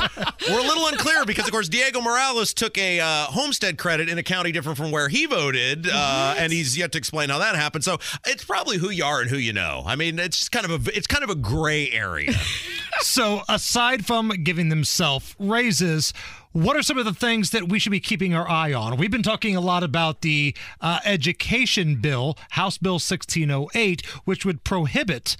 [0.49, 4.17] we're a little unclear because, of course, Diego Morales took a uh, homestead credit in
[4.17, 7.57] a county different from where he voted, uh, and he's yet to explain how that
[7.57, 7.85] happened.
[7.85, 9.66] So it's probably who you are and who you know.
[9.87, 12.33] I mean, it's kind of a it's kind of a gray area.
[13.01, 16.15] So, aside from giving themselves raises,
[16.53, 18.97] what are some of the things that we should be keeping our eye on?
[18.97, 24.65] We've been talking a lot about the uh, education bill, House Bill 1608, which would
[24.65, 25.37] prohibit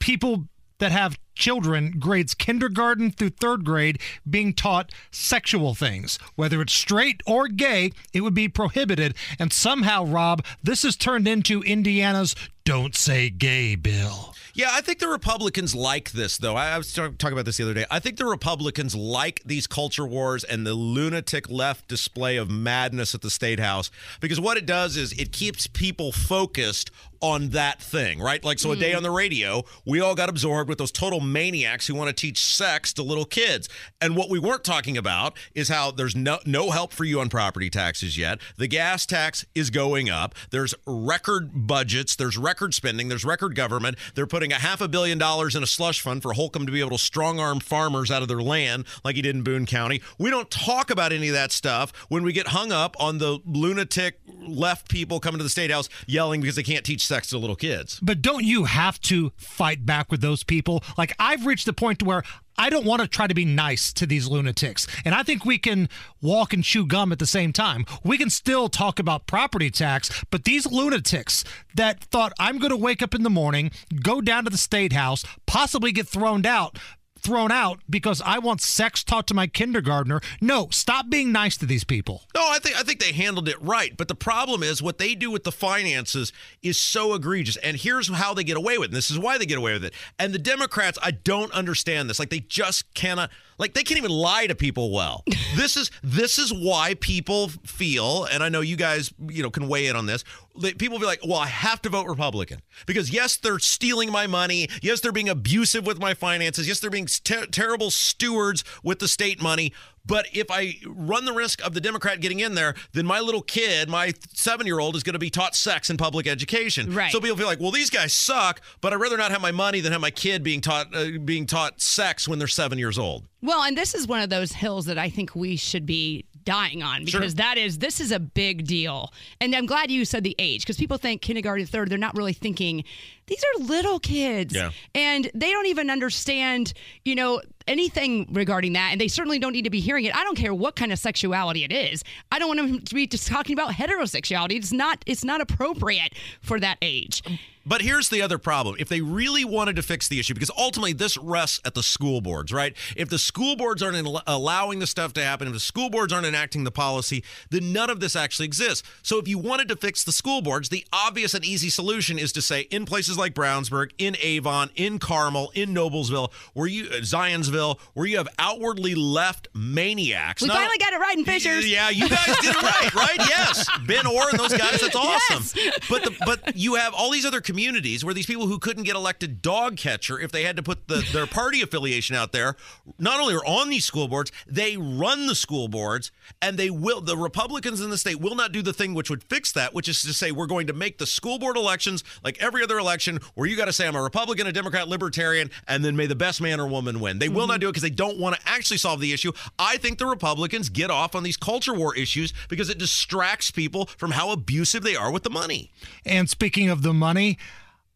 [0.00, 0.48] people
[0.78, 7.22] that have children grades kindergarten through third grade being taught sexual things whether it's straight
[7.26, 12.34] or gay it would be prohibited and somehow rob this has turned into indiana's
[12.64, 16.56] don't say gay bill Yeah, I think the Republicans like this, though.
[16.56, 17.86] I, was talking about this the other day.
[17.92, 23.14] I think the Republicans like these culture wars and the lunatic left display of madness
[23.14, 27.80] at the state house because what it does is it keeps people focused on that
[27.80, 28.42] thing, right?
[28.44, 28.98] Like, so a day hmm.
[28.98, 32.38] on the radio, we all got absorbed with those total maniacs who want to teach
[32.38, 33.68] sex to little kids.
[34.00, 37.28] And what we weren't talking about is how there's no, no help for you on
[37.28, 38.38] property taxes yet.
[38.56, 40.34] The gas tax is going up.
[40.50, 43.96] There's record budgets, there's record spending, there's record government.
[44.14, 46.80] They're putting a half a billion dollars in a slush fund for Holcomb to be
[46.80, 50.00] able to strong arm farmers out of their land like he did in Boone County.
[50.18, 53.40] We don't talk about any of that stuff when we get hung up on the
[53.44, 57.38] lunatic left people coming to the state house yelling because they can't teach sex to
[57.38, 57.98] little kids.
[58.00, 60.84] But don't you have to fight back with those people?
[60.96, 62.22] Like I've reached the point to where
[62.58, 64.86] I don't want to try to be nice to these lunatics.
[65.04, 65.88] And I think we can
[66.20, 67.86] walk and chew gum at the same time.
[68.02, 71.44] We can still talk about property tax, but these lunatics
[71.76, 73.70] that thought I'm going to wake up in the morning,
[74.02, 76.78] go down to the state house, possibly get thrown out
[77.18, 80.20] thrown out because I want sex taught to my kindergartner.
[80.40, 82.24] No, stop being nice to these people.
[82.34, 83.96] No, I think I think they handled it right.
[83.96, 86.32] But the problem is what they do with the finances
[86.62, 87.56] is so egregious.
[87.58, 88.90] And here's how they get away with it.
[88.90, 89.94] And this is why they get away with it.
[90.18, 92.18] And the Democrats, I don't understand this.
[92.18, 95.24] Like they just cannot like they can't even lie to people well.
[95.56, 99.68] this is this is why people feel, and I know you guys, you know, can
[99.68, 100.24] weigh in on this.
[100.60, 104.26] that People be like, "Well, I have to vote Republican because yes, they're stealing my
[104.26, 104.68] money.
[104.82, 106.66] Yes, they're being abusive with my finances.
[106.66, 109.72] Yes, they're being ter- terrible stewards with the state money."
[110.08, 113.42] But if I run the risk of the Democrat getting in there, then my little
[113.42, 116.92] kid, my seven year old, is going to be taught sex in public education.
[116.92, 117.12] Right.
[117.12, 119.80] So people feel like, well, these guys suck, but I'd rather not have my money
[119.80, 123.24] than have my kid being taught uh, being taught sex when they're seven years old.
[123.42, 126.82] Well, and this is one of those hills that I think we should be dying
[126.82, 127.20] on Sure.
[127.20, 129.12] because that is this is a big deal.
[129.40, 132.32] And I'm glad you said the age because people think kindergarten third, they're not really
[132.32, 132.84] thinking
[133.26, 134.54] these are little kids.
[134.54, 134.70] Yeah.
[134.94, 136.72] And they don't even understand,
[137.04, 138.90] you know, anything regarding that.
[138.92, 140.14] And they certainly don't need to be hearing it.
[140.16, 142.02] I don't care what kind of sexuality it is.
[142.32, 144.56] I don't want them to be just talking about heterosexuality.
[144.56, 147.22] It's not it's not appropriate for that age.
[147.68, 148.76] But here's the other problem.
[148.78, 152.22] If they really wanted to fix the issue, because ultimately this rests at the school
[152.22, 152.74] boards, right?
[152.96, 156.10] If the school boards aren't al- allowing the stuff to happen, if the school boards
[156.10, 158.88] aren't enacting the policy, then none of this actually exists.
[159.02, 162.32] So if you wanted to fix the school boards, the obvious and easy solution is
[162.32, 167.00] to say in places like Brownsburg, in Avon, in Carmel, in Noblesville, where you uh,
[167.02, 170.40] Zionsville, where you have outwardly left maniacs.
[170.40, 171.70] We not- finally got it right in Fishers.
[171.70, 173.18] yeah, you guys did it right, right?
[173.28, 174.80] Yes, Ben Orr and those guys.
[174.80, 175.44] That's awesome.
[175.54, 175.78] Yes.
[175.90, 177.57] But the, but you have all these other communities
[178.04, 181.06] where these people who couldn't get elected dog catcher if they had to put the,
[181.12, 182.54] their party affiliation out there,
[182.98, 187.00] not only are on these school boards, they run the school boards, and they will.
[187.00, 189.88] The Republicans in the state will not do the thing which would fix that, which
[189.88, 193.18] is to say we're going to make the school board elections like every other election,
[193.34, 196.14] where you got to say I'm a Republican, a Democrat, Libertarian, and then may the
[196.14, 197.18] best man or woman win.
[197.18, 197.60] They will not mm-hmm.
[197.60, 199.32] do it because they don't want to actually solve the issue.
[199.58, 203.86] I think the Republicans get off on these culture war issues because it distracts people
[203.86, 205.70] from how abusive they are with the money.
[206.04, 207.38] And speaking of the money,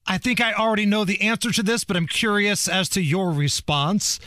[0.07, 3.31] I think I already know the answer to this, but I'm curious as to your
[3.31, 4.19] response.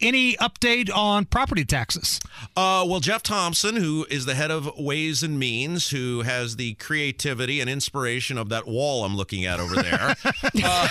[0.00, 2.18] Any update on property taxes?
[2.56, 6.74] Uh, well, Jeff Thompson, who is the head of Ways and Means, who has the
[6.74, 10.16] creativity and inspiration of that wall I'm looking at over there,
[10.64, 10.88] uh,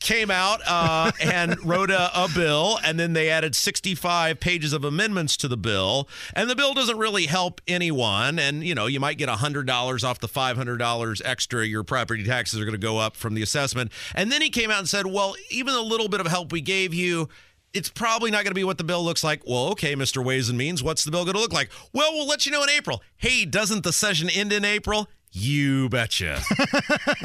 [0.00, 4.84] came out uh, and wrote a, a bill, and then they added 65 pages of
[4.84, 6.08] amendments to the bill.
[6.34, 8.38] And the bill doesn't really help anyone.
[8.38, 12.64] And, you know, you might get $100 off the $500 extra your property taxes are
[12.64, 13.92] going to go up from the assessment.
[14.14, 16.60] And then he came out and said, well, even a little bit of help we
[16.60, 17.28] gave you,
[17.74, 19.42] it's probably not going to be what the bill looks like.
[19.46, 20.24] Well, okay, Mr.
[20.24, 21.70] Ways and Means, what's the bill going to look like?
[21.92, 23.02] Well, we'll let you know in April.
[23.16, 25.08] Hey, doesn't the session end in April?
[25.38, 26.40] You betcha.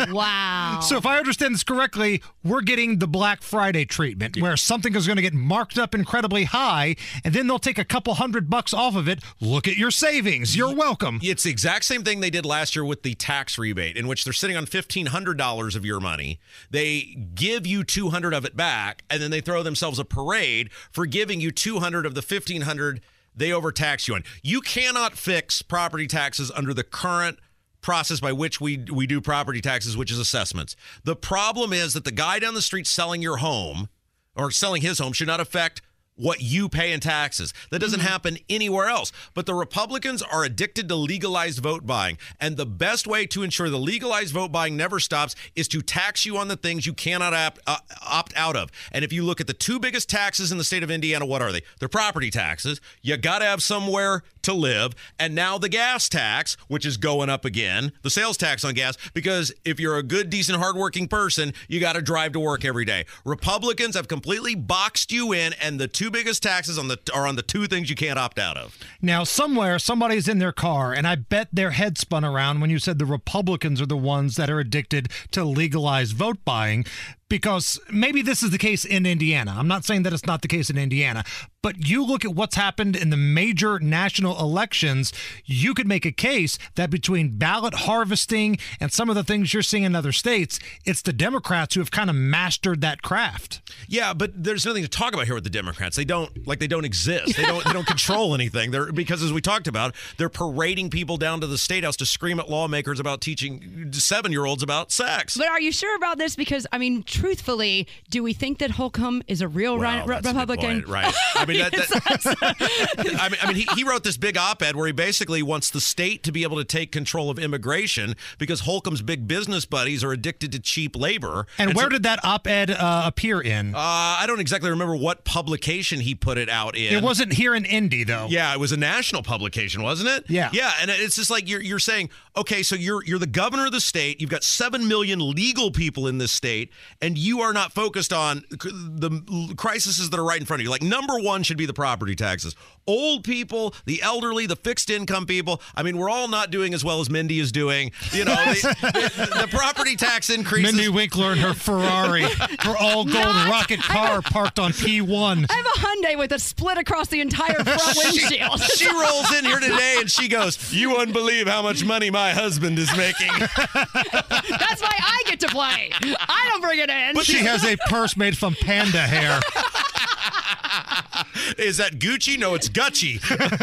[0.09, 0.79] Wow.
[0.81, 5.07] So, if I understand this correctly, we're getting the Black Friday treatment where something is
[5.07, 8.73] going to get marked up incredibly high, and then they'll take a couple hundred bucks
[8.73, 9.19] off of it.
[9.39, 10.55] Look at your savings.
[10.55, 11.19] You're welcome.
[11.21, 14.23] It's the exact same thing they did last year with the tax rebate, in which
[14.23, 16.39] they're sitting on fifteen hundred dollars of your money.
[16.69, 20.71] They give you two hundred of it back, and then they throw themselves a parade
[20.91, 23.01] for giving you two hundred of the fifteen hundred
[23.35, 24.23] they overtax you on.
[24.41, 27.39] You cannot fix property taxes under the current
[27.83, 30.75] process by which we we do property taxes, which is assessments.
[31.03, 33.89] The problem is that the guy down the street selling your home
[34.35, 35.81] or selling his home should not affect
[36.15, 37.53] what you pay in taxes.
[37.71, 39.11] That doesn't happen anywhere else.
[39.33, 42.17] But the Republicans are addicted to legalized vote buying.
[42.39, 46.25] And the best way to ensure the legalized vote buying never stops is to tax
[46.25, 48.69] you on the things you cannot opt, uh, opt out of.
[48.91, 51.41] And if you look at the two biggest taxes in the state of Indiana, what
[51.41, 51.61] are they?
[51.79, 52.79] They're property taxes.
[53.01, 54.93] You got to have somewhere to live.
[55.19, 58.97] And now the gas tax, which is going up again, the sales tax on gas,
[59.13, 62.85] because if you're a good, decent, hardworking person, you got to drive to work every
[62.85, 63.05] day.
[63.25, 67.35] Republicans have completely boxed you in, and the two biggest taxes on the are on
[67.35, 68.77] the two things you can't opt out of.
[69.01, 72.79] Now, somewhere, somebody's in their car, and I bet their head spun around when you
[72.79, 76.85] said the Republicans are the ones that are addicted to legalized vote buying.
[77.29, 79.55] Because maybe this is the case in Indiana.
[79.57, 81.23] I'm not saying that it's not the case in Indiana,
[81.63, 85.13] but you look at what's happened in the major national elections,
[85.45, 89.63] you could make a case that between ballot harvesting and some of the things you're
[89.63, 93.61] seeing in other states, it's the Democrats who have kind of mastered that craft.
[93.87, 95.95] Yeah, but there's nothing to talk about here with the Democrats.
[95.95, 97.37] They don't like they don't exist.
[97.37, 98.71] They don't they don't control anything.
[98.71, 102.05] They're because as we talked about, they're parading people down to the state house to
[102.05, 105.37] scream at lawmakers about teaching seven year olds about sex.
[105.37, 106.35] But are you sure about this?
[106.35, 110.27] Because I mean, truthfully, do we think that Holcomb is a real Ryan- Well, that's
[110.27, 110.83] a good Republican?
[110.83, 111.13] point, right?
[111.35, 112.57] I mean, that, that-
[113.17, 115.79] I mean, I mean, he, he wrote this big op-ed where he basically wants the
[115.79, 120.11] state to be able to take control of immigration because Holcomb's big business buddies are
[120.11, 121.47] addicted to cheap labor.
[121.57, 123.73] And, where so- did that op-ed uh, appear in?
[123.73, 126.93] Uh, I don't exactly remember what publication he put it out in.
[126.93, 128.27] it wasn't here in Indy, though.
[128.29, 130.25] Yeah, it was a national publication, wasn't it?
[130.29, 130.49] Yeah.
[130.51, 133.71] Yeah, and it's just like you're you're saying, okay, so you're you're the governor of
[133.71, 134.19] the state.
[134.19, 136.69] You've got seven million legal people in this state,
[137.03, 140.69] and you are not focused on the crises that are right in front of you.
[140.71, 142.55] Like number one should be the property taxes.
[142.87, 145.61] Old people, the elderly, the fixed income people.
[145.75, 147.91] I mean, we're all not doing as well as Mindy is doing.
[148.11, 148.75] You know, the,
[149.31, 150.73] the, the property tax increases.
[150.73, 155.45] Mindy Winkler and her Ferrari, her all gold Not- rocket car parked on P1.
[155.49, 158.61] I have a Hyundai with a split across the entire front windshield.
[158.75, 162.31] she rolls in here today and she goes, "You wouldn't believe how much money my
[162.31, 165.91] husband is making." That's why I get to play.
[165.93, 169.39] I don't bring it But she has a purse made from panda hair.
[171.57, 172.37] Is that Gucci?
[172.37, 173.19] No, it's Gucci.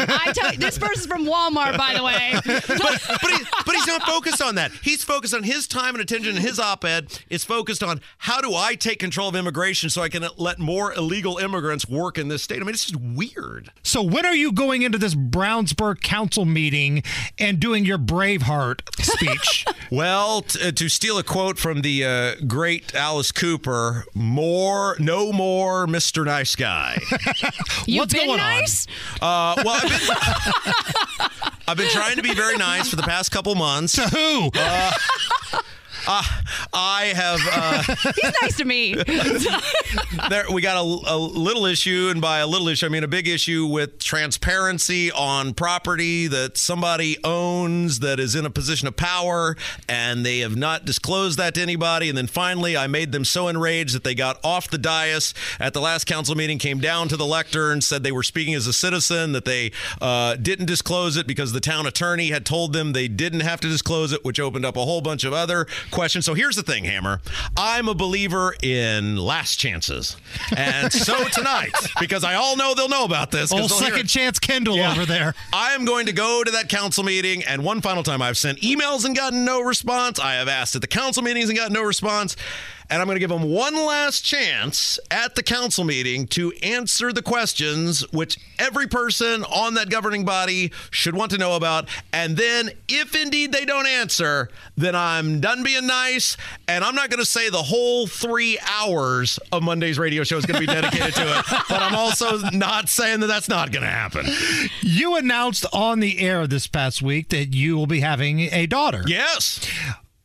[0.09, 2.33] I tell you, this person's from Walmart, by the way.
[2.33, 4.71] but but, he, but he's not focused on that.
[4.81, 6.35] He's focused on his time and attention.
[6.35, 10.09] And his op-ed is focused on how do I take control of immigration so I
[10.09, 12.57] can let more illegal immigrants work in this state.
[12.57, 13.71] I mean, it's just weird.
[13.83, 17.03] So when are you going into this Brownsburg council meeting
[17.37, 19.65] and doing your Braveheart speech?
[19.91, 25.33] Well, t- uh, to steal a quote from the uh, great Alice Cooper, more, no
[25.33, 26.23] more, Mr.
[26.23, 27.00] Nice Guy.
[27.87, 28.87] You've What's been going nice?
[29.21, 33.55] Uh, well, I've been, I've been trying to be very nice for the past couple
[33.55, 33.93] months.
[33.95, 34.51] To who?
[34.53, 34.91] Uh,
[36.07, 36.23] uh,
[36.73, 37.39] I have.
[37.51, 38.93] Uh, He's nice to me.
[40.29, 43.07] there, we got a, a little issue, and by a little issue, I mean a
[43.07, 48.95] big issue with transparency on property that somebody owns that is in a position of
[48.95, 49.55] power,
[49.87, 52.09] and they have not disclosed that to anybody.
[52.09, 55.73] And then finally, I made them so enraged that they got off the dais at
[55.73, 58.73] the last council meeting, came down to the lectern, said they were speaking as a
[58.73, 59.71] citizen, that they
[60.01, 63.67] uh, didn't disclose it because the town attorney had told them they didn't have to
[63.67, 66.25] disclose it, which opened up a whole bunch of other questions.
[66.25, 67.21] So here's the thing, Hammer.
[67.57, 70.17] I'm a believer in last chances.
[70.55, 73.51] And so tonight, because I all know they'll know about this.
[73.51, 74.91] Old second chance Kendall Yeah.
[74.91, 75.33] over there.
[75.53, 78.59] I am going to go to that council meeting, and one final time I've sent
[78.61, 80.19] emails and gotten no response.
[80.19, 82.35] I have asked at the council meetings and gotten no response.
[82.91, 87.13] And I'm going to give them one last chance at the council meeting to answer
[87.13, 91.87] the questions which every person on that governing body should want to know about.
[92.11, 96.35] And then, if indeed they don't answer, then I'm done being nice.
[96.67, 100.45] And I'm not going to say the whole three hours of Monday's radio show is
[100.45, 101.45] going to be dedicated to it.
[101.71, 104.25] But I'm also not saying that that's not going to happen.
[104.81, 109.03] You announced on the air this past week that you will be having a daughter.
[109.07, 109.65] Yes.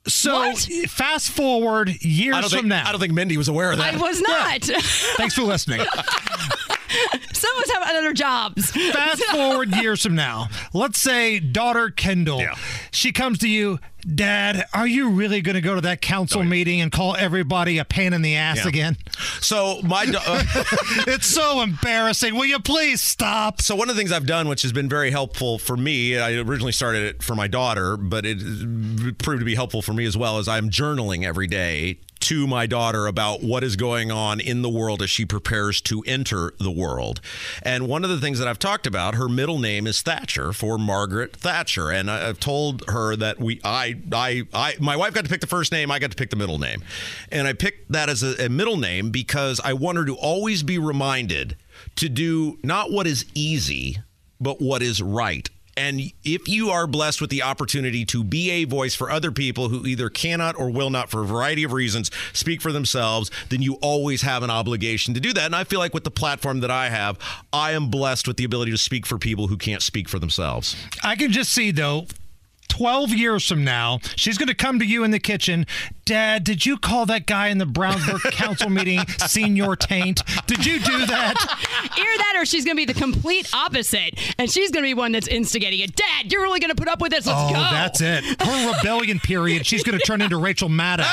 [0.06, 0.52] So
[0.88, 2.88] fast forward years from think, now.
[2.88, 3.94] I don't think Mindy was aware of that.
[3.94, 4.62] I was not.
[5.16, 5.80] Thanks for listening.
[7.32, 8.70] Some of us have other jobs.
[8.70, 10.48] Fast forward years from now.
[10.72, 12.42] Let's say daughter Kendall.
[12.90, 13.78] She comes to you,
[14.14, 17.84] Dad, are you really going to go to that council meeting and call everybody a
[17.84, 18.68] pain in the ass Yeah.
[18.68, 18.96] again?
[19.40, 20.42] So my da- uh,
[21.08, 22.34] it's so embarrassing.
[22.36, 23.60] Will you please stop?
[23.60, 26.34] So one of the things I've done, which has been very helpful for me, I
[26.34, 28.38] originally started it for my daughter, but it
[29.18, 32.66] proved to be helpful for me as well, is I'm journaling every day to my
[32.66, 36.72] daughter about what is going on in the world as she prepares to enter the
[36.72, 37.20] world.
[37.62, 40.76] And one of the things that I've talked about, her middle name is Thatcher for
[40.76, 45.24] Margaret Thatcher, and I- I've told her that we, I, I, I, my wife got
[45.24, 46.82] to pick the first name, I got to pick the middle name,
[47.30, 50.64] and I picked that as a, a middle name because I want her to always
[50.64, 51.56] be reminded
[51.96, 53.98] to do not what is easy,
[54.40, 55.48] but what is right.
[55.76, 59.68] And if you are blessed with the opportunity to be a voice for other people
[59.68, 63.60] who either cannot or will not, for a variety of reasons, speak for themselves, then
[63.60, 65.44] you always have an obligation to do that.
[65.44, 67.18] And I feel like with the platform that I have,
[67.52, 70.76] I am blessed with the ability to speak for people who can't speak for themselves.
[71.02, 72.06] I can just see though.
[72.68, 75.66] 12 years from now, she's going to come to you in the kitchen.
[76.06, 80.22] Dad, did you call that guy in the Brownsburg council meeting Senior Taint?
[80.46, 81.34] Did you do that?
[81.82, 84.16] Either that or she's going to be the complete opposite.
[84.38, 85.96] And she's going to be one that's instigating it.
[85.96, 87.26] Dad, you're really going to put up with this?
[87.26, 87.54] Let's oh, go.
[87.54, 88.22] that's it.
[88.40, 91.04] Her rebellion period, she's going to turn into Rachel Maddow.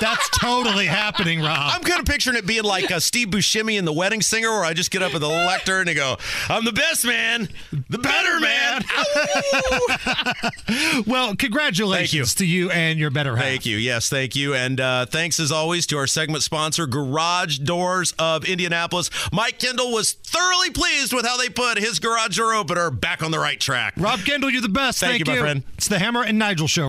[0.00, 1.74] That's totally happening, Rob.
[1.74, 4.64] I'm kind of picturing it being like uh, Steve Buscemi in The Wedding Singer, where
[4.64, 6.16] I just get up at the lectern and go,
[6.48, 7.48] I'm the best man,
[7.88, 8.82] the better man.
[11.06, 13.44] well, congratulations to you and your better half.
[13.44, 13.76] Thank you.
[13.76, 14.31] Yes, thank you.
[14.36, 19.10] And uh, thanks as always to our segment sponsor, Garage Doors of Indianapolis.
[19.32, 23.30] Mike Kendall was thoroughly pleased with how they put his garage door opener back on
[23.30, 23.94] the right track.
[23.96, 25.00] Rob Kendall, you're the best.
[25.00, 25.62] Thank Thank, you, my friend.
[25.76, 26.88] It's the Hammer and Nigel show.